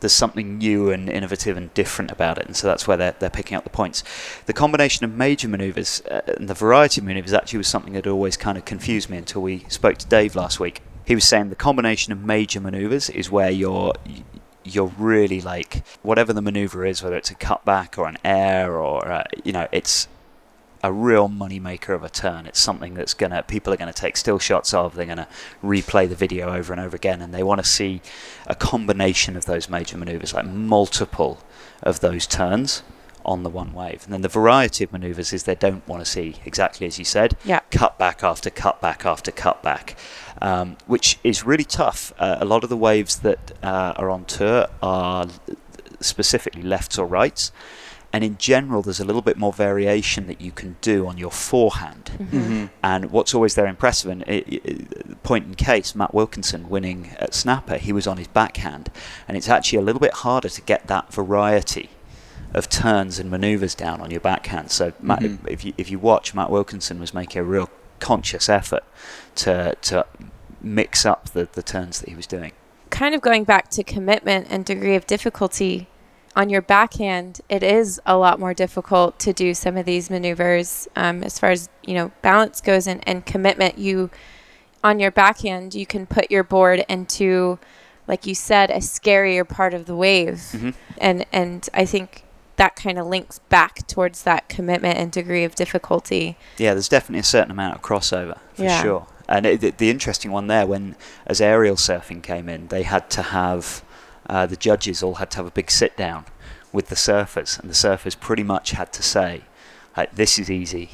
there's 0.00 0.12
something 0.12 0.58
new 0.58 0.90
and 0.90 1.08
innovative 1.08 1.56
and 1.56 1.72
different 1.74 2.10
about 2.10 2.38
it, 2.38 2.46
and 2.46 2.56
so 2.56 2.66
that's 2.66 2.86
where 2.88 2.96
they're, 2.96 3.14
they're 3.18 3.30
picking 3.30 3.56
up 3.56 3.64
the 3.64 3.70
points. 3.70 4.02
The 4.46 4.52
combination 4.52 5.04
of 5.04 5.14
major 5.14 5.48
manoeuvres 5.48 6.02
uh, 6.10 6.22
and 6.26 6.48
the 6.48 6.54
variety 6.54 7.00
of 7.00 7.06
manoeuvres 7.06 7.32
actually 7.32 7.58
was 7.58 7.68
something 7.68 7.92
that 7.94 8.06
always 8.06 8.36
kind 8.36 8.58
of 8.58 8.64
confused 8.64 9.10
me 9.10 9.18
until 9.18 9.42
we 9.42 9.64
spoke 9.68 9.98
to 9.98 10.06
Dave 10.06 10.34
last 10.34 10.60
week. 10.60 10.82
He 11.06 11.14
was 11.14 11.24
saying 11.24 11.48
the 11.48 11.56
combination 11.56 12.12
of 12.12 12.22
major 12.22 12.60
manoeuvres 12.60 13.10
is 13.10 13.30
where 13.30 13.50
you're 13.50 13.94
you're 14.62 14.92
really 14.98 15.40
like 15.40 15.82
whatever 16.02 16.32
the 16.32 16.42
maneuver 16.42 16.84
is, 16.84 17.02
whether 17.02 17.16
it's 17.16 17.30
a 17.30 17.34
cutback 17.34 17.98
or 17.98 18.06
an 18.06 18.18
air 18.24 18.76
or 18.76 19.10
uh, 19.10 19.24
you 19.42 19.52
know, 19.52 19.66
it's 19.72 20.06
a 20.82 20.92
real 20.92 21.28
money 21.28 21.60
maker 21.60 21.92
of 21.92 22.02
a 22.02 22.08
turn. 22.08 22.46
It's 22.46 22.58
something 22.60 22.94
that's 22.94 23.14
gonna 23.14 23.42
people 23.42 23.72
are 23.72 23.76
gonna 23.76 23.92
take 23.92 24.16
still 24.16 24.38
shots 24.38 24.72
of. 24.72 24.94
They're 24.94 25.06
gonna 25.06 25.28
replay 25.62 26.08
the 26.08 26.14
video 26.14 26.54
over 26.54 26.72
and 26.72 26.80
over 26.80 26.96
again, 26.96 27.20
and 27.20 27.34
they 27.34 27.42
want 27.42 27.62
to 27.62 27.68
see 27.68 28.00
a 28.46 28.54
combination 28.54 29.36
of 29.36 29.44
those 29.44 29.68
major 29.68 29.96
maneuvers, 29.98 30.32
like 30.34 30.46
multiple 30.46 31.42
of 31.82 32.00
those 32.00 32.26
turns 32.26 32.82
on 33.24 33.42
the 33.42 33.50
one 33.50 33.72
wave. 33.72 34.04
And 34.04 34.12
then 34.12 34.22
the 34.22 34.28
variety 34.28 34.84
of 34.84 34.92
maneuvers 34.92 35.32
is 35.32 35.42
they 35.42 35.54
don't 35.54 35.86
want 35.86 36.02
to 36.02 36.10
see 36.10 36.36
exactly 36.46 36.86
as 36.86 36.98
you 36.98 37.04
said, 37.04 37.36
Yeah. 37.44 37.60
Cut 37.70 37.98
back 37.98 38.24
after 38.24 38.48
cut 38.50 38.80
back 38.80 39.04
after 39.04 39.30
cutback, 39.30 39.94
um, 40.40 40.76
which 40.86 41.18
is 41.22 41.44
really 41.44 41.64
tough. 41.64 42.12
Uh, 42.18 42.38
a 42.40 42.44
lot 42.44 42.64
of 42.64 42.70
the 42.70 42.76
waves 42.76 43.18
that 43.18 43.52
uh, 43.62 43.92
are 43.96 44.08
on 44.10 44.24
tour 44.24 44.68
are 44.82 45.26
specifically 46.00 46.62
lefts 46.62 46.98
or 46.98 47.06
rights. 47.06 47.52
And 48.12 48.24
in 48.24 48.38
general, 48.38 48.82
there's 48.82 48.98
a 48.98 49.04
little 49.04 49.22
bit 49.22 49.36
more 49.36 49.52
variation 49.52 50.26
that 50.26 50.40
you 50.40 50.50
can 50.50 50.76
do 50.80 51.06
on 51.06 51.16
your 51.16 51.30
forehand. 51.30 52.10
Mm-hmm. 52.18 52.66
And 52.82 53.10
what's 53.12 53.34
always 53.34 53.54
there 53.54 53.68
impressive, 53.68 54.10
and 54.10 54.22
it, 54.22 54.48
it, 54.48 55.22
point 55.22 55.46
in 55.46 55.54
case, 55.54 55.94
Matt 55.94 56.12
Wilkinson 56.12 56.68
winning 56.68 57.10
at 57.18 57.34
Snapper, 57.34 57.76
he 57.76 57.92
was 57.92 58.08
on 58.08 58.16
his 58.16 58.26
backhand. 58.26 58.90
And 59.28 59.36
it's 59.36 59.48
actually 59.48 59.78
a 59.78 59.82
little 59.82 60.00
bit 60.00 60.12
harder 60.12 60.48
to 60.48 60.60
get 60.60 60.88
that 60.88 61.12
variety 61.12 61.90
of 62.52 62.68
turns 62.68 63.20
and 63.20 63.30
maneuvers 63.30 63.76
down 63.76 64.00
on 64.00 64.10
your 64.10 64.20
backhand. 64.20 64.72
So 64.72 64.92
Matt, 65.00 65.20
Mhm. 65.20 65.38
if, 65.46 65.64
you, 65.64 65.72
if 65.78 65.88
you 65.88 66.00
watch, 66.00 66.34
Matt 66.34 66.50
Wilkinson 66.50 66.98
was 66.98 67.14
making 67.14 67.40
a 67.40 67.44
real 67.44 67.70
conscious 68.00 68.48
effort 68.48 68.82
to, 69.36 69.76
to 69.82 70.04
mix 70.60 71.06
up 71.06 71.30
the, 71.30 71.48
the 71.52 71.62
turns 71.62 72.00
that 72.00 72.08
he 72.08 72.16
was 72.16 72.26
doing. 72.26 72.50
Kind 72.90 73.14
of 73.14 73.20
going 73.20 73.44
back 73.44 73.68
to 73.70 73.84
commitment 73.84 74.48
and 74.50 74.64
degree 74.64 74.96
of 74.96 75.06
difficulty. 75.06 75.86
On 76.36 76.48
your 76.48 76.62
backhand, 76.62 77.40
it 77.48 77.62
is 77.62 78.00
a 78.06 78.16
lot 78.16 78.38
more 78.38 78.54
difficult 78.54 79.18
to 79.20 79.32
do 79.32 79.52
some 79.52 79.76
of 79.76 79.84
these 79.84 80.10
maneuvers 80.10 80.86
um, 80.94 81.24
as 81.24 81.38
far 81.38 81.50
as 81.50 81.68
you 81.84 81.94
know 81.94 82.12
balance 82.22 82.60
goes 82.60 82.86
and, 82.86 83.06
and 83.08 83.26
commitment. 83.26 83.78
You 83.78 84.10
on 84.84 85.00
your 85.00 85.10
backhand, 85.10 85.74
you 85.74 85.84
can 85.86 86.06
put 86.06 86.30
your 86.30 86.42
board 86.44 86.84
into, 86.88 87.58
like 88.06 88.26
you 88.26 88.34
said, 88.34 88.70
a 88.70 88.76
scarier 88.76 89.46
part 89.46 89.74
of 89.74 89.86
the 89.86 89.96
wave, 89.96 90.36
Mhm. 90.52 90.74
and 90.98 91.26
and 91.32 91.68
I 91.74 91.84
think 91.84 92.22
that 92.56 92.76
kind 92.76 92.98
of 92.98 93.06
links 93.06 93.40
back 93.48 93.86
towards 93.88 94.22
that 94.22 94.48
commitment 94.48 94.98
and 94.98 95.10
degree 95.10 95.44
of 95.44 95.54
difficulty. 95.54 96.36
Yeah, 96.58 96.74
there's 96.74 96.88
definitely 96.90 97.20
a 97.20 97.24
certain 97.24 97.50
amount 97.50 97.74
of 97.74 97.82
crossover 97.82 98.38
for 98.54 98.64
Yeah. 98.64 98.82
sure. 98.82 99.06
And 99.28 99.46
it, 99.46 99.60
the, 99.62 99.70
the 99.70 99.90
interesting 99.90 100.30
one 100.30 100.46
there, 100.46 100.66
when 100.66 100.94
as 101.26 101.40
aerial 101.40 101.76
surfing 101.76 102.22
came 102.22 102.48
in, 102.50 102.68
they 102.68 102.82
had 102.82 103.08
to 103.10 103.22
have 103.22 103.82
uh, 104.30 104.46
the 104.46 104.56
judges 104.68 105.02
all 105.02 105.16
had 105.16 105.30
to 105.32 105.36
have 105.38 105.46
a 105.46 105.50
big 105.60 105.70
sit 105.70 105.92
down 105.96 106.24
with 106.72 106.86
the 106.88 106.94
surfers, 107.08 107.58
and 107.60 107.68
the 107.68 107.74
surfers 107.74 108.18
pretty 108.28 108.44
much 108.54 108.70
had 108.80 108.90
to 108.98 109.02
say, 109.02 109.42
like, 109.96 110.14
"This 110.14 110.38
is 110.38 110.48
easy. 110.50 110.86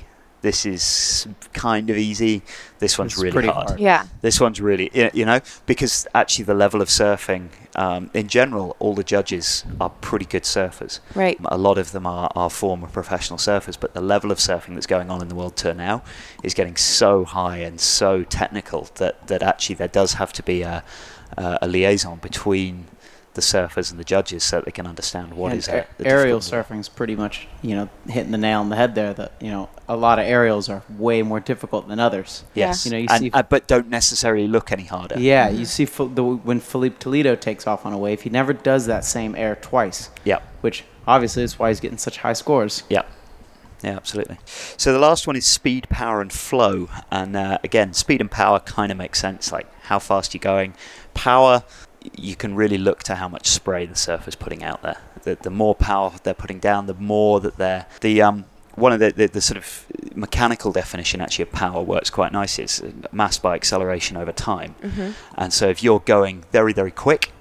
This 0.42 0.64
is 0.66 1.26
kind 1.54 1.90
of 1.90 1.96
easy. 1.96 2.42
This 2.78 2.98
one's 2.98 3.14
This 3.16 3.22
really 3.34 3.48
hard. 3.48 3.68
hard. 3.70 3.80
Yeah, 3.80 4.02
This 4.20 4.38
one's 4.40 4.60
really, 4.60 4.90
you 5.12 5.24
know, 5.24 5.40
because 5.72 6.06
actually 6.14 6.44
the 6.44 6.54
level 6.54 6.80
of 6.82 6.88
surfing 6.88 7.48
um, 7.74 8.10
in 8.14 8.28
general, 8.28 8.76
all 8.78 8.94
the 8.94 9.02
judges 9.02 9.64
are 9.80 9.90
pretty 9.90 10.24
good 10.26 10.44
surfers. 10.44 11.00
right. 11.16 11.36
A 11.46 11.58
lot 11.58 11.78
of 11.78 11.90
them 11.92 12.06
are, 12.06 12.30
are 12.36 12.50
former 12.50 12.86
professional 12.86 13.38
surfers, 13.38 13.76
but 13.80 13.92
the 13.94 14.00
level 14.14 14.30
of 14.30 14.38
surfing 14.38 14.74
that's 14.74 14.86
going 14.86 15.10
on 15.10 15.20
in 15.20 15.28
the 15.28 15.34
World 15.34 15.56
Tour 15.56 15.74
now 15.74 16.02
is 16.44 16.54
getting 16.54 16.76
so 16.76 17.24
high 17.24 17.58
and 17.68 17.80
so 17.80 18.22
technical 18.22 18.88
that, 18.96 19.26
that 19.26 19.42
actually 19.42 19.74
there 19.76 19.88
does 20.00 20.12
have 20.14 20.32
to 20.34 20.42
be 20.44 20.62
a, 20.62 20.84
a, 21.36 21.58
a 21.62 21.66
liaison 21.66 22.18
between 22.18 22.84
the 23.36 23.40
surfers 23.40 23.90
and 23.92 24.00
the 24.00 24.04
judges 24.04 24.42
so 24.42 24.56
that 24.56 24.64
they 24.64 24.72
can 24.72 24.86
understand 24.86 25.32
what 25.34 25.52
And 25.52 25.58
is 25.60 25.68
a- 25.68 25.76
it. 25.78 25.88
the 25.98 26.06
aerial 26.06 26.40
surfing 26.40 26.80
is 26.80 26.88
pretty 26.88 27.14
much 27.14 27.46
you 27.62 27.76
know 27.76 27.88
hitting 28.08 28.32
the 28.32 28.38
nail 28.38 28.58
on 28.60 28.68
the 28.70 28.76
head 28.76 28.96
there. 28.96 29.14
That 29.14 29.32
you 29.40 29.50
know 29.50 29.68
a 29.88 29.96
lot 29.96 30.18
of 30.18 30.24
aerials 30.26 30.68
are 30.68 30.82
way 30.98 31.22
more 31.22 31.38
difficult 31.38 31.86
than 31.86 32.00
others. 32.00 32.42
Yes, 32.54 32.84
You 32.84 32.90
know, 32.92 32.98
you 32.98 33.06
and, 33.08 33.20
see- 33.20 33.30
uh, 33.32 33.42
but 33.44 33.68
don't 33.68 33.88
necessarily 33.88 34.48
look 34.48 34.72
any 34.72 34.84
harder. 34.84 35.16
Yeah, 35.20 35.48
you 35.48 35.64
see 35.64 35.84
the, 35.84 36.24
when 36.24 36.58
Filipe 36.58 36.98
Toledo 36.98 37.36
takes 37.36 37.66
off 37.68 37.86
on 37.86 37.92
a 37.92 37.98
wave, 37.98 38.22
he 38.22 38.30
never 38.30 38.52
does 38.52 38.86
that 38.86 39.04
same 39.04 39.36
air 39.36 39.54
twice, 39.54 40.10
Yep. 40.24 40.42
which 40.62 40.84
obviously 41.06 41.44
is 41.44 41.56
why 41.58 41.68
he's 41.68 41.78
getting 41.78 41.98
such 41.98 42.18
high 42.18 42.32
scores. 42.32 42.82
Yeah. 42.90 43.02
Yeah, 43.82 43.94
absolutely. 43.94 44.38
So 44.78 44.92
the 44.92 44.98
last 44.98 45.26
one 45.26 45.36
is 45.36 45.44
speed, 45.46 45.88
power, 45.90 46.22
and 46.22 46.32
flow. 46.32 46.88
And 47.10 47.36
uh, 47.36 47.58
again, 47.62 47.92
speed 47.92 48.22
and 48.22 48.30
power 48.30 48.58
kind 48.58 48.90
of 48.90 48.96
makes 48.98 49.20
sense. 49.20 49.52
Like 49.52 49.66
how 49.82 49.98
fast 49.98 50.32
you're 50.32 50.40
going. 50.40 50.74
Power, 51.12 51.62
you 52.14 52.36
can 52.36 52.54
really 52.54 52.78
look 52.78 53.02
to 53.04 53.14
how 53.16 53.28
much 53.28 53.48
spray 53.48 53.86
the 53.86 53.96
surfer's 53.96 54.34
putting 54.34 54.62
out 54.62 54.82
there. 54.82 54.98
The, 55.22 55.36
the 55.36 55.50
more 55.50 55.74
power 55.74 56.12
they're 56.22 56.34
putting 56.34 56.58
down, 56.60 56.86
the 56.86 56.94
more 56.94 57.40
that 57.40 57.56
they're 57.56 57.86
the 58.00 58.22
um. 58.22 58.44
One 58.74 58.92
of 58.92 59.00
the, 59.00 59.10
the, 59.10 59.26
the 59.28 59.40
sort 59.40 59.56
of 59.56 59.86
mechanical 60.14 60.70
definition 60.70 61.22
actually 61.22 61.44
of 61.44 61.52
power 61.52 61.80
works 61.82 62.10
quite 62.10 62.30
nicely. 62.30 62.64
It's 62.64 62.82
uh, 62.82 62.92
mass 63.10 63.38
by 63.38 63.54
acceleration 63.54 64.18
over 64.18 64.32
time. 64.32 64.72
hmm 64.82 65.12
And 65.34 65.50
so 65.50 65.68
if 65.70 65.82
you're 65.82 66.00
going 66.00 66.44
very, 66.52 66.74
very 66.74 66.90
quick 66.90 67.32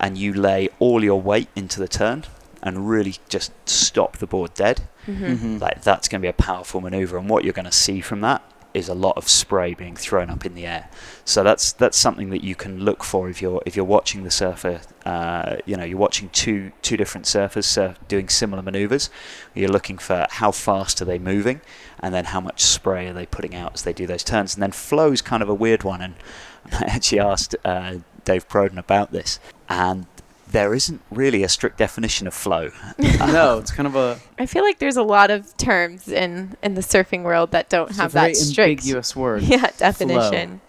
and 0.00 0.16
you 0.16 0.32
lay 0.32 0.70
all 0.78 1.04
your 1.04 1.20
weight 1.20 1.48
into 1.54 1.78
the 1.78 1.88
turn 1.88 2.24
and 2.62 2.88
really 2.88 3.16
just 3.28 3.52
stop 3.68 4.16
the 4.16 4.26
board 4.26 4.54
dead, 4.54 4.80
hmm 5.04 5.12
Mhm. 5.26 5.60
like 5.60 5.82
that's 5.82 6.08
going 6.08 6.22
to 6.22 6.24
be 6.24 6.30
a 6.30 6.32
powerful 6.32 6.80
maneuver. 6.80 7.18
And 7.18 7.28
what 7.28 7.44
you're 7.44 7.52
going 7.52 7.66
to 7.66 7.70
see 7.86 8.00
from 8.00 8.22
that 8.22 8.40
is 8.78 8.88
a 8.88 8.94
lot 8.94 9.16
of 9.16 9.28
spray 9.28 9.74
being 9.74 9.96
thrown 9.96 10.30
up 10.30 10.46
in 10.46 10.54
the 10.54 10.66
air. 10.66 10.88
So 11.24 11.42
that's 11.42 11.72
that's 11.72 11.98
something 11.98 12.30
that 12.30 12.42
you 12.42 12.54
can 12.54 12.80
look 12.80 13.04
for 13.04 13.28
if 13.28 13.42
you're 13.42 13.62
if 13.66 13.76
you're 13.76 13.84
watching 13.84 14.24
the 14.24 14.30
surfer. 14.30 14.80
Uh, 15.04 15.56
you 15.66 15.76
know, 15.76 15.84
you're 15.84 15.98
watching 15.98 16.28
two 16.30 16.72
two 16.82 16.96
different 16.96 17.26
surfers 17.26 17.64
surf 17.64 17.98
doing 18.08 18.28
similar 18.28 18.62
maneuvers. 18.62 19.10
You're 19.54 19.68
looking 19.68 19.98
for 19.98 20.26
how 20.30 20.52
fast 20.52 21.02
are 21.02 21.04
they 21.04 21.18
moving, 21.18 21.60
and 22.00 22.14
then 22.14 22.26
how 22.26 22.40
much 22.40 22.62
spray 22.62 23.08
are 23.08 23.12
they 23.12 23.26
putting 23.26 23.54
out 23.54 23.74
as 23.74 23.82
they 23.82 23.92
do 23.92 24.06
those 24.06 24.24
turns. 24.24 24.54
And 24.54 24.62
then 24.62 24.72
flow 24.72 25.12
is 25.12 25.20
kind 25.20 25.42
of 25.42 25.48
a 25.48 25.54
weird 25.54 25.82
one, 25.82 26.00
and 26.00 26.14
I 26.72 26.84
actually 26.86 27.20
asked 27.20 27.56
uh, 27.64 27.98
Dave 28.24 28.48
Prodan 28.48 28.78
about 28.78 29.12
this, 29.12 29.40
and 29.68 30.06
there 30.50 30.74
isn't 30.74 31.00
really 31.10 31.42
a 31.42 31.48
strict 31.48 31.78
definition 31.78 32.26
of 32.26 32.34
flow. 32.34 32.70
no, 32.98 33.58
it's 33.62 33.70
kind 33.70 33.86
of 33.86 33.96
a, 33.96 34.18
I 34.38 34.46
feel 34.46 34.62
like 34.62 34.78
there's 34.78 34.96
a 34.96 35.02
lot 35.02 35.30
of 35.30 35.56
terms 35.56 36.08
in 36.08 36.56
in 36.62 36.74
the 36.74 36.80
surfing 36.80 37.22
world 37.22 37.50
that 37.52 37.68
don't 37.68 37.90
it's 37.90 37.98
a 37.98 38.02
have 38.02 38.12
very 38.12 38.32
that 38.32 38.36
strict 38.36 38.80
ambiguous 38.80 39.14
word. 39.14 39.42
yeah 39.44 39.70
definition. 39.76 40.60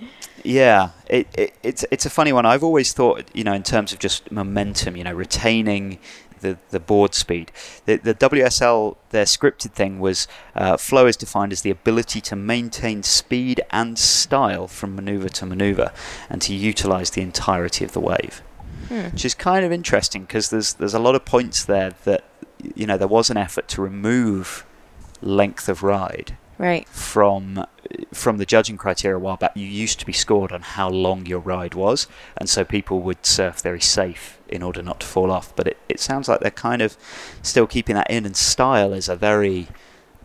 Yeah, 0.44 0.92
it, 1.08 1.28
it, 1.38 1.54
it's 1.64 1.86
it's 1.92 2.06
a 2.06 2.10
funny 2.10 2.32
one. 2.32 2.46
I've 2.46 2.64
always 2.64 2.94
thought, 2.94 3.30
you 3.34 3.44
know, 3.44 3.54
in 3.54 3.64
terms 3.64 3.92
of 3.92 4.00
just 4.00 4.32
momentum, 4.32 4.96
you 4.96 5.04
know, 5.04 5.14
retaining 5.14 6.00
the, 6.42 6.58
the 6.70 6.80
board 6.80 7.14
speed. 7.14 7.52
The, 7.86 7.98
the 7.98 8.16
WSL, 8.16 8.96
their 9.10 9.26
scripted 9.26 9.72
thing 9.72 10.00
was 10.00 10.28
uh, 10.56 10.78
flow 10.78 11.08
is 11.08 11.18
defined 11.18 11.52
as 11.52 11.62
the 11.62 11.70
ability 11.70 12.22
to 12.22 12.36
maintain 12.38 13.04
speed 13.04 13.62
and 13.72 14.00
style 14.00 14.68
from 14.68 14.96
maneuver 14.96 15.28
to 15.30 15.46
maneuver 15.46 15.92
and 16.30 16.42
to 16.44 16.54
utilize 16.54 17.12
the 17.12 17.22
entirety 17.22 17.84
of 17.84 17.92
the 17.92 18.00
wave. 18.00 18.42
Hmm. 18.90 19.06
Which 19.12 19.24
is 19.24 19.34
kind 19.36 19.64
of 19.66 19.72
interesting 19.72 20.24
because 20.24 20.50
there's 20.50 20.74
there's 20.74 20.94
a 20.96 21.00
lot 21.00 21.16
of 21.16 21.24
points 21.24 21.64
there 21.64 21.92
that 22.04 22.24
you 22.76 22.86
know 22.86 22.98
there 22.98 23.08
was 23.08 23.30
an 23.30 23.38
effort 23.38 23.68
to 23.70 23.82
remove 23.82 24.66
length 25.22 25.70
of 25.70 25.84
ride 25.84 26.38
Right. 26.58 26.88
from 26.90 27.64
from 28.14 28.38
the 28.38 28.46
judging 28.46 28.76
criteria 28.78 29.16
a 29.16 29.20
while 29.20 29.38
back, 29.38 29.52
you 29.56 29.66
used 29.66 30.00
to 30.02 30.06
be 30.06 30.12
scored 30.12 30.52
on 30.52 30.62
how 30.62 30.90
long 30.90 31.26
your 31.26 31.40
ride 31.40 31.74
was, 31.74 32.06
and 32.36 32.50
so 32.50 32.66
people 32.66 33.00
would 33.02 33.26
surf 33.26 33.62
very 33.62 33.80
safe 33.80 34.38
in 34.50 34.62
order 34.62 34.82
not 34.84 35.00
to 35.00 35.08
fall 35.08 35.32
off. 35.32 35.56
But 35.56 35.68
it, 35.68 35.78
it 35.88 36.00
sounds 36.02 36.28
like 36.28 36.42
they're 36.42 36.52
kind 36.52 36.82
of 36.82 36.98
still 37.42 37.66
keeping 37.68 37.96
that 37.96 38.12
in, 38.12 38.26
and 38.26 38.36
style 38.36 38.92
is 38.92 39.08
a 39.08 39.16
very, 39.16 39.68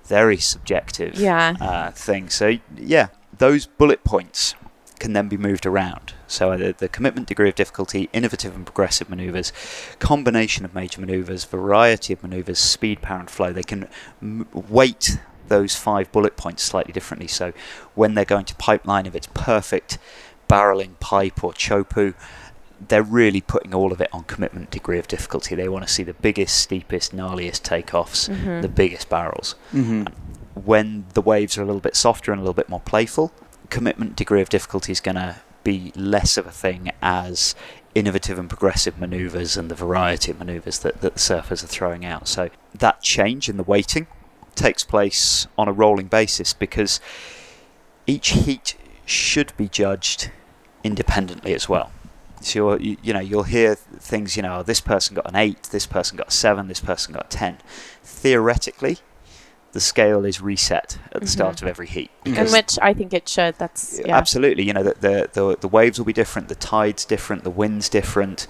very 0.07 0.37
subjective 0.39 1.15
Yeah. 1.21 1.55
uh, 1.61 1.91
thing. 1.93 2.29
So 2.31 2.59
yeah, 2.77 3.09
those 3.39 3.67
bullet 3.67 4.03
points 4.03 4.57
can 4.99 5.13
then 5.13 5.29
be 5.29 5.37
moved 5.37 5.67
around. 5.67 6.15
So 6.29 6.53
uh, 6.53 6.57
the, 6.57 6.75
the 6.79 6.89
commitment 6.89 7.27
degree 7.29 7.49
of 7.49 7.55
difficulty, 7.55 8.09
innovative 8.13 8.55
and 8.55 8.65
progressive 8.65 9.11
maneuvers, 9.11 9.53
combination 9.99 10.65
of 10.65 10.75
major 10.75 11.01
maneuvers, 11.01 11.45
variety 11.45 12.13
of 12.13 12.23
maneuvers, 12.23 12.59
speed, 12.59 13.03
power, 13.03 13.21
and 13.21 13.31
flow. 13.31 13.53
They 13.53 13.63
can 13.65 13.89
m- 14.23 14.47
weight 14.53 15.19
those 15.49 15.75
five 15.77 16.11
bullet 16.13 16.37
points 16.37 16.63
slightly 16.63 16.93
differently. 16.93 17.27
So 17.29 17.53
when 17.95 18.15
they're 18.15 18.25
going 18.25 18.47
to 18.47 18.55
pipeline, 18.55 19.05
if 19.07 19.15
it's 19.15 19.29
perfect 19.35 19.99
barreling 20.49 20.99
pipe 21.01 21.43
or 21.45 21.53
Teahupo'o, 21.53 22.15
they're 22.89 23.03
really 23.03 23.41
putting 23.41 23.75
all 23.75 23.93
of 23.93 24.01
it 24.01 24.09
on 24.13 24.25
commitment 24.25 24.71
degree 24.71 24.99
of 24.99 25.09
difficulty. 25.09 25.55
They 25.55 25.69
want 25.69 25.87
to 25.87 25.93
see 25.93 26.03
the 26.03 26.15
biggest, 26.15 26.57
steepest, 26.57 27.15
gnarliest 27.15 27.63
takeoffs, 27.63 28.29
Mhm. 28.29 28.63
the 28.63 28.69
biggest 28.69 29.09
barrels 29.09 29.55
Mm-hmm. 29.73 30.05
when 30.61 31.07
the 31.15 31.21
waves 31.23 31.57
are 31.59 31.63
a 31.63 31.65
little 31.67 31.81
bit 31.81 31.97
softer 31.97 32.31
and 32.33 32.41
a 32.41 32.43
little 32.43 32.55
bit 32.55 32.69
more 32.69 32.81
playful, 32.81 33.33
commitment 33.75 34.15
degree 34.15 34.41
of 34.41 34.49
difficulty 34.49 34.93
is 34.93 35.01
going 35.01 35.17
to 35.17 35.35
be 35.65 35.93
less 35.97 36.37
of 36.37 36.47
a 36.47 36.53
thing 36.53 36.93
as 37.03 37.57
innovative 37.93 38.39
and 38.39 38.49
progressive 38.49 39.01
maneuvers 39.01 39.57
and 39.57 39.69
the 39.69 39.75
variety 39.75 40.31
of 40.31 40.39
maneuvers 40.39 40.79
that, 40.79 41.01
that 41.01 41.15
the 41.15 41.19
surfers 41.19 41.65
are 41.65 41.67
throwing 41.67 42.05
out. 42.05 42.29
So 42.29 42.51
that 42.73 43.03
change 43.03 43.49
in 43.49 43.57
the 43.57 43.65
weighting 43.65 44.07
takes 44.55 44.85
place 44.85 45.49
on 45.59 45.67
a 45.67 45.73
rolling 45.73 46.07
basis 46.07 46.53
because 46.53 47.01
each 48.07 48.29
heat 48.29 48.77
should 49.07 49.53
be 49.57 49.69
judged 49.69 50.31
independently 50.85 51.53
as 51.53 51.69
well. 51.69 51.91
So 52.43 52.79
you, 52.79 52.97
you 53.03 53.13
know 53.13 53.21
you'll 53.21 53.43
hear 53.43 53.75
things 53.75 54.37
you 54.37 54.43
know 54.43 54.59
oh, 54.59 54.63
this 54.63 54.81
person 54.81 55.17
got 55.17 55.29
an 55.29 55.35
eight, 55.35 55.65
this 55.65 55.87
person 55.87 56.17
got 56.17 56.29
a 56.29 56.31
seven, 56.31 56.69
this 56.69 56.81
person 56.81 57.13
got 57.13 57.27
a 57.27 57.37
ten. 57.37 57.59
Theoretically, 58.05 58.99
the 59.75 59.81
scale 59.81 60.25
is 60.25 60.41
reset 60.41 60.99
at 61.11 61.21
the 61.21 61.27
start 61.27 61.57
mm-hmm. 61.57 61.67
of 61.67 61.71
every 61.71 61.89
heat. 61.89 62.09
In 62.25 62.37
which 62.53 62.79
I 62.81 62.95
think 62.95 63.13
it 63.13 63.29
should. 63.29 63.57
That's 63.59 64.01
yeah. 64.03 64.17
Absolutely, 64.17 64.63
you 64.63 64.73
know 64.73 64.85
the, 64.85 64.95
the 65.01 65.29
the 65.33 65.57
the 65.63 65.69
waves 65.69 65.99
will 65.99 66.07
be 66.07 66.13
different, 66.13 66.49
the 66.49 66.55
tide's 66.55 67.05
different, 67.05 67.43
the 67.43 67.51
wind's 67.51 67.89
different. 67.89 68.47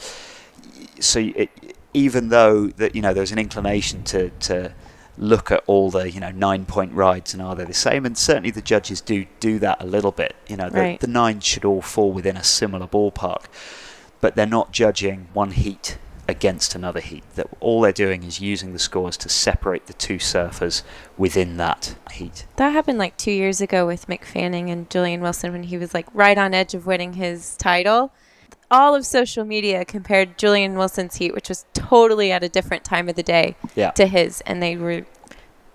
So 1.00 1.20
it, 1.34 1.50
even 1.94 2.28
though 2.28 2.66
that 2.66 2.94
you 2.94 3.00
know 3.00 3.14
there's 3.14 3.32
an 3.32 3.38
inclination 3.38 4.04
to 4.04 4.30
to 4.30 4.74
look 5.16 5.50
at 5.50 5.62
all 5.66 5.90
the 5.90 6.10
you 6.10 6.20
know 6.20 6.30
nine 6.30 6.66
point 6.66 6.92
rides 6.92 7.32
and 7.32 7.42
are 7.42 7.54
they 7.54 7.64
the 7.64 7.72
same, 7.72 8.04
and 8.04 8.18
certainly 8.18 8.50
the 8.50 8.62
judges 8.62 9.00
do 9.00 9.24
do 9.40 9.58
that 9.60 9.82
a 9.82 9.86
little 9.86 10.12
bit. 10.12 10.36
You 10.46 10.58
know 10.58 10.68
the, 10.68 10.78
Right. 10.78 11.00
the 11.00 11.06
nines 11.06 11.44
should 11.44 11.64
all 11.64 11.80
fall 11.80 12.12
within 12.12 12.36
a 12.36 12.44
similar 12.44 12.86
ballpark, 12.86 13.44
but 14.20 14.36
they're 14.36 14.46
not 14.46 14.72
judging 14.72 15.28
one 15.32 15.52
heat 15.52 15.96
against 16.28 16.74
another 16.74 17.00
heat. 17.00 17.24
That 17.34 17.46
all 17.60 17.80
they're 17.82 17.92
doing 17.92 18.22
is 18.22 18.40
using 18.40 18.72
the 18.72 18.78
scores 18.78 19.16
to 19.18 19.28
separate 19.28 19.86
the 19.86 19.92
two 19.92 20.16
surfers 20.16 20.82
within 21.18 21.56
that 21.58 21.96
heat. 22.12 22.46
That 22.56 22.70
happened 22.70 22.98
like 22.98 23.16
two 23.16 23.32
years 23.32 23.60
ago 23.60 23.86
with 23.86 24.06
Mick 24.06 24.24
Fanning 24.24 24.70
and 24.70 24.88
Julian 24.90 25.20
Wilson 25.20 25.52
when 25.52 25.64
he 25.64 25.76
was 25.78 25.92
like 25.94 26.06
right 26.14 26.38
on 26.38 26.54
edge 26.54 26.74
of 26.74 26.86
winning 26.86 27.14
his 27.14 27.56
title. 27.56 28.12
All 28.70 28.94
of 28.94 29.04
social 29.06 29.44
media 29.44 29.84
compared 29.84 30.38
Julian 30.38 30.76
Wilson's 30.76 31.16
heat, 31.16 31.34
which 31.34 31.48
was 31.48 31.66
totally 31.74 32.32
at 32.32 32.42
a 32.42 32.48
different 32.48 32.82
time 32.84 33.08
of 33.08 33.14
the 33.14 33.22
day, 33.22 33.56
Yeah. 33.76 33.90
to 33.92 34.06
his, 34.06 34.40
and 34.46 34.62
they 34.62 34.76
were 34.76 35.04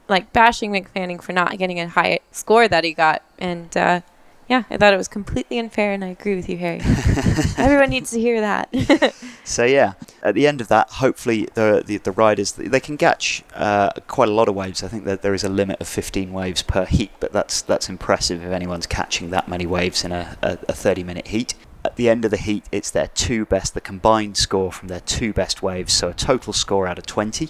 like 0.08 0.34
bashing 0.34 0.72
Mick 0.72 0.88
Fanning 0.89 1.20
for 1.20 1.32
not 1.34 1.56
getting 1.60 1.80
a 1.80 1.88
high 1.88 2.20
score 2.32 2.68
that 2.68 2.84
he 2.84 2.93
got. 2.93 3.22
And 3.38 3.76
uh, 3.78 4.02
yeah, 4.50 4.64
I 4.70 4.78
thought 4.78 4.93
it 4.93 4.97
was 4.97 5.08
completely 5.08 5.60
unfair, 5.60 5.93
and 5.93 6.04
I 6.04 6.08
agree 6.08 6.36
with 6.36 6.50
you, 6.50 6.58
Harry. 6.58 6.82
Everyone 7.58 7.89
needs 7.89 8.12
to 8.12 8.20
hear 8.20 8.41
that. 8.41 8.70
So 9.50 9.66
yeah, 9.66 9.93
at 10.22 10.36
the 10.36 10.45
end 10.45 10.62
of 10.62 10.68
that, 10.68 10.89
hopefully 10.91 11.50
the 11.56 11.82
the, 11.84 11.97
the 11.97 12.12
riders 12.12 12.52
they 12.52 12.80
can 12.80 12.97
catch 12.97 13.43
uh, 13.56 13.89
quite 14.08 14.30
a 14.30 14.32
lot 14.32 14.47
of 14.47 14.54
waves. 14.54 14.84
I 14.84 14.88
think 14.88 15.06
that 15.06 15.24
there 15.24 15.34
is 15.34 15.43
a 15.43 15.50
limit 15.50 15.82
of 15.82 15.88
15 15.88 16.32
waves 16.32 16.62
per 16.62 16.86
heat, 16.86 17.10
but 17.20 17.34
that's 17.34 17.64
that's 17.64 17.89
impressive 17.89 18.43
if 18.43 18.52
anyone's 18.52 18.86
catching 18.86 19.32
that 19.32 19.47
many 19.47 19.66
waves 19.66 20.06
in 20.06 20.12
a, 20.12 20.38
a, 20.43 20.60
a 20.68 20.74
30 20.74 21.04
minute 21.04 21.30
heat. 21.30 21.56
At 21.84 21.95
the 21.95 22.10
end 22.10 22.26
of 22.26 22.32
the 22.32 22.38
heat, 22.38 22.66
it's 22.72 22.91
their 22.91 23.08
two 23.08 23.45
best, 23.45 23.74
the 23.74 23.82
combined 23.82 24.38
score 24.38 24.72
from 24.72 24.89
their 24.89 25.00
two 25.00 25.34
best 25.34 25.64
waves, 25.64 25.93
so 25.93 26.10
a 26.10 26.14
total 26.14 26.54
score 26.54 26.86
out 26.86 27.00
of 27.00 27.08
20. 27.08 27.50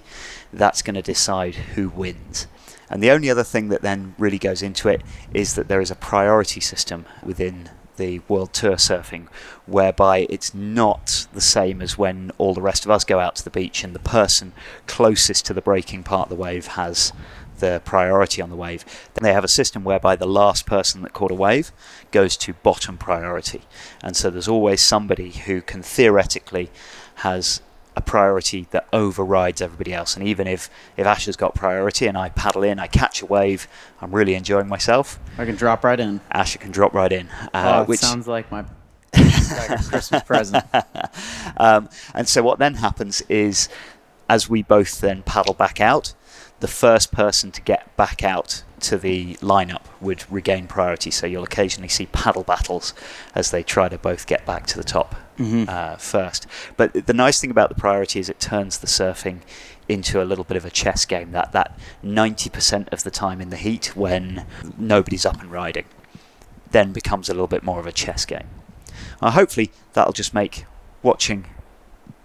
That's 0.53 0.81
going 0.81 0.95
to 0.95 1.01
decide 1.01 1.55
who 1.55 1.89
wins. 1.89 2.47
And 2.89 3.03
the 3.03 3.11
only 3.11 3.29
other 3.29 3.43
thing 3.43 3.69
that 3.69 3.81
then 3.81 4.15
really 4.17 4.39
goes 4.39 4.61
into 4.61 4.89
it 4.89 5.01
is 5.33 5.55
that 5.55 5.67
there 5.67 5.81
is 5.81 5.91
a 5.91 5.95
priority 5.95 6.59
system 6.59 7.05
within 7.23 7.69
the 7.97 8.19
World 8.27 8.53
Tour 8.53 8.77
surfing, 8.77 9.27
whereby 9.65 10.25
it's 10.29 10.53
not 10.55 11.27
the 11.33 11.41
same 11.41 11.81
as 11.81 11.97
when 11.97 12.31
all 12.37 12.53
the 12.53 12.61
rest 12.61 12.85
of 12.85 12.91
us 12.91 13.03
go 13.03 13.19
out 13.19 13.35
to 13.35 13.43
the 13.43 13.49
beach 13.49 13.83
and 13.83 13.93
the 13.93 13.99
person 13.99 14.53
closest 14.87 15.45
to 15.45 15.53
the 15.53 15.61
breaking 15.61 16.03
part 16.03 16.31
of 16.31 16.37
the 16.37 16.41
wave 16.41 16.67
has 16.67 17.13
the 17.59 17.81
priority 17.85 18.41
on 18.41 18.49
the 18.49 18.55
wave. 18.55 18.85
Then 19.13 19.23
they 19.23 19.33
have 19.33 19.43
a 19.43 19.49
system 19.49 19.83
whereby 19.83 20.15
the 20.15 20.25
last 20.25 20.65
person 20.65 21.01
that 21.01 21.13
caught 21.13 21.31
a 21.31 21.35
wave 21.35 21.71
goes 22.11 22.37
to 22.37 22.53
bottom 22.53 22.97
priority. 22.97 23.63
And 24.01 24.15
so 24.15 24.29
there's 24.29 24.47
always 24.47 24.81
somebody 24.81 25.31
who 25.31 25.61
can 25.61 25.83
theoretically 25.83 26.71
has 27.15 27.61
a 27.99 28.01
priority 28.01 28.65
that 28.71 28.87
overrides 28.93 29.61
everybody 29.61 29.93
else. 29.93 30.15
And 30.15 30.25
even 30.25 30.47
if, 30.47 30.69
if 30.97 31.05
Ash 31.05 31.25
has 31.25 31.35
got 31.35 31.53
priority 31.53 32.07
and 32.07 32.17
I 32.17 32.29
paddle 32.29 32.63
in, 32.63 32.79
I 32.79 32.87
catch 32.87 33.21
a 33.21 33.25
wave, 33.25 33.67
I'm 34.01 34.11
really 34.15 34.35
enjoying 34.35 34.67
myself, 34.67 35.19
I 35.37 35.45
can 35.45 35.55
drop 35.55 35.83
right 35.83 35.99
in. 35.99 36.21
Asher 36.31 36.59
can 36.59 36.71
drop 36.71 36.93
right 36.93 37.11
in. 37.11 37.29
oh, 37.53 37.59
Uh, 37.59 37.81
it 37.83 37.89
which 37.89 37.99
sounds 37.99 38.27
like 38.27 38.49
my 38.51 38.61
like 39.13 39.85
Christmas 39.85 40.23
present. 40.23 40.63
um, 41.57 41.89
and 42.15 42.27
so 42.27 42.41
what 42.41 42.57
then 42.57 42.75
happens 42.75 43.21
is, 43.27 43.67
as 44.29 44.49
we 44.49 44.63
both 44.63 45.01
then 45.01 45.21
paddle 45.23 45.53
back 45.53 45.81
out, 45.81 46.13
the 46.61 46.67
first 46.67 47.11
person 47.11 47.51
to 47.51 47.61
get 47.61 47.95
back 47.97 48.23
out 48.23 48.63
to 48.81 48.97
the 48.97 49.35
lineup 49.35 49.81
would 49.99 50.23
regain 50.31 50.67
priority. 50.67 51.11
So 51.11 51.27
you'll 51.27 51.43
occasionally 51.43 51.89
see 51.89 52.05
paddle 52.05 52.43
battles 52.43 52.93
as 53.35 53.51
they 53.51 53.63
try 53.63 53.89
to 53.89 53.97
both 53.97 54.25
get 54.25 54.45
back 54.45 54.67
to 54.67 54.77
the 54.77 54.83
top 54.83 55.15
Mhm. 55.39 55.67
uh, 55.69 55.95
first. 55.95 56.45
But 56.77 57.05
the 57.07 57.13
nice 57.13 57.39
thing 57.41 57.49
about 57.49 57.69
the 57.69 57.75
priority 57.75 58.19
is 58.19 58.29
it 58.29 58.39
turns 58.39 58.77
the 58.79 58.87
surfing 58.87 59.39
into 59.87 60.21
a 60.21 60.25
little 60.25 60.43
bit 60.43 60.57
of 60.57 60.65
a 60.65 60.69
chess 60.69 61.05
game. 61.05 61.31
That 61.31 61.51
that 61.53 61.79
90% 62.03 62.89
of 62.91 63.03
the 63.03 63.09
time 63.11 63.41
in 63.41 63.49
the 63.49 63.55
heat 63.57 63.95
when 63.95 64.45
nobody's 64.77 65.25
up 65.25 65.41
and 65.41 65.51
riding, 65.51 65.85
then 66.71 66.91
becomes 66.91 67.29
a 67.29 67.33
little 67.33 67.47
bit 67.47 67.63
more 67.63 67.79
of 67.79 67.87
a 67.87 67.91
chess 67.91 68.25
game. 68.25 68.47
Uh, 69.21 69.31
hopefully 69.31 69.71
that'll 69.93 70.13
just 70.13 70.33
make 70.33 70.65
watching 71.01 71.45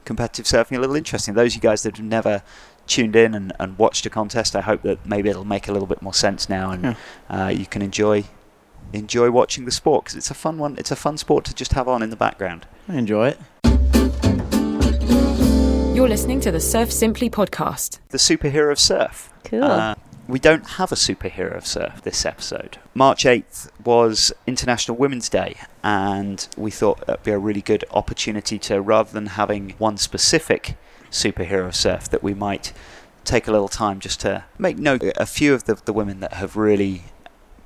competitive 0.05 0.45
surfing 0.45 0.77
a 0.77 0.81
little 0.81 0.97
interesting. 0.97 1.35
Those 1.35 1.53
of 1.53 1.63
you 1.63 1.69
guys 1.69 1.83
that 1.85 1.97
have 1.97 2.05
never 2.05 2.43
tuned 2.87 3.17
in 3.17 3.35
and, 3.35 3.53
and 3.59 3.79
watched 3.79 4.05
a 4.05 4.11
contest, 4.11 4.55
I 4.55 4.61
hope 4.61 4.83
that 4.83 5.07
maybe 5.07 5.31
it'll 5.31 5.47
make 5.47 5.69
a 5.69 5.73
little 5.73 5.87
bit 5.89 6.03
more 6.03 6.13
sense 6.13 6.49
now, 6.51 6.71
and 6.71 6.83
Yeah. 7.31 7.45
uh, 7.45 7.49
you 7.49 7.67
can 7.67 7.81
enjoy 7.81 8.25
enjoy 8.93 9.31
watching 9.31 9.65
the 9.65 9.71
sport 9.71 10.05
because 10.05 10.17
it's 10.17 10.31
a 10.31 10.35
fun 10.35 10.59
one. 10.59 10.77
It's 10.77 10.91
a 10.91 10.97
fun 10.97 11.17
sport 11.17 11.45
to 11.47 11.55
just 11.55 11.73
have 11.73 11.89
on 11.89 12.03
in 12.03 12.11
the 12.11 12.17
background. 12.17 12.67
I 12.89 12.97
enjoy 12.97 13.29
it. 13.29 13.39
You're 15.97 16.09
listening 16.09 16.41
to 16.41 16.51
the 16.51 16.61
Surf 16.61 16.93
Simply 16.93 17.31
podcast. 17.31 17.99
The 18.11 18.19
superhero 18.19 18.71
of 18.71 18.79
surf. 18.79 19.33
Cool. 19.45 19.65
Uh, 19.65 19.95
we 20.29 20.39
don't 20.39 20.67
have 20.71 20.93
a 20.93 20.95
superhero 20.95 21.57
of 21.57 21.67
surf 21.67 22.03
this 22.03 22.27
episode. 22.27 22.79
March 22.95 23.25
8th 23.25 23.71
was 23.85 24.33
International 24.47 24.97
Women's 24.99 25.31
Day, 25.31 25.57
and 25.83 26.47
we 26.59 26.71
thought 26.71 27.07
that'd 27.07 27.25
be 27.25 27.31
a 27.31 27.39
really 27.39 27.63
good 27.63 27.85
opportunity 27.91 28.59
to, 28.59 28.83
rather 28.83 29.13
than 29.13 29.27
having 29.27 29.71
one 29.79 29.97
specific 29.97 30.77
superhero 31.11 31.69
of 31.69 31.77
surf, 31.77 32.11
that 32.11 32.23
we 32.23 32.35
might 32.35 32.75
take 33.25 33.49
a 33.49 33.51
little 33.51 33.69
time 33.69 33.99
just 33.99 34.21
to 34.21 34.45
make 34.59 34.77
note 34.77 35.03
a 35.17 35.25
few 35.27 35.55
of 35.55 35.65
the, 35.65 35.75
the 35.87 35.93
women 35.93 36.21
that 36.21 36.35
have 36.35 36.57
really 36.57 37.05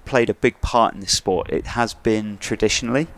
played 0.05 0.31
a 0.31 0.35
big 0.35 0.61
part 0.61 0.95
in 0.95 1.01
this 1.01 1.17
sport. 1.17 1.51
It 1.51 1.69
has 1.69 1.95
been 1.95 2.39
traditionally 2.39 3.09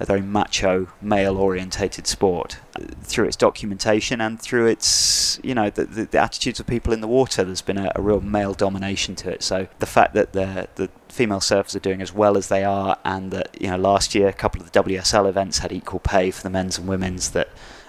a 0.00 0.04
very 0.04 0.22
macho, 0.22 0.88
male-orientated 1.00 2.06
sport 2.06 2.58
through 3.02 3.26
its 3.26 3.36
documentation 3.36 4.20
and 4.20 4.40
through 4.40 4.66
its, 4.66 5.40
you 5.42 5.54
know, 5.54 5.70
the, 5.70 5.84
the, 5.84 6.04
the 6.04 6.18
attitudes 6.18 6.60
of 6.60 6.66
people 6.66 6.92
in 6.92 7.00
the 7.00 7.08
water. 7.08 7.42
There's 7.42 7.62
been 7.62 7.78
a, 7.78 7.90
a, 7.96 8.00
real 8.00 8.20
male 8.20 8.54
domination 8.54 9.16
to 9.16 9.30
it. 9.30 9.42
So 9.42 9.66
the 9.80 9.86
fact 9.86 10.14
that 10.14 10.32
the 10.32 10.68
the 10.76 10.88
female 11.08 11.40
surfers 11.40 11.74
are 11.74 11.80
doing 11.80 12.00
as 12.00 12.12
well 12.12 12.36
as 12.36 12.48
they 12.48 12.62
are, 12.64 12.96
and 13.04 13.32
that 13.32 13.60
you 13.60 13.68
know 13.68 13.76
last 13.76 14.14
year 14.14 14.28
a 14.28 14.32
couple 14.32 14.60
of 14.60 14.70
the 14.70 14.82
WSL 14.84 15.28
events 15.28 15.58
had 15.58 15.72
equal 15.72 16.00
pay 16.00 16.30
for 16.30 16.42
the 16.42 16.50
men's 16.50 16.78
and 16.78 16.86
women's. 16.86 17.30
That 17.30 17.48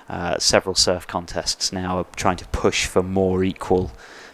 uh, 0.10 0.40
several 0.40 0.74
surf 0.74 1.06
contests 1.06 1.72
now 1.72 2.00
are 2.00 2.08
trying 2.16 2.38
to 2.38 2.48
push 2.48 2.88
for 2.88 3.04
more 3.04 3.44
equal 3.44 3.92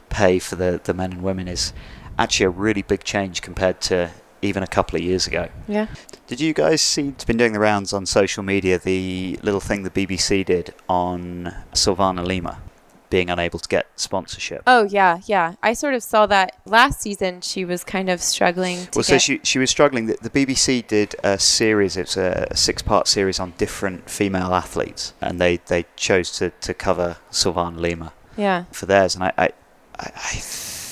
pay 0.09 0.39
for 0.39 0.55
the 0.55 0.79
the 0.81 0.93
men 0.93 1.11
and 1.11 1.21
women 1.21 1.49
is 1.49 1.73
actually 2.17 2.45
a 2.45 2.49
really 2.49 2.81
big 2.81 3.03
change 3.03 3.41
compared 3.41 3.81
to 3.81 4.11
even 4.45 4.63
a 4.63 4.67
couple 4.67 4.97
of 4.97 5.03
years 5.03 5.27
ago. 5.27 5.49
Yeah. 5.67 5.87
Did 6.27 6.39
you 6.39 6.53
guys 6.53 6.81
see? 6.81 7.09
It's 7.09 7.25
been 7.25 7.37
doing 7.37 7.53
the 7.53 7.59
rounds 7.59 7.93
on 7.93 8.05
social 8.05 8.43
media. 8.43 8.79
The 8.79 9.39
little 9.43 9.59
thing 9.59 9.83
the 9.83 9.89
BBC 9.89 10.45
did 10.45 10.73
on 10.87 11.53
Silvana 11.73 12.25
Lima 12.25 12.61
being 13.09 13.29
unable 13.29 13.59
to 13.59 13.69
get 13.69 13.87
sponsorship. 13.95 14.63
Oh 14.67 14.83
yeah, 14.83 15.21
yeah. 15.25 15.53
I 15.63 15.73
sort 15.73 15.93
of 15.93 16.03
saw 16.03 16.25
that 16.27 16.57
last 16.65 17.01
season. 17.01 17.41
She 17.41 17.63
was 17.65 17.83
kind 17.83 18.09
of 18.09 18.21
struggling. 18.21 18.87
well, 18.95 19.03
so 19.03 19.17
she 19.17 19.39
she 19.43 19.59
was 19.59 19.69
struggling. 19.69 20.07
The, 20.07 20.17
the 20.21 20.29
BBC 20.29 20.85
did 20.87 21.15
a 21.23 21.39
series. 21.39 21.97
It's 21.97 22.17
a, 22.17 22.47
a 22.51 22.57
six-part 22.57 23.07
series 23.07 23.39
on 23.39 23.53
different 23.57 24.09
female 24.09 24.53
athletes, 24.53 25.13
and 25.21 25.39
they 25.39 25.57
they 25.67 25.85
chose 25.95 26.31
to 26.39 26.49
to 26.49 26.73
cover 26.73 27.17
Silvana 27.31 27.79
Lima. 27.79 28.13
Yeah. 28.37 28.65
For 28.71 28.85
theirs, 28.85 29.15
and 29.15 29.23
I 29.23 29.33
I, 29.37 29.49
I, 29.97 30.11
I 30.13 30.41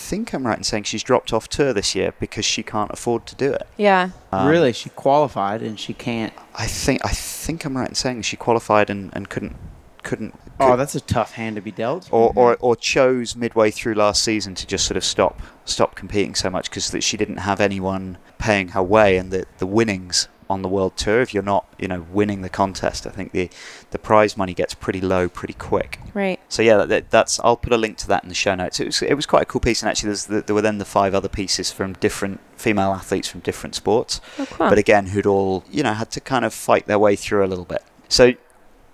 think 0.03 0.33
I'm 0.33 0.45
right 0.45 0.57
in 0.57 0.63
saying 0.63 0.83
she's 0.83 1.03
dropped 1.03 1.33
off 1.33 1.47
tour 1.47 1.73
this 1.73 1.95
year 1.95 2.13
because 2.19 2.45
she 2.45 2.61
can't 2.61 2.91
afford 2.91 3.25
to 3.27 3.35
do 3.35 3.53
it. 3.53 3.67
Yeah. 3.77 4.09
Um, 4.31 4.47
really, 4.47 4.73
she 4.73 4.89
qualified 4.89 5.61
and 5.61 5.79
she 5.79 5.93
can't. 5.93 6.33
I 6.55 6.67
think 6.67 7.03
I 7.05 7.09
think 7.09 7.65
I'm 7.65 7.77
right 7.77 7.89
in 7.89 7.95
saying 7.95 8.23
she 8.23 8.37
qualified 8.37 8.89
and, 8.89 9.11
and 9.13 9.29
couldn't 9.29 9.55
couldn't. 10.03 10.37
Oh, 10.59 10.75
that's 10.75 10.95
a 10.95 11.01
tough 11.01 11.33
hand 11.33 11.55
to 11.55 11.61
be 11.61 11.71
dealt. 11.71 12.09
Or, 12.11 12.31
or 12.35 12.57
or 12.59 12.75
chose 12.75 13.35
midway 13.35 13.71
through 13.71 13.95
last 13.95 14.21
season 14.23 14.53
to 14.55 14.67
just 14.67 14.85
sort 14.85 14.97
of 14.97 15.03
stop 15.03 15.41
stop 15.65 15.95
competing 15.95 16.35
so 16.35 16.49
much 16.49 16.69
because 16.69 16.91
that 16.91 17.01
she 17.01 17.17
didn't 17.17 17.37
have 17.37 17.59
anyone 17.59 18.17
paying 18.37 18.69
her 18.69 18.83
way 18.83 19.17
and 19.17 19.31
the 19.31 19.45
the 19.57 19.65
winnings 19.65 20.27
on 20.53 20.61
the 20.61 20.69
world 20.69 20.95
tour 20.95 21.21
if 21.21 21.33
you're 21.33 21.43
not 21.43 21.65
you 21.77 21.87
know 21.87 22.05
winning 22.11 22.41
the 22.41 22.49
contest 22.49 23.05
i 23.07 23.09
think 23.09 23.31
the 23.31 23.49
the 23.91 23.99
prize 23.99 24.37
money 24.37 24.53
gets 24.53 24.73
pretty 24.73 25.01
low 25.01 25.29
pretty 25.29 25.53
quick. 25.53 25.99
Right. 26.13 26.39
So 26.49 26.61
yeah 26.61 26.85
that, 26.85 27.09
that's 27.09 27.39
i'll 27.39 27.57
put 27.57 27.73
a 27.73 27.77
link 27.77 27.97
to 27.99 28.07
that 28.07 28.23
in 28.23 28.29
the 28.29 28.35
show 28.35 28.55
notes. 28.55 28.79
It 28.79 28.85
was, 28.85 29.01
it 29.01 29.13
was 29.13 29.25
quite 29.25 29.43
a 29.43 29.45
cool 29.45 29.61
piece 29.61 29.81
and 29.81 29.89
actually 29.89 30.13
the, 30.13 30.43
there 30.45 30.55
were 30.55 30.61
then 30.61 30.77
the 30.77 30.85
five 30.85 31.13
other 31.13 31.29
pieces 31.29 31.71
from 31.71 31.93
different 31.93 32.39
female 32.55 32.91
athletes 32.91 33.27
from 33.27 33.41
different 33.41 33.75
sports. 33.75 34.21
Oh, 34.39 34.45
cool. 34.45 34.69
but 34.69 34.77
again 34.77 35.07
who'd 35.07 35.25
all 35.25 35.63
you 35.69 35.83
know 35.83 35.93
had 35.93 36.11
to 36.11 36.19
kind 36.19 36.45
of 36.45 36.53
fight 36.53 36.87
their 36.87 36.99
way 36.99 37.15
through 37.15 37.45
a 37.45 37.47
little 37.47 37.65
bit. 37.65 37.83
So 38.09 38.33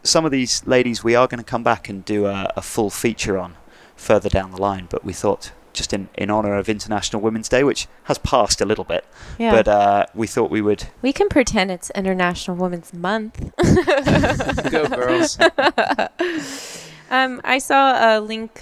some 0.04 0.26
of 0.26 0.32
these 0.32 0.66
ladies 0.66 1.04
we 1.04 1.16
are 1.16 1.28
going 1.28 1.44
to 1.44 1.50
come 1.50 1.64
back 1.64 1.90
and 1.90 2.06
do 2.06 2.26
a, 2.26 2.52
a 2.56 2.62
full 2.62 2.90
feature 2.90 3.38
on 3.38 3.56
further 3.96 4.30
down 4.30 4.52
the 4.52 4.62
line 4.62 4.88
but 4.90 5.04
we 5.04 5.14
thought 5.14 5.52
just 5.80 5.94
in, 5.94 6.10
in 6.14 6.30
honor 6.30 6.56
of 6.56 6.68
International 6.68 7.22
Women's 7.22 7.48
Day, 7.48 7.64
which 7.64 7.88
has 8.04 8.18
passed 8.18 8.60
a 8.60 8.66
little 8.66 8.84
bit. 8.84 9.06
Yeah. 9.40 9.52
But 9.52 9.68
uh, 9.70 10.06
we 10.14 10.28
thought 10.28 10.52
we 10.52 10.62
would. 10.62 10.88
We 11.02 11.14
can 11.14 11.30
pretend 11.30 11.72
it's 11.72 11.90
International 11.92 12.58
Women's 12.58 12.94
Month. 12.94 13.40
Go, 14.70 14.88
girls. 14.88 15.40
um, 17.10 17.40
I 17.46 17.60
saw 17.60 18.18
a 18.18 18.20
link 18.20 18.62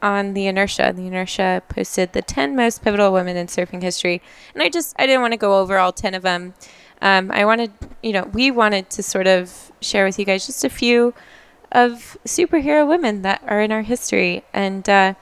on 0.00 0.32
the 0.32 0.46
Inertia. 0.46 0.94
The 0.96 1.06
Inertia 1.06 1.62
posted 1.68 2.14
the 2.14 2.22
10 2.22 2.56
most 2.56 2.82
pivotal 2.82 3.12
women 3.12 3.36
in 3.36 3.46
surfing 3.46 3.82
history. 3.82 4.22
And 4.54 4.62
I 4.62 4.70
just, 4.70 4.96
I 4.98 5.04
didn't 5.06 5.20
want 5.20 5.34
to 5.34 5.38
go 5.38 5.60
over 5.60 5.76
all 5.76 5.92
10 5.92 6.14
of 6.14 6.22
them. 6.22 6.54
Um, 7.02 7.30
I 7.30 7.44
wanted, 7.44 7.70
you 8.02 8.12
know, 8.14 8.24
we 8.32 8.50
wanted 8.50 8.88
to 8.90 9.02
sort 9.02 9.26
of 9.26 9.72
share 9.82 10.06
with 10.06 10.18
you 10.18 10.24
guys 10.24 10.46
just 10.46 10.64
a 10.64 10.70
few 10.70 11.12
of 11.70 12.16
superhero 12.24 12.88
women 12.88 13.20
that 13.22 13.42
are 13.46 13.60
in 13.60 13.70
our 13.72 13.82
history. 13.82 14.42
And, 14.54 14.88
uh, 14.88 15.14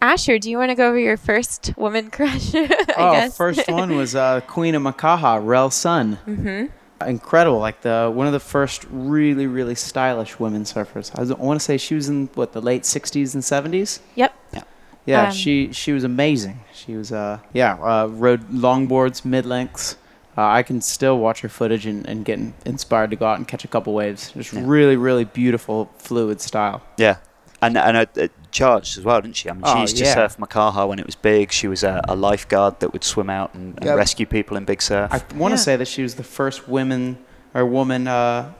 Asher, 0.00 0.38
do 0.38 0.50
you 0.50 0.58
want 0.58 0.70
to 0.70 0.74
go 0.74 0.88
over 0.88 0.98
your 0.98 1.16
first 1.16 1.72
woman 1.76 2.10
crush? 2.12 2.54
I 2.54 2.68
oh, 2.96 3.12
guess? 3.12 3.36
first 3.36 3.68
one 3.70 3.96
was 3.96 4.14
uh, 4.14 4.40
Queen 4.42 4.74
of 4.74 4.82
Makaha, 4.82 5.44
Rell 5.44 5.70
Sunn. 5.70 6.18
Mm-hmm. 6.26 7.08
Incredible, 7.08 7.58
like 7.58 7.80
the 7.82 8.10
one 8.12 8.26
of 8.26 8.32
the 8.32 8.40
first 8.40 8.84
really, 8.90 9.46
really 9.46 9.76
stylish 9.76 10.40
women 10.40 10.64
surfers. 10.64 11.12
I, 11.16 11.22
I 11.32 11.36
want 11.36 11.60
to 11.60 11.64
say 11.64 11.76
she 11.78 11.94
was 11.94 12.08
in 12.08 12.28
what 12.34 12.52
the 12.52 12.60
late 12.60 12.82
'60s 12.82 13.34
and 13.34 13.42
'70s. 13.42 14.00
Yep. 14.16 14.34
Yeah. 14.52 14.62
Yeah, 15.06 15.22
Um, 15.28 15.32
she 15.32 15.72
she 15.72 15.92
was 15.92 16.02
amazing. 16.02 16.60
She 16.74 16.96
was 16.96 17.12
uh 17.12 17.38
yeah 17.52 17.74
uh, 17.74 18.06
rode 18.08 18.48
longboards, 18.50 19.24
mid 19.24 19.46
lengths. 19.46 19.96
Uh, 20.36 20.46
I 20.46 20.62
can 20.64 20.80
still 20.80 21.18
watch 21.18 21.40
her 21.40 21.48
footage 21.48 21.86
and, 21.86 22.04
and 22.06 22.24
get 22.24 22.38
inspired 22.64 23.10
to 23.10 23.16
go 23.16 23.26
out 23.26 23.38
and 23.38 23.46
catch 23.46 23.64
a 23.64 23.68
couple 23.68 23.92
waves. 23.94 24.32
Just 24.32 24.52
Yeah. 24.52 24.62
really, 24.64 24.96
really 24.96 25.24
beautiful, 25.24 25.90
fluid 25.98 26.40
style. 26.40 26.82
Yeah. 26.96 27.16
And, 27.60 27.76
and 27.76 27.96
uh, 27.96 28.06
uh, 28.16 28.28
charged 28.52 28.98
as 28.98 29.04
well, 29.04 29.20
didn't 29.20 29.34
she? 29.36 29.50
I 29.50 29.52
mean, 29.52 29.64
she 29.64 29.70
Oh, 29.70 29.80
used 29.80 29.96
to 29.96 30.04
yeah. 30.04 30.14
surf 30.14 30.36
Makaha 30.38 30.86
when 30.88 30.98
it 31.00 31.06
was 31.06 31.16
big. 31.16 31.50
She 31.50 31.66
was 31.66 31.82
a, 31.82 32.00
a 32.08 32.14
lifeguard 32.14 32.78
that 32.80 32.92
would 32.92 33.02
swim 33.02 33.28
out 33.28 33.52
and, 33.54 33.74
and 33.78 33.84
Yeah. 33.84 33.94
rescue 33.94 34.26
people 34.26 34.56
in 34.56 34.64
big 34.64 34.80
surf. 34.80 35.12
I 35.12 35.20
want 35.34 35.52
to 35.52 35.56
Yeah. 35.58 35.64
say 35.64 35.76
that 35.76 35.88
she 35.88 36.02
was 36.02 36.14
the 36.14 36.22
first 36.22 36.68
women 36.68 37.18
or 37.54 37.66
woman 37.66 38.06
uh, 38.06 38.52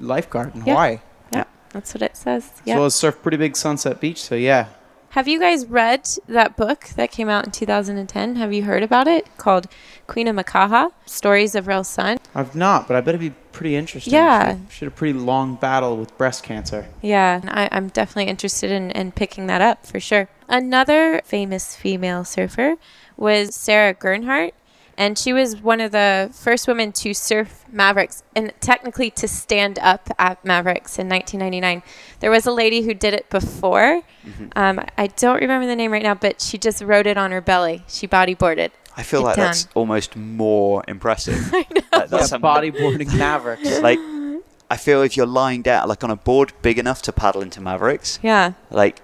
lifeguard 0.00 0.54
in 0.54 0.64
Yeah. 0.64 0.72
Hawaii. 0.72 0.98
Yeah, 1.32 1.44
that's 1.74 1.92
what 1.94 2.02
it 2.02 2.16
says. 2.16 2.44
As 2.44 2.60
Yeah. 2.64 2.76
well 2.76 2.86
as 2.86 2.94
surf 2.94 3.20
pretty 3.22 3.36
big 3.36 3.54
Sunset 3.56 4.00
Beach. 4.00 4.20
So 4.22 4.34
yeah, 4.34 4.66
Have 5.12 5.26
you 5.26 5.40
guys 5.40 5.66
read 5.66 6.06
that 6.28 6.56
book 6.56 6.88
that 6.96 7.10
came 7.10 7.30
out 7.30 7.46
in 7.46 7.50
2010? 7.50 8.36
Have 8.36 8.52
you 8.52 8.64
heard 8.64 8.82
about 8.82 9.08
it? 9.08 9.26
Called 9.38 9.66
Queen 10.06 10.28
of 10.28 10.36
Makaha 10.36 10.92
Stories 11.06 11.54
of 11.54 11.66
Rell 11.66 11.82
Sunn. 11.82 12.18
I've 12.34 12.54
not, 12.54 12.86
but 12.86 12.96
I 12.96 13.00
bet 13.00 13.14
it'd 13.14 13.20
be 13.20 13.34
pretty 13.52 13.74
interesting. 13.74 14.12
Yeah. 14.12 14.56
she, 14.56 14.60
she 14.70 14.84
had 14.84 14.92
a 14.92 14.94
pretty 14.94 15.18
long 15.18 15.54
battle 15.54 15.96
with 15.96 16.16
breast 16.18 16.42
cancer. 16.42 16.86
Yeah, 17.00 17.40
and 17.40 17.48
I, 17.48 17.70
I'm 17.72 17.88
definitely 17.88 18.30
interested 18.30 18.70
in, 18.70 18.90
in 18.90 19.12
picking 19.12 19.46
that 19.46 19.62
up 19.62 19.86
for 19.86 19.98
sure. 19.98 20.28
Another 20.46 21.22
famous 21.24 21.74
female 21.74 22.24
surfer 22.24 22.76
was 23.16 23.54
Sarah 23.54 23.94
Gerhardt, 23.94 24.52
and 24.98 25.16
she 25.16 25.32
was 25.32 25.56
one 25.62 25.80
of 25.80 25.92
the 25.92 26.28
first 26.34 26.68
women 26.68 26.92
to 26.92 27.14
surf 27.14 27.64
Mavericks 27.72 28.22
and 28.36 28.52
technically 28.60 29.10
to 29.12 29.26
stand 29.28 29.78
up 29.78 30.10
at 30.18 30.44
Mavericks 30.44 30.98
in 30.98 31.08
1999. 31.08 31.82
There 32.20 32.30
was 32.30 32.44
a 32.46 32.52
lady 32.52 32.82
who 32.82 32.92
did 32.92 33.14
it 33.14 33.30
before. 33.30 34.02
Mhm. 34.26 34.52
Um, 34.56 34.80
I 34.98 35.06
don't 35.06 35.40
remember 35.40 35.66
the 35.66 35.76
name 35.76 35.92
right 35.92 36.02
now, 36.02 36.14
but 36.14 36.40
she 36.42 36.58
just 36.58 36.82
rode 36.82 37.06
it 37.06 37.16
on 37.16 37.30
her 37.30 37.40
belly. 37.40 37.84
She 37.88 38.06
bodyboarded. 38.06 38.72
I 38.96 39.04
feel 39.04 39.20
Get 39.20 39.26
like 39.26 39.36
that's 39.36 39.68
almost 39.74 40.16
more 40.16 40.82
impressive. 40.88 41.50
I 41.54 41.64
know. 41.72 41.80
That- 41.92 42.10
that's 42.10 42.30
yeah, 42.32 42.36
a- 42.36 42.40
bodyboarding 42.40 43.16
Mavericks. 43.16 43.80
like, 43.88 44.00
I 44.70 44.76
feel 44.76 45.00
if 45.02 45.16
you're 45.16 45.26
lying 45.26 45.62
down, 45.62 45.88
like 45.88 46.02
on 46.04 46.10
a 46.10 46.16
board 46.16 46.52
big 46.60 46.78
enough 46.78 47.00
to 47.02 47.12
paddle 47.12 47.40
into 47.40 47.60
Mavericks, 47.60 48.18
Yeah, 48.22 48.52
like, 48.70 49.00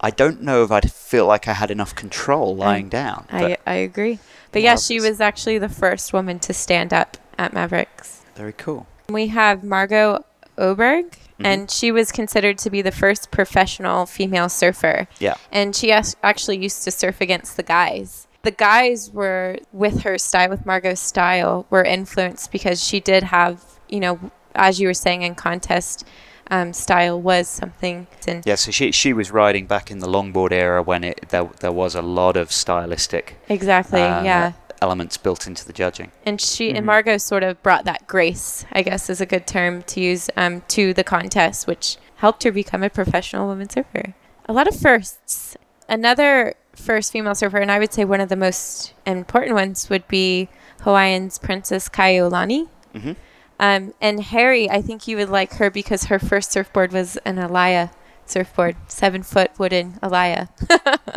I 0.00 0.10
don't 0.10 0.42
know 0.42 0.64
if 0.64 0.70
I'd 0.72 0.90
feel 0.90 1.26
like 1.26 1.46
I 1.48 1.52
had 1.52 1.70
enough 1.70 1.94
control 1.94 2.56
lying 2.56 2.88
down. 2.88 3.26
I, 3.30 3.56
I 3.66 3.74
agree. 3.74 4.18
But 4.54 4.62
yeah, 4.62 4.76
she 4.76 5.00
was 5.00 5.20
actually 5.20 5.58
the 5.58 5.68
first 5.68 6.12
woman 6.14 6.38
to 6.40 6.54
stand 6.54 6.92
up 6.94 7.16
at 7.36 7.52
Mavericks. 7.52 8.22
very 8.34 8.52
cool. 8.54 8.86
We 9.08 9.26
have 9.28 9.62
Margo 9.62 10.24
Oberg, 10.58 11.12
Mhm. 11.38 11.46
and 11.46 11.70
she 11.70 11.92
was 11.92 12.10
considered 12.10 12.58
to 12.58 12.70
be 12.70 12.82
the 12.82 12.90
first 12.90 13.30
professional 13.30 14.06
female 14.06 14.48
surfer. 14.48 15.06
Yeah. 15.20 15.34
And 15.52 15.74
she 15.76 15.92
actually 15.92 16.58
used 16.58 16.82
to 16.84 16.90
surf 16.90 17.20
against 17.20 17.56
the 17.56 17.62
guys. 17.62 18.26
The 18.42 18.50
guys 18.50 19.10
were, 19.12 19.58
with 19.72 20.02
her 20.02 20.18
style, 20.18 20.50
with 20.50 20.64
Margo's 20.66 21.00
style, 21.00 21.66
were 21.70 21.84
influenced 21.84 22.50
because 22.52 22.82
she 22.82 22.98
did 23.00 23.24
have, 23.24 23.60
you 23.88 24.00
know, 24.00 24.18
as 24.54 24.80
you 24.80 24.86
were 24.88 24.94
saying 24.94 25.22
in 25.22 25.34
contest, 25.34 26.04
um, 26.50 26.72
style 26.72 27.20
was 27.20 27.48
something. 27.48 28.06
And 28.26 28.44
Yeah, 28.46 28.54
so 28.56 28.70
she 28.70 28.92
she 28.92 29.12
was 29.12 29.30
riding 29.30 29.66
back 29.66 29.90
in 29.90 29.98
the 30.00 30.06
longboard 30.06 30.52
era 30.52 30.82
when 30.82 31.04
it 31.04 31.26
there 31.30 31.48
there 31.60 31.72
was 31.72 31.94
a 31.94 32.02
lot 32.02 32.36
of 32.36 32.50
stylistic 32.52 33.36
exactly, 33.48 34.00
uh, 34.02 34.22
yeah. 34.22 34.52
elements 34.82 35.16
built 35.16 35.46
into 35.46 35.64
the 35.66 35.72
judging. 35.72 36.10
And 36.26 36.40
she 36.40 36.72
Mhm. 36.72 36.76
and 36.76 36.86
Margo 36.86 37.16
sort 37.18 37.42
of 37.42 37.62
brought 37.62 37.84
that 37.86 38.06
grace, 38.06 38.64
I 38.72 38.82
guess 38.82 39.08
is 39.08 39.20
a 39.20 39.26
good 39.26 39.46
term 39.46 39.82
to 39.84 40.00
use, 40.00 40.28
um, 40.36 40.62
to 40.68 40.92
the 40.94 41.04
contest, 41.04 41.66
which 41.66 41.96
helped 42.16 42.42
her 42.44 42.52
become 42.52 42.82
a 42.82 42.90
professional 42.90 43.46
woman 43.46 43.68
surfer. 43.70 44.14
A 44.46 44.52
lot 44.52 44.68
of 44.68 44.76
firsts. 44.78 45.56
Another 45.88 46.54
first 46.74 47.12
female 47.12 47.34
surfer, 47.34 47.58
and 47.58 47.70
I 47.70 47.78
would 47.78 47.92
say 47.92 48.04
one 48.04 48.20
of 48.20 48.28
the 48.28 48.36
most 48.36 48.92
important 49.06 49.54
ones, 49.54 49.88
would 49.90 50.06
be 50.08 50.48
Hawaiian's 50.82 51.38
Princess 51.38 51.88
Kaiulani. 51.88 52.68
hmm 52.94 53.12
Um, 53.60 53.94
and 54.00 54.22
Harry, 54.24 54.68
I 54.68 54.82
think 54.82 55.06
you 55.06 55.16
would 55.16 55.28
like 55.30 55.54
her 55.54 55.70
because 55.70 56.04
her 56.04 56.18
first 56.18 56.50
surfboard 56.52 56.92
was 56.92 57.16
an 57.24 57.36
Alaia 57.36 57.92
surfboard, 58.26 58.76
seven 58.88 59.22
foot 59.22 59.50
wooden 59.58 59.92
Alaia. 60.02 60.48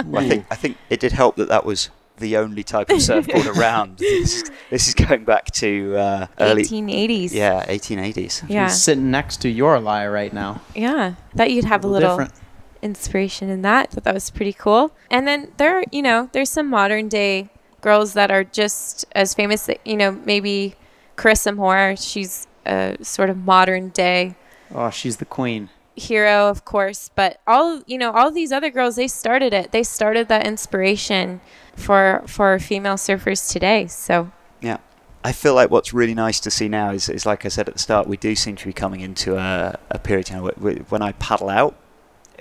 Well, 0.06 0.24
I 0.26 0.30
think 0.30 0.46
I 0.52 0.56
think 0.56 0.78
it 0.90 1.00
did 1.00 1.14
help 1.14 1.36
that 1.38 1.48
that 1.50 1.66
was 1.66 1.90
the 2.18 2.36
only 2.38 2.64
type 2.64 2.90
of 2.90 3.02
surfboard 3.02 3.46
around. 3.58 3.98
This 4.00 4.42
is, 4.44 4.52
this 4.72 4.88
is 4.88 4.94
going 4.96 5.24
back 5.24 5.46
to 5.52 5.96
uh, 5.96 6.28
early 6.40 6.64
1880s. 6.64 7.32
yeah 7.32 7.64
1880s. 7.66 8.44
Yeah. 8.50 8.66
He's 8.66 8.82
sitting 8.82 9.12
next 9.12 9.38
to 9.42 9.50
your 9.50 9.80
lie 9.80 10.08
right 10.08 10.34
now. 10.34 10.62
Yeah. 10.76 11.14
Thought 11.36 11.52
you'd 11.52 11.66
have 11.66 11.84
a 11.84 11.88
little 11.88 12.10
different. 12.18 12.34
inspiration 12.82 13.50
in 13.50 13.62
that. 13.64 13.92
Thought 13.92 14.04
that 14.06 14.14
was 14.14 14.30
pretty 14.32 14.54
cool. 14.54 14.92
And 15.12 15.28
then 15.28 15.52
there, 15.58 15.78
are, 15.80 15.84
you 15.92 16.02
know, 16.02 16.30
there's 16.34 16.50
some 16.50 16.70
modern 16.70 17.08
day 17.08 17.50
girls 17.82 18.14
that 18.14 18.32
are 18.32 18.44
just 18.44 19.06
as 19.14 19.34
famous. 19.34 19.66
that- 19.68 19.80
You 19.86 19.98
know, 19.98 20.12
maybe 20.12 20.76
Carissa 21.18 21.54
Moore. 21.56 21.96
She's 21.98 22.48
a 22.66 22.96
sort 23.02 23.30
of 23.30 23.38
modern 23.38 23.90
day 23.90 24.36
Oh, 24.74 24.90
she's 24.90 25.18
the 25.18 25.26
queen. 25.26 25.70
hero, 25.96 26.48
of 26.50 26.64
course. 26.66 27.10
But 27.16 27.40
all 27.48 27.82
you 27.88 27.98
know, 27.98 28.12
all 28.12 28.32
these 28.32 28.52
other 28.52 28.70
girls, 28.70 28.96
they 28.96 29.08
started 29.08 29.54
it. 29.54 29.72
They 29.72 29.84
started 29.84 30.28
that 30.30 30.46
inspiration 30.46 31.42
for 31.76 32.24
for 32.28 32.60
female 32.60 32.96
surfers 32.96 33.52
today. 33.52 33.88
So 33.88 34.32
Yeah. 34.62 34.78
I 35.24 35.32
feel 35.34 35.56
like 35.56 35.70
what's 35.72 35.94
really 35.94 36.14
nice 36.14 36.40
to 36.42 36.52
see 36.52 36.70
now 36.70 36.92
is, 36.92 37.10
is 37.10 37.26
like 37.26 37.46
I 37.46 37.50
said 37.50 37.68
at 37.68 37.74
the 37.74 37.80
start, 37.80 38.08
we 38.08 38.16
do 38.18 38.34
seem 38.36 38.56
to 38.58 38.66
be 38.66 38.72
coming 38.72 39.02
into 39.02 39.36
a, 39.38 39.78
a 39.90 40.00
period, 40.00 40.30
you 40.30 40.36
know, 40.38 40.46
wh- 40.48 40.60
wh- 40.62 40.92
when 40.92 41.02
I 41.02 41.12
paddle 41.14 41.50
out 41.50 41.76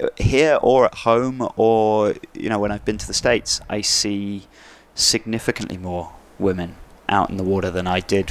uh, 0.01 0.09
here 0.17 0.59
or 0.63 0.85
at 0.85 0.95
home 1.09 1.49
or, 1.57 2.15
you 2.35 2.49
know, 2.49 2.61
when 2.61 2.71
I've 2.71 2.85
been 2.85 2.99
to 2.99 3.07
the 3.07 3.15
States, 3.15 3.61
I 3.69 3.81
see 3.81 4.47
significantly 4.95 5.79
more 5.79 6.13
women 6.39 6.77
out 7.09 7.31
in 7.31 7.39
the 7.39 7.45
water 7.45 7.71
than 7.71 7.87
I 7.89 8.01
did 8.01 8.31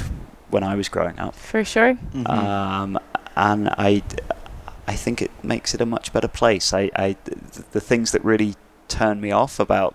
when 0.50 0.62
I 0.62 0.74
was 0.74 0.88
growing 0.88 1.18
up. 1.18 1.34
for 1.34 1.64
sure. 1.64 1.94
Mhm. 2.14 2.28
Um, 2.28 2.98
and 3.36 3.68
I, 3.70 4.02
I 4.86 4.94
think 4.94 5.20
it 5.20 5.30
makes 5.42 5.74
it 5.74 5.80
a 5.80 5.86
much 5.86 6.12
better 6.12 6.28
place. 6.28 6.72
I, 6.72 6.90
I, 6.96 7.16
th- 7.24 7.66
the 7.72 7.80
things 7.80 8.12
that 8.12 8.24
really 8.24 8.54
turn 8.88 9.20
me 9.20 9.30
off 9.32 9.58
about 9.60 9.94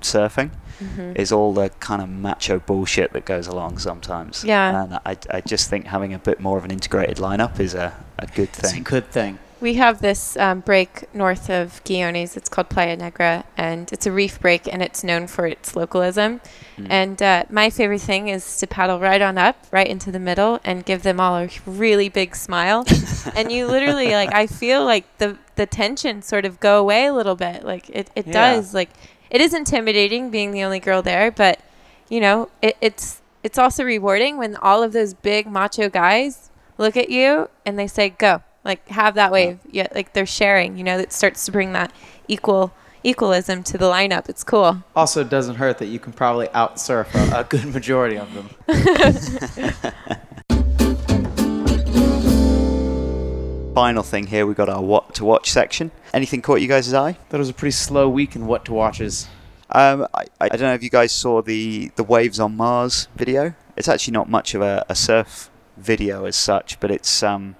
surfing 0.00 0.50
Mhm. 0.82 1.14
is 1.16 1.30
all 1.30 1.52
the 1.52 1.68
kind 1.80 2.00
of 2.00 2.08
macho 2.08 2.58
bullshit 2.58 3.12
that 3.12 3.26
goes 3.26 3.46
along 3.46 3.78
sometimes. 3.78 4.42
Yeah. 4.44 4.82
And 4.84 4.94
I, 5.04 5.16
I 5.30 5.40
just 5.42 5.68
think 5.68 5.86
having 5.86 6.14
a 6.14 6.18
bit 6.18 6.40
more 6.40 6.56
of 6.56 6.64
an 6.64 6.70
integrated 6.70 7.18
lineup 7.18 7.60
is 7.60 7.74
a, 7.74 7.92
a 8.18 8.26
good 8.26 8.50
thing. 8.50 8.70
It's 8.70 8.72
a 8.72 8.80
good 8.80 9.10
thing. 9.10 9.38
We 9.60 9.74
have 9.74 10.00
this 10.00 10.38
um, 10.38 10.60
break 10.60 11.12
north 11.14 11.50
of 11.50 11.82
Guiones. 11.84 12.34
It's 12.36 12.48
called 12.48 12.70
Playa 12.70 12.96
Negra, 12.96 13.44
and 13.58 13.92
it's 13.92 14.06
a 14.06 14.12
reef 14.12 14.40
break, 14.40 14.66
and 14.66 14.82
it's 14.82 15.04
known 15.04 15.26
for 15.26 15.46
its 15.46 15.76
localism. 15.76 16.40
Mm. 16.78 16.86
And 16.88 17.22
uh, 17.22 17.44
my 17.50 17.68
favorite 17.68 18.00
thing 18.00 18.28
is 18.28 18.56
to 18.58 18.66
paddle 18.66 18.98
right 18.98 19.20
on 19.20 19.36
up, 19.36 19.66
right 19.70 19.86
into 19.86 20.10
the 20.10 20.18
middle, 20.18 20.60
and 20.64 20.84
give 20.86 21.02
them 21.02 21.20
all 21.20 21.36
a 21.36 21.48
really 21.66 22.08
big 22.08 22.34
smile. 22.34 22.86
and 23.36 23.52
you 23.52 23.66
literally, 23.66 24.12
like, 24.12 24.32
I 24.34 24.46
feel 24.46 24.84
like 24.84 25.04
the 25.18 25.36
the 25.56 25.66
tension 25.66 26.22
sort 26.22 26.46
of 26.46 26.58
go 26.58 26.80
away 26.80 27.04
a 27.04 27.12
little 27.12 27.36
bit. 27.36 27.62
Like 27.62 27.90
it, 27.90 28.10
it 28.16 28.26
Yeah. 28.28 28.32
does. 28.32 28.72
Like 28.72 28.88
it 29.30 29.42
is 29.42 29.52
intimidating 29.52 30.30
being 30.30 30.52
the 30.52 30.64
only 30.64 30.80
girl 30.80 31.02
there, 31.02 31.30
but 31.30 31.60
you 32.08 32.20
know, 32.20 32.48
it, 32.62 32.78
it's 32.80 33.20
it's 33.42 33.58
also 33.58 33.84
rewarding 33.84 34.38
when 34.38 34.56
all 34.56 34.82
of 34.82 34.92
those 34.92 35.12
big 35.12 35.46
macho 35.46 35.90
guys 35.90 36.50
look 36.78 36.96
at 36.96 37.10
you 37.10 37.50
and 37.66 37.78
they 37.78 37.86
say 37.86 38.08
go 38.08 38.42
like 38.70 38.88
have 38.88 39.14
that 39.14 39.32
wave 39.32 39.58
yeah 39.70 39.88
like 39.94 40.12
they're 40.12 40.24
sharing 40.24 40.78
you 40.78 40.84
know 40.84 40.96
that 40.96 41.12
starts 41.12 41.44
to 41.44 41.52
bring 41.52 41.72
that 41.72 41.92
equal 42.28 42.72
equalism 43.02 43.62
to 43.64 43.76
the 43.76 43.86
lineup 43.86 44.28
it's 44.28 44.44
cool 44.44 44.82
Also, 44.94 45.22
it 45.22 45.30
doesn't 45.30 45.56
hurt 45.56 45.78
that 45.78 45.86
you 45.86 45.98
can 45.98 46.12
probably 46.12 46.48
out 46.50 46.78
surf 46.78 47.12
a, 47.14 47.40
a 47.40 47.44
good 47.44 47.64
majority 47.64 48.16
of 48.16 48.28
them. 48.34 48.50
Final 53.74 54.02
thing 54.02 54.26
here, 54.26 54.46
we 54.46 54.54
got 54.54 54.68
our 54.68 54.82
what 54.82 55.14
to 55.14 55.24
watch 55.24 55.50
section. 55.50 55.90
Anything 56.12 56.42
caught 56.42 56.60
you 56.60 56.68
guys' 56.68 56.92
eye? 56.92 57.16
That 57.30 57.38
was 57.38 57.48
a 57.48 57.54
pretty 57.54 57.72
slow 57.72 58.08
week 58.08 58.36
in 58.36 58.46
what 58.46 58.64
to 58.66 58.72
watches. 58.72 59.28
Um, 59.70 60.06
I, 60.12 60.26
I 60.40 60.48
don't 60.48 60.60
know 60.62 60.74
if 60.74 60.82
you 60.82 60.90
guys 60.90 61.12
saw 61.12 61.40
the, 61.40 61.90
the 61.96 62.04
Waves 62.04 62.40
on 62.40 62.56
Mars 62.56 63.08
video. 63.16 63.54
It's 63.76 63.88
actually 63.88 64.12
not 64.12 64.28
much 64.28 64.54
of 64.54 64.60
a, 64.60 64.84
a 64.88 64.94
surf 64.94 65.50
video 65.76 66.26
as 66.26 66.36
such, 66.36 66.78
but 66.80 66.90
it's 66.90 67.22
um, 67.22 67.54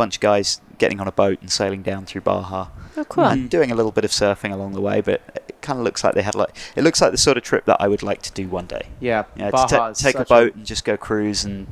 bunch 0.00 0.16
of 0.16 0.20
guys 0.20 0.60
getting 0.78 0.98
on 1.02 1.06
a 1.08 1.12
boat 1.12 1.38
and 1.42 1.50
sailing 1.50 1.82
down 1.90 2.06
through 2.06 2.22
Baja. 2.22 2.68
oh 2.96 3.04
cool 3.04 3.24
and 3.24 3.50
doing 3.56 3.70
a 3.70 3.74
little 3.74 3.92
bit 3.92 4.04
of 4.04 4.10
surfing 4.10 4.52
along 4.52 4.72
the 4.72 4.80
way, 4.80 5.00
but 5.00 5.20
it 5.48 5.56
kind 5.60 5.78
of 5.78 5.84
looks 5.84 6.02
like 6.04 6.14
they 6.14 6.22
had 6.30 6.34
like 6.34 6.52
it 6.78 6.82
looks 6.84 7.00
like 7.02 7.12
the 7.12 7.18
sort 7.26 7.36
of 7.36 7.42
trip 7.50 7.64
that 7.66 7.78
I 7.84 7.86
would 7.92 8.02
like 8.02 8.22
to 8.28 8.32
do 8.32 8.48
one 8.48 8.66
day. 8.66 8.84
Yeah, 9.00 9.24
Yeah, 9.36 9.46
to 9.46 9.52
Baja 9.52 9.66
ta- 9.66 9.86
is 9.88 9.98
take 9.98 10.14
a 10.16 10.18
such 10.18 10.28
boat 10.28 10.54
and 10.56 10.64
just 10.66 10.84
go 10.84 10.96
cruise 10.96 11.44
and 11.44 11.66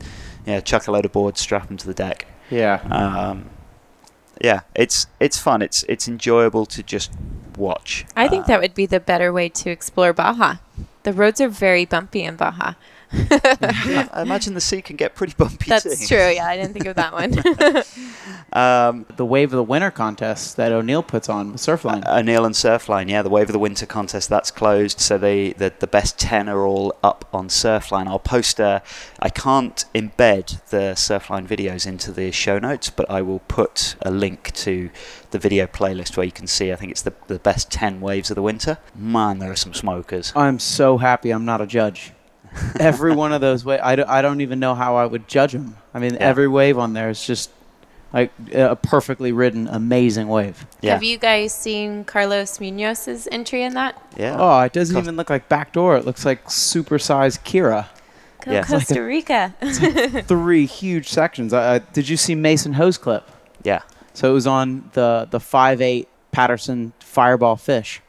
yeah, 0.46 0.60
chuck 0.60 0.86
a 0.88 0.92
load 0.92 1.04
of 1.04 1.12
boards, 1.12 1.40
strap 1.40 1.68
them 1.68 1.76
to 1.78 1.86
the 1.86 1.94
deck. 2.06 2.26
yeah, 2.50 2.80
Um, 2.90 3.50
yeah, 4.48 4.60
it's 4.74 5.06
it's 5.20 5.38
fun. 5.38 5.62
It's 5.62 5.84
it's 5.88 6.06
enjoyable 6.08 6.64
to 6.66 6.82
just 6.82 7.10
watch. 7.56 8.04
i 8.14 8.28
think 8.28 8.44
Uh, 8.44 8.48
that 8.48 8.60
would 8.60 8.74
be 8.74 8.86
the 8.86 9.00
better 9.00 9.32
way 9.32 9.48
to 9.48 9.68
explore 9.68 10.12
baja 10.12 10.50
the 11.02 11.12
roads 11.12 11.40
are 11.40 11.48
very 11.66 11.84
bumpy 11.84 12.22
in 12.22 12.36
baja 12.36 12.74
I 13.12 14.08
I 14.12 14.22
imagine 14.22 14.54
the 14.54 14.60
sea 14.60 14.82
can 14.82 14.96
get 14.96 15.14
pretty 15.14 15.34
bumpy 15.36 15.64
too. 15.64 15.70
that's 15.70 16.08
true 16.08 16.18
yeah 16.18 16.46
i 16.46 16.56
didn't 16.56 16.72
think 16.72 16.86
of 16.86 16.96
that 16.96 17.12
one 17.12 17.34
Um, 18.52 19.04
the 19.16 19.26
Wave 19.26 19.52
of 19.52 19.56
the 19.58 19.62
Winter 19.62 19.90
contest 19.90 20.56
that 20.56 20.72
O'Neill 20.72 21.02
puts 21.02 21.28
on 21.28 21.52
with 21.52 21.60
Surfline. 21.60 22.06
O'Neill 22.08 22.46
and 22.46 22.54
Surfline, 22.54 23.10
yeah, 23.10 23.20
the 23.22 23.28
Wave 23.28 23.48
of 23.48 23.52
the 23.52 23.58
Winter 23.58 23.84
contest 23.84 24.30
that's 24.30 24.50
closed, 24.50 25.00
so 25.00 25.18
the, 25.18 25.52
the 25.52 25.72
the 25.78 25.86
best 25.86 26.18
ten 26.18 26.48
are 26.48 26.64
all 26.64 26.96
up 27.02 27.28
on 27.32 27.48
Surfline. 27.48 28.06
I'll 28.06 28.18
post 28.18 28.58
a. 28.58 28.82
I 29.20 29.28
can't 29.28 29.84
embed 29.94 30.64
the 30.70 30.94
Surfline 30.94 31.46
videos 31.46 31.86
into 31.86 32.10
the 32.10 32.32
show 32.32 32.58
notes, 32.58 32.88
but 32.88 33.08
I 33.10 33.20
will 33.20 33.40
put 33.40 33.96
a 34.00 34.10
link 34.10 34.52
to 34.54 34.90
the 35.30 35.38
video 35.38 35.66
playlist 35.66 36.16
where 36.16 36.24
you 36.24 36.32
can 36.32 36.46
see. 36.46 36.72
I 36.72 36.76
think 36.76 36.90
it's 36.90 37.02
the 37.02 37.12
the 37.26 37.38
best 37.38 37.70
ten 37.70 38.00
waves 38.00 38.30
of 38.30 38.34
the 38.34 38.42
winter. 38.42 38.78
Man, 38.94 39.40
there 39.40 39.52
are 39.52 39.56
some 39.56 39.74
smokers. 39.74 40.32
I'm 40.34 40.58
so 40.58 40.96
happy 40.98 41.30
I'm 41.30 41.44
not 41.44 41.60
a 41.60 41.66
judge. 41.66 42.12
Every 42.80 43.14
one 43.14 43.32
of 43.32 43.40
those 43.40 43.64
waves, 43.64 43.82
I, 43.84 43.96
don't- 43.96 44.08
I 44.08 44.22
don't 44.22 44.40
even 44.40 44.58
know 44.60 44.74
how 44.74 44.96
I 44.96 45.06
would 45.06 45.28
judge 45.28 45.52
them. 45.52 45.76
I 45.94 45.98
mean, 45.98 46.14
Yeah. 46.14 46.20
every 46.20 46.48
wave 46.48 46.78
on 46.78 46.92
there 46.92 47.10
is 47.10 47.24
just 47.24 47.50
like 48.12 48.30
a 48.54 48.74
perfectly 48.76 49.32
ridden, 49.32 49.68
amazing 49.68 50.28
wave. 50.28 50.66
Yeah, 50.80 50.92
have 50.94 51.02
you 51.02 51.18
guys 51.18 51.52
seen 51.54 52.04
carlos 52.04 52.58
munoz's 52.58 53.28
entry 53.30 53.62
in 53.62 53.74
that 53.74 54.00
yeah. 54.16 54.36
Oh, 54.38 54.60
it 54.62 54.72
doesn't 54.72 54.94
Cost- 54.94 55.04
even 55.04 55.16
look 55.16 55.28
like 55.30 55.48
backdoor. 55.48 55.96
It 55.98 56.06
looks 56.06 56.24
like 56.24 56.46
supersized 56.46 57.44
Kirra. 57.44 57.88
go 58.44 58.52
Yeah. 58.52 58.60
It's 58.60 58.70
like 58.70 58.86
costa 58.86 59.02
rica 59.02 59.54
Three 60.26 60.64
huge 60.66 61.08
sections. 61.10 61.52
Uh, 61.52 61.58
uh, 61.58 61.78
did 61.92 62.08
you 62.08 62.16
see 62.16 62.34
Mason 62.34 62.72
Ho's 62.74 62.96
clip? 62.96 63.28
yeah, 63.62 63.82
So 64.14 64.30
it 64.30 64.32
was 64.32 64.46
on 64.46 64.88
the 64.94 65.26
the 65.30 65.40
five 65.40 65.82
eight 65.82 66.08
Patterson 66.32 66.92
Fireball 67.00 67.56
Fish. 67.56 68.00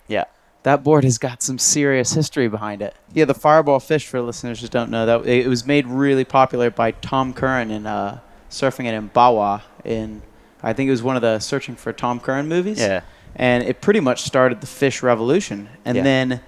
That 0.64 0.84
board 0.84 1.04
has 1.06 1.18
got 1.18 1.42
some 1.42 1.58
serious 1.58 2.14
history 2.14 2.48
behind 2.50 2.82
it. 2.82 2.94
Yeah, 3.14 3.26
the 3.26 3.34
Fireball 3.34 3.80
Fish, 3.80 4.06
for 4.08 4.20
listeners 4.22 4.60
who 4.62 4.68
don't 4.68 4.92
know, 4.92 5.06
that 5.06 5.26
it 5.26 5.48
was 5.48 5.66
made 5.66 5.88
really 5.88 6.26
popular 6.26 6.70
by 6.70 6.92
Tom 6.92 7.34
Curren 7.34 7.72
in 7.72 7.86
uh, 7.86 8.20
surfing 8.50 8.86
it 8.86 8.94
in 8.94 9.10
Bawa. 9.10 9.62
In 9.86 10.22
I 10.62 10.74
think 10.74 10.90
it 10.90 10.92
was 10.92 11.02
one 11.04 11.16
of 11.16 11.22
the 11.22 11.40
Searching 11.40 11.76
for 11.76 11.94
Tom 11.94 12.20
Curren 12.20 12.48
movies. 12.48 12.80
Yeah. 12.80 13.02
and 13.36 13.64
it 13.64 13.80
pretty 13.80 14.00
much 14.02 14.24
started 14.24 14.60
the 14.60 14.68
fish 14.68 15.02
revolution. 15.04 15.70
And 15.86 15.96
Yeah. 15.98 16.04
then 16.04 16.42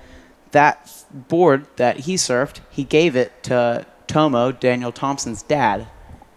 that 0.52 0.90
board 1.30 1.68
that 1.78 2.00
he 2.02 2.16
surfed, 2.16 2.58
he 2.70 2.84
gave 2.84 3.16
it 3.16 3.44
to 3.44 3.86
Tomo, 4.08 4.52
Daniel 4.52 4.92
Thomson's 4.92 5.42
dad, 5.44 5.88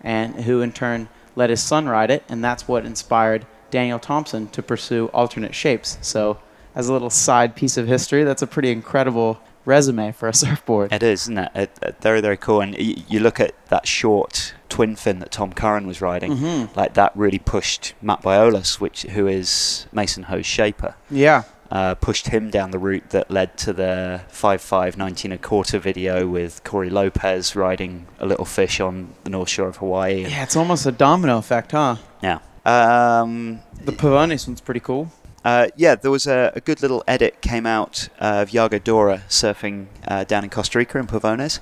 and 0.02 0.34
who 0.44 0.60
in 0.60 0.70
turn 0.70 1.08
let 1.34 1.50
his 1.50 1.60
son 1.62 1.88
ride 1.88 2.10
it, 2.12 2.22
and 2.28 2.44
that's 2.44 2.68
what 2.68 2.84
inspired 2.86 3.46
Daniel 3.70 3.98
Thomson 3.98 4.46
to 4.48 4.62
pursue 4.62 5.06
alternate 5.12 5.54
shapes. 5.54 5.98
So, 6.00 6.38
as 6.74 6.88
a 6.88 6.92
little 6.92 7.10
side 7.10 7.54
piece 7.56 7.76
of 7.76 7.86
history, 7.86 8.24
that's 8.24 8.42
a 8.42 8.46
pretty 8.46 8.70
incredible 8.70 9.38
resume 9.64 10.12
for 10.12 10.28
a 10.28 10.34
surfboard. 10.42 10.92
It 10.92 11.02
is, 11.02 11.22
isn't 11.22 11.38
it? 11.38 11.50
it, 11.54 11.78
it 11.82 11.96
very, 12.00 12.20
very 12.20 12.36
cool. 12.36 12.60
And 12.60 12.74
y- 12.74 12.96
you 13.08 13.20
look 13.20 13.40
at 13.40 13.52
that 13.68 13.86
short 13.86 14.54
twin 14.68 14.96
fin 14.96 15.20
that 15.20 15.30
Tom 15.30 15.52
Curren 15.52 15.86
was 15.86 16.00
riding, 16.00 16.32
Mhm. 16.36 16.76
like 16.76 16.94
that 16.94 17.12
really 17.16 17.38
pushed 17.38 17.94
Matt 18.02 18.22
Biolas, 18.22 18.80
which 18.80 19.02
who 19.02 19.26
is 19.26 19.86
Mason 19.92 20.24
Ho's 20.24 20.44
shaper, 20.46 20.96
Yeah. 21.10 21.44
uh, 21.70 21.94
pushed 21.94 22.28
him 22.28 22.50
down 22.50 22.72
the 22.72 22.78
route 22.78 23.10
that 23.10 23.30
led 23.30 23.56
to 23.58 23.72
the 23.72 24.20
5'5", 24.28 24.96
19 24.96 25.30
a 25.32 25.38
quarter 25.38 25.78
video 25.78 26.26
with 26.26 26.62
Corey 26.64 26.90
Lopez 26.90 27.54
riding 27.56 28.06
a 28.18 28.26
little 28.26 28.44
fish 28.44 28.80
on 28.80 29.14
the 29.22 29.30
north 29.30 29.48
shore 29.48 29.68
of 29.68 29.76
Hawaii. 29.76 30.26
Yeah, 30.26 30.42
it's 30.42 30.56
almost 30.56 30.84
a 30.86 30.92
domino 30.92 31.38
effect, 31.38 31.70
huh? 31.72 31.96
Yeah. 32.22 32.40
Um, 32.66 33.60
The 33.82 33.92
Pavones 33.92 34.46
one's 34.48 34.60
pretty 34.60 34.80
cool. 34.80 35.10
Uh, 35.44 35.68
yeah, 35.76 35.94
there 35.94 36.10
was 36.10 36.26
a, 36.26 36.52
a 36.54 36.60
good 36.60 36.80
little 36.80 37.04
edit 37.06 37.40
came 37.42 37.66
out 37.66 38.08
uh, 38.20 38.40
of 38.42 38.50
Yago 38.50 38.82
Dora 38.82 39.22
surfing 39.28 39.86
uh, 40.08 40.24
down 40.24 40.42
in 40.44 40.50
Costa 40.50 40.78
Rica 40.78 40.98
in 40.98 41.06
Pavones, 41.06 41.60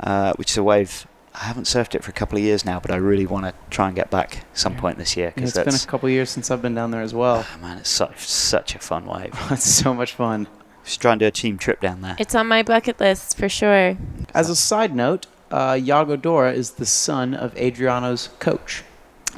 uh, 0.00 0.32
which 0.34 0.50
is 0.50 0.56
a 0.58 0.62
wave. 0.62 1.06
I 1.34 1.44
haven't 1.46 1.64
surfed 1.64 1.94
it 1.96 2.04
for 2.04 2.10
a 2.10 2.14
couple 2.14 2.38
of 2.38 2.44
years 2.44 2.64
now, 2.64 2.78
but 2.78 2.90
I 2.92 2.96
really 2.96 3.26
want 3.26 3.46
to 3.46 3.54
try 3.70 3.86
and 3.88 3.96
get 3.96 4.08
back 4.10 4.44
some 4.52 4.74
Yeah. 4.74 4.80
point 4.80 4.98
this 4.98 5.16
year 5.16 5.26
Yeah, 5.28 5.32
because 5.36 5.56
it's 5.56 5.64
been 5.64 5.74
a 5.88 5.90
couple 5.90 6.06
of 6.06 6.12
years 6.12 6.30
since 6.30 6.50
I've 6.50 6.62
been 6.62 6.74
down 6.76 6.90
there 6.92 7.02
as 7.02 7.12
well. 7.14 7.44
oh, 7.48 7.58
man, 7.60 7.78
it's 7.78 7.88
such 7.90 8.18
such 8.20 8.74
a 8.76 8.78
fun 8.78 9.06
wave. 9.06 9.32
it's 9.50 9.64
so 9.64 9.94
much 9.94 10.12
fun. 10.12 10.46
Just 10.84 11.00
trying 11.00 11.18
to 11.18 11.24
do 11.24 11.28
a 11.28 11.32
team 11.32 11.56
trip 11.58 11.80
down 11.80 12.02
there. 12.02 12.14
it's 12.18 12.34
on 12.34 12.46
my 12.46 12.62
bucket 12.62 13.00
list 13.00 13.38
for 13.38 13.48
sure 13.48 13.96
As 14.34 14.50
a 14.50 14.54
side 14.54 14.94
note, 14.94 15.26
uh, 15.50 15.72
Yago 15.72 16.20
Dora 16.20 16.52
is 16.52 16.72
the 16.72 16.84
son 16.86 17.32
of 17.34 17.54
Adriano's 17.56 18.28
coach. 18.38 18.84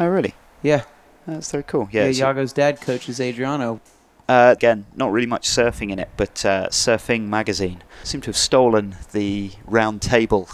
oh, 0.00 0.06
really? 0.06 0.34
Yeah. 0.62 0.82
That's 1.26 1.50
very 1.50 1.64
cool. 1.64 1.88
Yeah. 1.90 2.06
Yeah, 2.06 2.28
Yago's 2.28 2.52
dad 2.52 2.80
coaches 2.80 3.20
Adriano. 3.20 3.80
Uh, 4.28 4.52
again, 4.56 4.86
not 4.96 5.12
really 5.12 5.26
much 5.26 5.48
surfing 5.48 5.90
in 5.90 5.98
it, 6.00 6.08
but 6.16 6.44
uh, 6.44 6.68
Surfing 6.68 7.28
Magazine 7.28 7.82
seem 8.02 8.20
to 8.22 8.26
have 8.26 8.36
stolen 8.36 8.96
the 9.12 9.52
round 9.66 10.02
table 10.02 10.48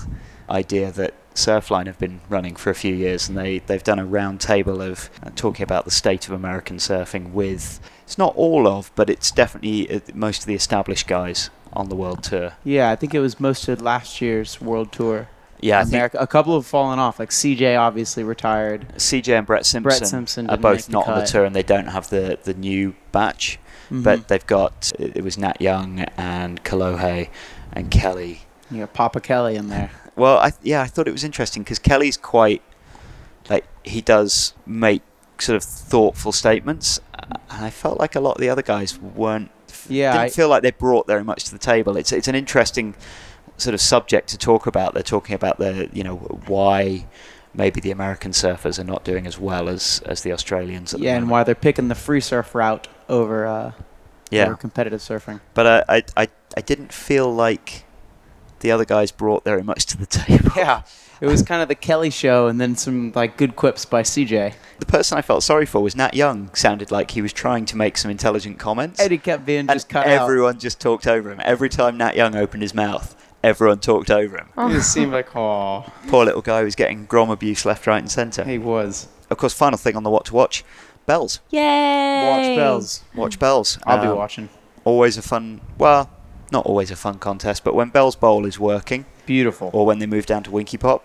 idea 0.51 0.93
that 0.93 1.15
Surfline 1.35 1.87
have 1.87 1.99
been 1.99 2.21
running 2.29 2.55
for 2.55 2.69
a 2.69 2.75
few 2.75 2.95
years, 2.95 3.29
and 3.29 3.39
they, 3.39 3.61
they've 3.61 3.83
done 3.83 3.99
a 3.99 4.05
round 4.05 4.41
table 4.41 4.83
of 4.83 5.09
uh, 5.23 5.31
talking 5.35 5.63
about 5.63 5.87
the 5.87 5.91
state 5.91 6.27
of 6.29 6.35
American 6.35 6.77
surfing 6.77 7.33
with, 7.33 7.81
it's 8.05 8.19
not 8.19 8.37
all 8.37 8.69
of, 8.69 8.91
but 8.95 9.09
it's 9.09 9.31
definitely 9.31 9.91
uh, 9.91 10.01
most 10.13 10.43
of 10.43 10.47
the 10.47 10.55
established 10.55 11.07
guys 11.07 11.49
on 11.73 11.89
the 11.89 11.97
world 11.97 12.23
tour. 12.23 12.53
Yeah, 12.65 12.91
I 12.91 12.97
think 12.97 13.15
it 13.15 13.21
was 13.21 13.41
most 13.41 13.67
of 13.69 13.81
last 13.81 14.21
year's 14.21 14.61
world 14.61 14.93
tour. 14.93 15.29
Yeah, 15.63 15.79
I 15.79 15.85
think 15.85 15.95
America. 15.95 16.19
A 16.21 16.27
couple 16.27 16.55
have 16.57 16.67
fallen 16.67 16.99
off. 16.99 17.19
Like 17.19 17.31
CJ 17.31 17.79
obviously 17.79 18.25
retired. 18.25 18.87
CJ 18.97 19.39
and 19.39 19.47
Brett 19.47 19.65
Simpson, 19.65 19.83
Brett 19.85 20.07
Simpson 20.07 20.51
are 20.51 20.57
both 20.59 20.87
the 20.87 20.93
not 20.93 21.09
on 21.09 21.21
the 21.21 21.25
tour, 21.27 21.45
and 21.45 21.55
they 21.57 21.63
don't 21.63 21.87
have 21.87 22.11
the, 22.11 22.39
the 22.43 22.53
new 22.55 22.95
batch. 23.13 23.59
Mhm. 23.91 24.03
But 24.05 24.29
they've 24.29 24.47
got, 24.47 24.93
it 24.99 25.23
was 25.23 25.39
Nat 25.39 25.61
Young 25.61 26.01
and 26.17 26.63
Kalohe 26.65 27.29
and 27.73 27.91
Kelly 27.91 28.41
you 28.71 28.81
got 28.81 28.93
Papa 28.95 29.21
Kelly 29.21 29.57
in 29.57 29.69
there. 29.69 29.91
Well, 30.15 30.37
I 30.37 30.53
yeah, 30.63 30.83
I 30.83 30.89
thought 30.89 31.09
it 31.09 31.13
was 31.13 31.25
interesting 31.25 31.63
because 31.63 31.79
Kelly's 31.79 32.19
quite 32.19 32.61
like 33.49 33.65
he 33.83 34.03
does 34.03 34.53
make 34.67 35.01
sort 35.39 35.57
of 35.57 35.63
thoughtful 35.65 36.33
statements, 36.33 37.01
and 37.51 37.65
I 37.65 37.71
felt 37.71 37.99
like 37.99 38.15
a 38.15 38.21
lot 38.21 38.33
of 38.35 38.41
the 38.43 38.51
other 38.51 38.61
guys 38.61 38.99
weren't. 39.01 39.51
Yeah, 39.89 40.13
didn't 40.13 40.25
I- 40.25 40.29
feel 40.29 40.49
like 40.51 40.63
they 40.63 40.71
brought 40.71 41.07
very 41.07 41.25
much 41.25 41.45
to 41.45 41.53
the 41.53 41.59
table. 41.59 41.97
It's 41.97 42.13
it's 42.13 42.29
an 42.29 42.35
interesting 42.35 42.95
sort 43.63 43.75
of 43.75 43.81
subject 43.81 44.29
to 44.29 44.39
talk 44.39 44.67
about. 44.67 44.95
They're 44.95 45.03
talking 45.03 45.35
about 45.35 45.59
the 45.59 45.89
you 45.93 46.05
know 46.05 46.17
why 46.47 47.07
maybe 47.55 47.81
the 47.81 47.91
American 47.91 48.33
surfers 48.33 48.79
are 48.79 48.85
not 48.85 49.05
doing 49.05 49.27
as 49.27 49.39
well 49.39 49.69
as 49.69 50.03
as 50.07 50.23
the 50.23 50.33
Australians. 50.33 50.93
At 50.95 51.01
the 51.01 51.07
Yeah, 51.07 51.17
and 51.17 51.31
why 51.31 51.45
they're 51.45 51.55
picking 51.55 51.89
the 51.89 51.95
free 51.95 52.21
surf 52.21 52.55
route 52.55 52.89
over 53.09 53.47
uh, 53.47 53.73
yeah, 54.31 54.47
over 54.47 54.57
competitive 54.57 55.01
surfing. 55.01 55.41
but 55.55 55.67
I, 55.67 55.97
I 55.97 56.03
I 56.17 56.29
I 56.57 56.61
didn't 56.61 56.93
feel 56.93 57.33
like 57.33 57.85
the 58.61 58.71
other 58.71 58.85
guys 58.85 59.11
brought 59.11 59.45
very 59.45 59.63
much 59.63 59.87
to 59.87 59.99
the 59.99 60.07
table. 60.23 60.53
Yeah, 60.57 60.83
it 61.21 61.27
was 61.27 61.43
kind 61.43 61.61
of 61.63 61.69
the 61.69 61.75
Kelly 61.75 62.11
show, 62.11 62.47
and 62.47 62.61
then 62.61 62.77
some 62.77 63.13
like 63.15 63.37
good 63.37 63.55
quips 63.57 63.85
by 63.85 64.03
CJ. 64.03 64.55
The 64.79 64.87
person 64.87 65.19
I 65.19 65.23
felt 65.23 65.43
sorry 65.43 65.67
for 65.67 65.81
was 65.83 65.95
Nat 65.95 66.15
Young. 66.15 66.53
Sounded 66.55 66.91
like 66.91 67.11
he 67.13 67.23
was 67.23 67.33
trying 67.33 67.65
to 67.67 67.77
make 67.77 67.97
some 67.97 68.11
intelligent 68.11 68.59
comments. 68.59 68.99
Eddie 69.01 69.19
kept 69.19 69.45
being 69.45 69.61
and 69.61 69.71
just 69.71 69.89
cut 69.89 70.07
out. 70.07 70.23
everyone 70.23 70.59
just 70.59 70.81
talked 70.81 71.07
over 71.07 71.31
him. 71.31 71.41
Every 71.45 71.69
time 71.69 71.97
Nat 71.99 72.17
Young 72.17 72.35
opened 72.35 72.63
his 72.63 72.75
mouth, 72.75 73.15
everyone 73.43 73.79
talked 73.81 74.11
over 74.11 74.37
him. 74.39 74.49
It 74.57 74.73
just 74.73 74.93
seemed 74.93 75.13
like, 75.13 75.35
oh, 75.37 75.85
Poor 76.09 76.25
little 76.25 76.43
guy 76.43 76.63
was 76.63 76.75
getting 76.75 77.05
Grom 77.07 77.31
abuse 77.31 77.65
left, 77.65 77.87
right, 77.87 77.99
and 77.99 78.11
centre. 78.11 78.45
he 78.45 78.59
was. 78.59 79.09
Of 79.31 79.39
course, 79.39 79.53
final 79.55 79.79
thing 79.79 79.97
on 79.97 80.03
the 80.03 80.11
what 80.11 80.27
to 80.27 80.35
watch 80.35 80.65
bells. 81.07 81.41
Yay! 81.51 82.29
Watch 82.29 82.57
bells. 82.57 83.05
Watch 83.15 83.39
bells. 83.39 83.79
I'll 83.85 84.01
be 84.01 84.07
Um, 84.09 84.17
watching. 84.17 84.49
Always 84.85 85.17
a 85.17 85.23
fun, 85.23 85.61
well, 85.79 86.11
not 86.51 86.67
always 86.67 86.91
a 86.91 86.97
fun 86.97 87.19
contest, 87.19 87.65
but 87.65 87.75
when 87.75 87.89
Bells 87.91 88.15
Bowl 88.17 88.45
is 88.47 88.59
working, 88.59 89.07
Beautiful. 89.27 89.71
or 89.73 89.87
when 89.87 89.99
they 90.01 90.07
move 90.07 90.27
down 90.27 90.43
to 90.43 90.51
Winky 90.51 90.77
Pop, 90.77 91.05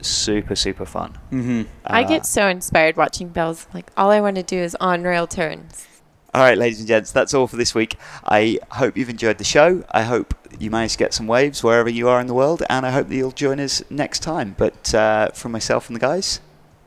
super, 0.00 0.54
super 0.54 0.84
fun. 0.84 1.18
mm-hmm. 1.32 1.62
I 1.86 2.04
get 2.04 2.26
so 2.26 2.46
inspired 2.48 2.96
watching 2.96 3.28
bells. 3.28 3.66
Like 3.74 3.90
all 3.96 4.10
I 4.10 4.20
want 4.20 4.36
to 4.36 4.42
do 4.42 4.58
is 4.58 4.76
on 4.80 5.02
rail 5.02 5.26
turns. 5.26 5.86
All 6.34 6.42
right, 6.42 6.58
ladies 6.58 6.78
and 6.80 6.86
gents, 6.88 7.12
that's 7.12 7.32
all 7.32 7.46
for 7.46 7.56
this 7.56 7.74
week. 7.74 7.96
I 8.24 8.58
hope 8.72 8.96
you've 8.98 9.08
enjoyed 9.08 9.38
the 9.38 9.44
show. 9.44 9.82
I 9.90 10.02
hope 10.02 10.34
you 10.58 10.70
managed 10.70 10.92
to 10.92 10.98
get 10.98 11.14
some 11.14 11.26
waves 11.26 11.62
wherever 11.62 11.88
you 11.88 12.08
are 12.08 12.20
in 12.20 12.26
the 12.26 12.34
world, 12.34 12.62
and 12.68 12.86
I 12.86 12.90
hope 12.90 13.08
that 13.08 13.14
you'll 13.14 13.30
join 13.30 13.60
us 13.60 13.82
next 13.90 14.20
time. 14.20 14.54
But 14.56 14.94
uh, 14.94 15.30
from 15.30 15.52
myself 15.52 15.88
and 15.88 15.96
the 15.96 16.00
guys, 16.00 16.40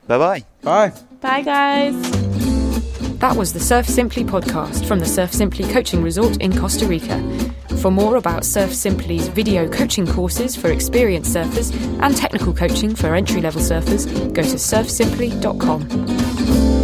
bye 0.08 0.18
bye. 0.18 0.46
Bye. 0.62 0.94
Bye, 1.22 1.42
guys. 1.42 1.96
That 3.20 3.36
was 3.36 3.52
the 3.52 3.60
Surf 3.60 3.86
Simply 3.86 4.24
podcast 4.24 4.86
from 4.86 5.00
the 5.00 5.06
Surf 5.06 5.34
Simply 5.34 5.66
Coaching 5.66 6.02
Resort 6.02 6.38
in 6.38 6.58
Costa 6.58 6.88
Rica. 6.88 7.22
For 7.82 7.92
more 7.92 8.16
about 8.16 8.46
Surf 8.46 8.74
Simply's 8.74 9.28
video 9.28 9.70
coaching 9.70 10.08
courses 10.08 10.56
for 10.56 10.72
experienced 10.72 11.36
surfers 11.36 11.76
and 12.02 12.16
technical 12.16 12.54
coaching 12.54 12.96
for 12.96 13.16
entry 13.16 13.42
level 13.42 13.62
surfers, 13.62 14.06
go 14.34 14.42
to 14.42 14.56
surfsimply.com. 14.56 16.79